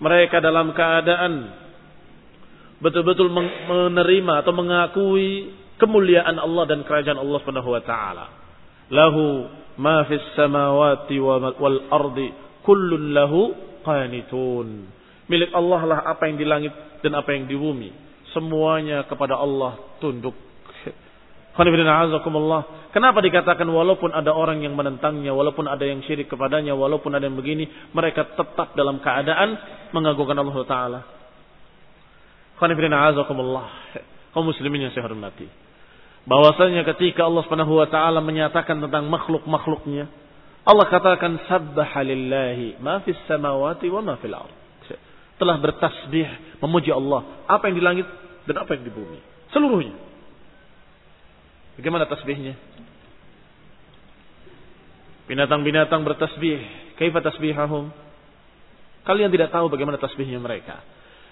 mereka 0.02 0.42
dalam 0.42 0.74
keadaan 0.74 1.32
betul-betul 2.82 3.30
menerima 3.30 4.42
atau 4.42 4.52
mengakui 4.52 5.54
kemuliaan 5.78 6.36
Allah 6.36 6.64
dan 6.66 6.82
kerajaan 6.82 7.20
Allah 7.22 7.38
Subhanahu 7.40 7.70
wa 7.70 7.82
taala 7.86 8.26
lahu 8.90 9.46
ma 9.78 10.04
fis 10.04 10.26
samawati 10.34 11.16
wal 11.22 11.80
ardi 11.88 12.28
kullun 12.66 13.14
lahu 13.14 13.70
qanitun. 13.86 14.68
Milik 15.30 15.50
Allah 15.54 15.80
lah 15.86 15.98
apa 16.10 16.26
yang 16.26 16.36
di 16.36 16.46
langit 16.46 16.74
dan 17.00 17.16
apa 17.16 17.32
yang 17.32 17.46
di 17.46 17.56
bumi. 17.56 17.90
Semuanya 18.34 19.06
kepada 19.06 19.38
Allah 19.38 19.78
tunduk. 20.02 20.34
Kenapa 22.90 23.18
dikatakan 23.20 23.66
walaupun 23.66 24.10
ada 24.14 24.30
orang 24.34 24.62
yang 24.62 24.74
menentangnya, 24.78 25.34
walaupun 25.34 25.66
ada 25.66 25.82
yang 25.82 26.00
syirik 26.06 26.30
kepadanya, 26.30 26.74
walaupun 26.78 27.10
ada 27.14 27.26
yang 27.26 27.36
begini, 27.36 27.66
mereka 27.94 28.26
tetap 28.34 28.74
dalam 28.78 29.02
keadaan 29.02 29.58
mengagungkan 29.90 30.38
Allah 30.38 30.58
Taala. 30.64 31.00
Kaum 34.30 34.46
muslimin 34.46 34.80
yang 34.86 34.92
saya 34.94 35.04
hormati. 35.10 35.48
Bahwasanya 36.28 36.84
ketika 36.94 37.24
Allah 37.24 37.42
Subhanahu 37.48 37.80
wa 37.80 37.88
taala 37.88 38.20
menyatakan 38.20 38.76
tentang 38.84 39.08
makhluk-makhluknya 39.08 40.12
Allah 40.68 40.86
katakan 40.92 41.40
sabbaha 41.48 42.04
lillahi 42.04 42.76
ma 42.84 43.00
fis 43.00 43.16
samawati 43.24 43.88
wa 43.88 44.04
ma 44.04 44.14
fil 44.20 44.36
telah 45.40 45.56
bertasbih 45.56 46.60
memuji 46.60 46.92
Allah. 46.92 47.48
Apa 47.48 47.72
yang 47.72 47.76
di 47.80 47.84
langit 47.84 48.06
dan 48.44 48.60
apa 48.60 48.76
yang 48.76 48.84
di 48.84 48.92
bumi? 48.92 49.18
Seluruhnya 49.56 50.09
bagaimana 51.78 52.08
tasbihnya 52.08 52.54
binatang-binatang 55.30 56.02
bertasbih 56.02 56.58
kaifa 56.98 57.20
tasbihahum 57.22 57.92
kalian 59.06 59.30
tidak 59.30 59.54
tahu 59.54 59.70
bagaimana 59.70 60.00
tasbihnya 60.00 60.42
mereka 60.42 60.82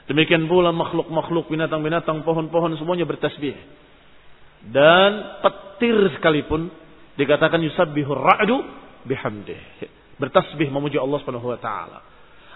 demikian 0.07 0.47
pula 0.47 0.71
makhluk-makhluk 0.71 1.51
binatang-binatang 1.51 2.23
pohon-pohon 2.23 2.79
semuanya 2.79 3.09
bertasbih 3.09 3.59
dan 4.67 5.39
petir 5.43 5.95
sekalipun 6.19 6.71
dikatakan 7.15 7.63
yusabbihu 7.63 8.11
ra'du 8.15 8.63
bihamdih. 9.07 9.59
Bertasbih 10.19 10.67
memuji 10.71 10.99
Allah 10.99 11.19
Subhanahu 11.23 11.51
wa 11.51 11.61
taala. 11.63 11.99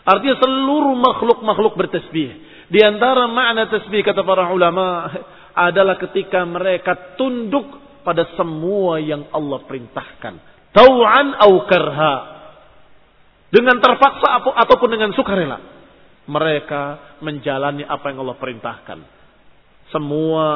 Artinya 0.03 0.35
seluruh 0.43 0.99
makhluk-makhluk 0.99 1.79
bertasbih. 1.79 2.31
Di 2.67 2.81
antara 2.83 3.31
makna 3.31 3.71
tasbih 3.71 4.03
kata 4.03 4.27
para 4.27 4.51
ulama 4.51 5.11
adalah 5.53 6.01
ketika 6.01 6.43
mereka 6.45 7.17
tunduk 7.17 7.81
pada 8.03 8.27
semua 8.35 8.99
yang 8.99 9.29
Allah 9.31 9.63
perintahkan. 9.65 10.35
Tau'an 10.73 11.27
au 11.39 11.53
karha. 11.69 12.15
Dengan 13.53 13.77
terpaksa 13.85 14.41
ataupun 14.65 14.89
dengan 14.89 15.13
sukarela. 15.13 15.61
Mereka 16.25 16.83
menjalani 17.21 17.85
apa 17.85 18.09
yang 18.09 18.25
Allah 18.25 18.39
perintahkan 18.41 19.23
semua 19.93 20.47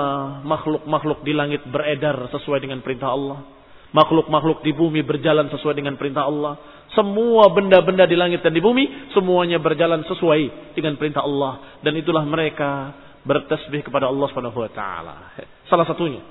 makhluk-makhluk 0.42 1.20
di 1.22 1.36
langit 1.36 1.62
beredar 1.68 2.16
sesuai 2.32 2.58
dengan 2.58 2.80
perintah 2.80 3.12
Allah. 3.12 3.44
Makhluk-makhluk 3.92 4.64
di 4.66 4.72
bumi 4.74 5.04
berjalan 5.04 5.46
sesuai 5.52 5.76
dengan 5.76 5.94
perintah 5.94 6.26
Allah. 6.26 6.58
Semua 6.96 7.52
benda-benda 7.52 8.08
di 8.08 8.16
langit 8.16 8.40
dan 8.40 8.56
di 8.56 8.64
bumi 8.64 9.12
semuanya 9.12 9.60
berjalan 9.60 10.02
sesuai 10.08 10.72
dengan 10.72 10.96
perintah 10.96 11.22
Allah 11.22 11.78
dan 11.84 11.92
itulah 11.92 12.24
mereka 12.24 12.96
bertasbih 13.26 13.82
kepada 13.82 14.06
Allah 14.06 14.26
Subhanahu 14.30 14.62
wa 14.62 14.70
taala. 14.70 15.34
Salah 15.66 15.84
satunya 15.84 16.22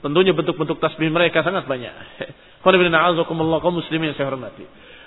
tentunya 0.00 0.32
bentuk-bentuk 0.32 0.80
tasbih 0.80 1.12
mereka 1.12 1.46
sangat 1.46 1.64
banyak. 1.64 1.94
muslimin 3.72 4.12
saya 4.18 4.28
hormati. 4.28 4.66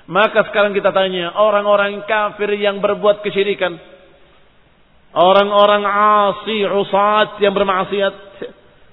Maka 0.10 0.50
sekarang 0.52 0.74
kita 0.74 0.90
tanya 0.90 1.38
orang-orang 1.38 2.04
kafir 2.10 2.50
yang 2.58 2.82
berbuat 2.84 3.24
kesyirikan 3.24 3.78
Orang-orang 5.14 5.86
asi, 5.86 6.66
usat 6.66 7.38
yang 7.38 7.54
bermaksiat. 7.54 8.16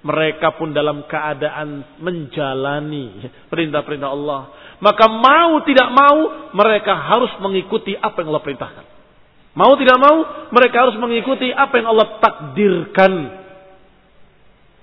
Mereka 0.01 0.57
pun 0.57 0.73
dalam 0.73 1.05
keadaan 1.05 2.01
menjalani 2.01 3.25
perintah-perintah 3.53 4.09
Allah. 4.09 4.41
Maka 4.81 5.05
mau 5.13 5.61
tidak 5.65 5.93
mau 5.93 6.49
mereka 6.57 6.97
harus 6.97 7.29
mengikuti 7.41 7.97
apa 7.97 8.21
yang 8.21 8.33
Allah 8.33 8.45
perintahkan. 8.45 8.85
Mau 9.51 9.75
tidak 9.75 9.99
mau 9.99 10.47
mereka 10.55 10.87
harus 10.87 10.97
mengikuti 11.01 11.51
apa 11.51 11.75
yang 11.83 11.91
Allah 11.91 12.09
takdirkan. 12.23 13.13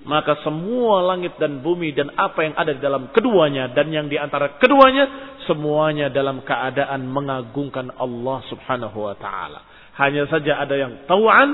Maka 0.08 0.40
semua 0.40 1.04
langit 1.04 1.36
dan 1.36 1.60
bumi 1.60 1.92
dan 1.92 2.12
apa 2.16 2.40
yang 2.44 2.54
ada 2.56 2.72
di 2.72 2.80
dalam 2.80 3.12
keduanya 3.12 3.68
dan 3.72 3.92
yang 3.92 4.08
di 4.08 4.16
antara 4.16 4.56
keduanya 4.56 5.36
semuanya 5.44 6.08
dalam 6.08 6.44
keadaan 6.44 7.08
mengagungkan 7.08 7.92
Allah 7.96 8.44
Subhanahu 8.48 9.08
wa 9.08 9.16
taala. 9.16 9.60
Hanya 9.96 10.28
saja 10.30 10.62
ada 10.62 10.76
yang 10.78 11.04
tau'an, 11.08 11.48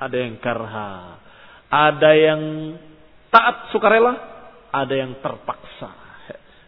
ada 0.00 0.16
yang 0.16 0.38
karha. 0.40 1.20
Ada 1.70 2.10
yang 2.14 2.40
taat 3.34 3.74
sukarela, 3.74 4.14
ada 4.70 4.94
yang 4.94 5.18
terpaksa. 5.18 5.90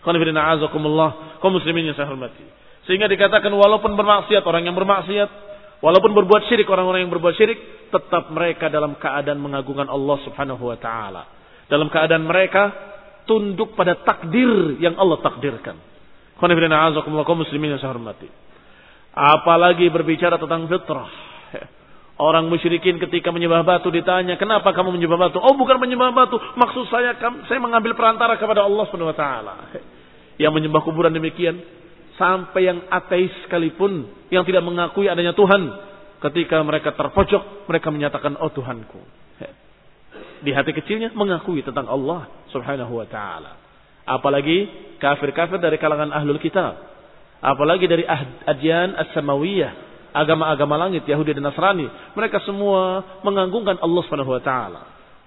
kaum 0.02 1.52
muslimin 1.54 1.90
yang 1.90 1.96
saya 1.98 2.10
hormati. 2.10 2.42
Sehingga 2.86 3.10
dikatakan 3.10 3.50
walaupun 3.50 3.98
bermaksiat 3.98 4.46
orang 4.46 4.66
yang 4.66 4.78
bermaksiat, 4.78 5.45
walaupun 5.84 6.12
berbuat 6.12 6.48
syirik 6.48 6.68
orang-orang 6.68 7.04
yang 7.06 7.12
berbuat 7.12 7.34
syirik, 7.36 7.88
tetap 7.90 8.30
mereka 8.32 8.68
dalam 8.72 8.96
keadaan 8.96 9.40
mengagungkan 9.40 9.88
Allah 9.88 10.16
Subhanahu 10.24 10.62
wa 10.66 10.78
taala. 10.78 11.22
Dalam 11.66 11.90
keadaan 11.90 12.24
mereka 12.26 12.70
tunduk 13.26 13.74
pada 13.74 13.98
takdir 14.06 14.78
yang 14.78 14.94
Allah 14.96 15.18
takdirkan. 15.20 15.76
muslimin 16.38 17.74
yang 17.74 17.80
saya 17.82 17.90
hormati. 17.92 18.28
Apalagi 19.16 19.88
berbicara 19.88 20.36
tentang 20.36 20.68
fitrah. 20.68 21.08
Orang 22.16 22.48
musyrikin 22.48 22.96
ketika 22.96 23.28
menyembah 23.28 23.60
batu 23.60 23.92
ditanya, 23.92 24.40
kenapa 24.40 24.72
kamu 24.72 24.96
menyembah 24.96 25.28
batu? 25.28 25.36
Oh 25.36 25.52
bukan 25.52 25.76
menyembah 25.76 26.16
batu, 26.16 26.40
maksud 26.56 26.88
saya 26.88 27.12
saya 27.20 27.60
mengambil 27.60 27.92
perantara 27.92 28.40
kepada 28.40 28.64
Allah 28.64 28.88
Subhanahu 28.88 29.12
wa 29.12 29.18
taala. 29.18 29.54
Yang 30.40 30.52
menyembah 30.52 30.80
kuburan 30.84 31.12
demikian 31.12 31.60
sampai 32.16 32.68
yang 32.68 32.78
ateis 32.88 33.32
sekalipun 33.44 34.08
yang 34.32 34.42
tidak 34.48 34.64
mengakui 34.64 35.06
adanya 35.06 35.36
Tuhan 35.36 35.62
ketika 36.28 36.60
mereka 36.64 36.96
terpojok 36.96 37.68
mereka 37.68 37.88
menyatakan 37.92 38.36
oh 38.40 38.50
Tuhanku. 38.50 39.00
Di 40.36 40.52
hati 40.52 40.76
kecilnya 40.76 41.16
mengakui 41.16 41.64
tentang 41.64 41.88
Allah 41.88 42.28
Subhanahu 42.52 42.92
wa 42.92 43.08
taala. 43.08 43.56
Apalagi 44.04 44.68
kafir-kafir 45.00 45.58
dari 45.58 45.80
kalangan 45.80 46.12
ahlul 46.12 46.38
kitab 46.38 46.96
Apalagi 47.46 47.84
dari 47.84 48.04
adyan 48.48 48.96
as-samawiyah, 48.96 49.72
agama-agama 50.16 50.80
langit 50.80 51.04
Yahudi 51.04 51.36
dan 51.36 51.44
Nasrani, 51.44 51.84
mereka 52.16 52.40
semua 52.48 53.04
menganggungkan 53.20 53.76
Allah 53.76 54.02
Subhanahu 54.08 54.32
wa 54.32 54.42
taala. 54.42 54.82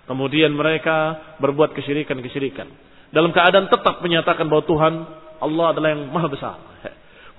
Kemudian 0.09 0.49
mereka 0.57 1.15
berbuat 1.37 1.77
kesyirikan-kesyirikan. 1.77 2.65
Dalam 3.13 3.29
keadaan 3.29 3.69
tetap 3.69 4.01
menyatakan 4.01 4.49
bahwa 4.49 4.65
Tuhan 4.65 4.93
Allah 5.39 5.65
adalah 5.75 5.89
yang 5.95 6.07
maha 6.11 6.27
besar. 6.27 6.55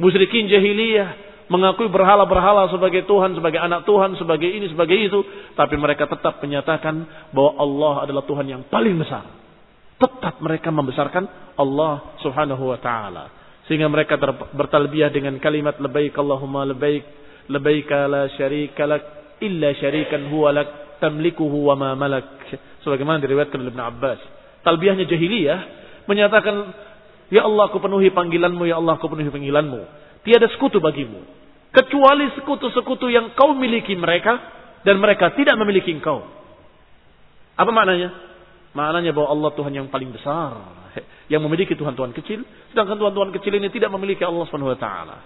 Musyrikin 0.01 0.49
jahiliyah 0.49 1.31
mengakui 1.51 1.91
berhala-berhala 1.91 2.71
sebagai 2.71 3.05
Tuhan, 3.05 3.35
sebagai 3.35 3.59
anak 3.59 3.83
Tuhan, 3.83 4.15
sebagai 4.17 4.47
ini, 4.47 4.71
sebagai 4.71 4.97
itu. 4.97 5.21
Tapi 5.59 5.75
mereka 5.77 6.07
tetap 6.07 6.39
menyatakan 6.41 7.05
bahwa 7.35 7.53
Allah 7.59 7.95
adalah 8.07 8.23
Tuhan 8.25 8.47
yang 8.47 8.63
paling 8.71 8.97
besar. 8.97 9.27
Tetap 10.01 10.41
mereka 10.41 10.73
membesarkan 10.73 11.55
Allah 11.59 12.17
subhanahu 12.25 12.73
wa 12.73 12.79
ta'ala. 12.81 13.25
Sehingga 13.69 13.91
mereka 13.91 14.17
bertalbiyah 14.57 15.13
dengan 15.13 15.37
kalimat 15.43 15.77
lebaik 15.77 16.17
Allahumma 16.17 16.65
lebaik 16.65 17.05
lebaik 17.51 17.91
la 18.09 18.31
syarika 18.35 18.87
lak 18.87 19.03
illa 19.43 19.75
syarikan 19.77 20.31
huwa 20.31 20.55
lak 20.55 20.99
tamlikuhu 21.03 21.67
wa 21.69 21.75
ma 21.77 21.93
malak. 21.99 22.47
Sebagaimana 22.87 23.21
diriwayatkan 23.21 23.59
oleh 23.59 23.75
Ibn 23.75 23.83
Abbas. 23.91 24.21
Talbiyahnya 24.65 25.05
jahiliyah 25.05 25.61
menyatakan 26.09 26.57
Ya 27.31 27.47
Allah 27.47 27.71
aku 27.71 27.79
penuhi 27.79 28.11
panggilanmu, 28.11 28.67
Ya 28.67 28.83
Allah 28.83 28.99
aku 28.99 29.07
penuhi 29.07 29.31
panggilanmu. 29.31 29.81
Tiada 30.27 30.51
sekutu 30.51 30.83
bagimu. 30.83 31.23
Kecuali 31.71 32.27
sekutu-sekutu 32.35 33.07
yang 33.09 33.33
kau 33.39 33.55
miliki 33.55 33.95
mereka 33.95 34.43
dan 34.83 34.99
mereka 34.99 35.31
tidak 35.39 35.55
memiliki 35.55 35.95
engkau. 35.95 36.27
Apa 37.55 37.71
maknanya? 37.71 38.11
Maknanya 38.75 39.15
bahwa 39.15 39.29
Allah 39.31 39.51
Tuhan 39.55 39.73
yang 39.75 39.87
paling 39.87 40.11
besar 40.11 40.81
yang 41.31 41.47
memiliki 41.47 41.79
tuhan-tuhan 41.79 42.11
kecil, 42.11 42.43
sedangkan 42.75 42.99
tuhan-tuhan 42.99 43.31
kecil 43.39 43.55
ini 43.55 43.71
tidak 43.71 43.95
memiliki 43.95 44.27
Allah 44.27 44.51
taala. 44.75 45.17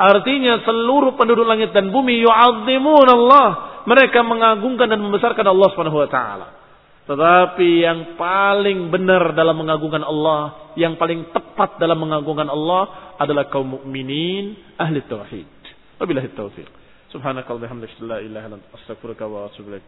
Artinya 0.00 0.64
seluruh 0.64 1.12
penduduk 1.20 1.44
langit 1.44 1.76
dan 1.76 1.92
bumi 1.92 2.24
Allah. 2.24 3.76
Mereka 3.84 4.24
mengagungkan 4.24 4.88
dan 4.88 5.04
membesarkan 5.04 5.44
Allah 5.44 5.68
wa 5.76 6.08
taala. 6.08 6.55
Tetapi 7.06 7.86
yang 7.86 8.18
paling 8.18 8.90
benar 8.90 9.30
dalam 9.30 9.54
mengagungkan 9.62 10.02
Allah, 10.02 10.74
yang 10.74 10.98
paling 10.98 11.30
tepat 11.30 11.78
dalam 11.78 12.02
mengagungkan 12.02 12.50
Allah 12.50 13.14
adalah 13.14 13.46
kaum 13.46 13.78
mukminin 13.78 14.58
ahli 14.74 15.06
tauhid. 15.06 15.46
Wabillahi 16.02 16.34
taufiq. 16.34 16.66
Subhanakallahumma 17.14 17.86
la 18.04 18.18
ilaha 18.20 18.50
illa 18.50 18.58
anta 18.58 18.68
astaghfiruka 18.74 19.24
wa 19.24 19.46
atubu 19.46 19.70
ilaik. 19.72 19.86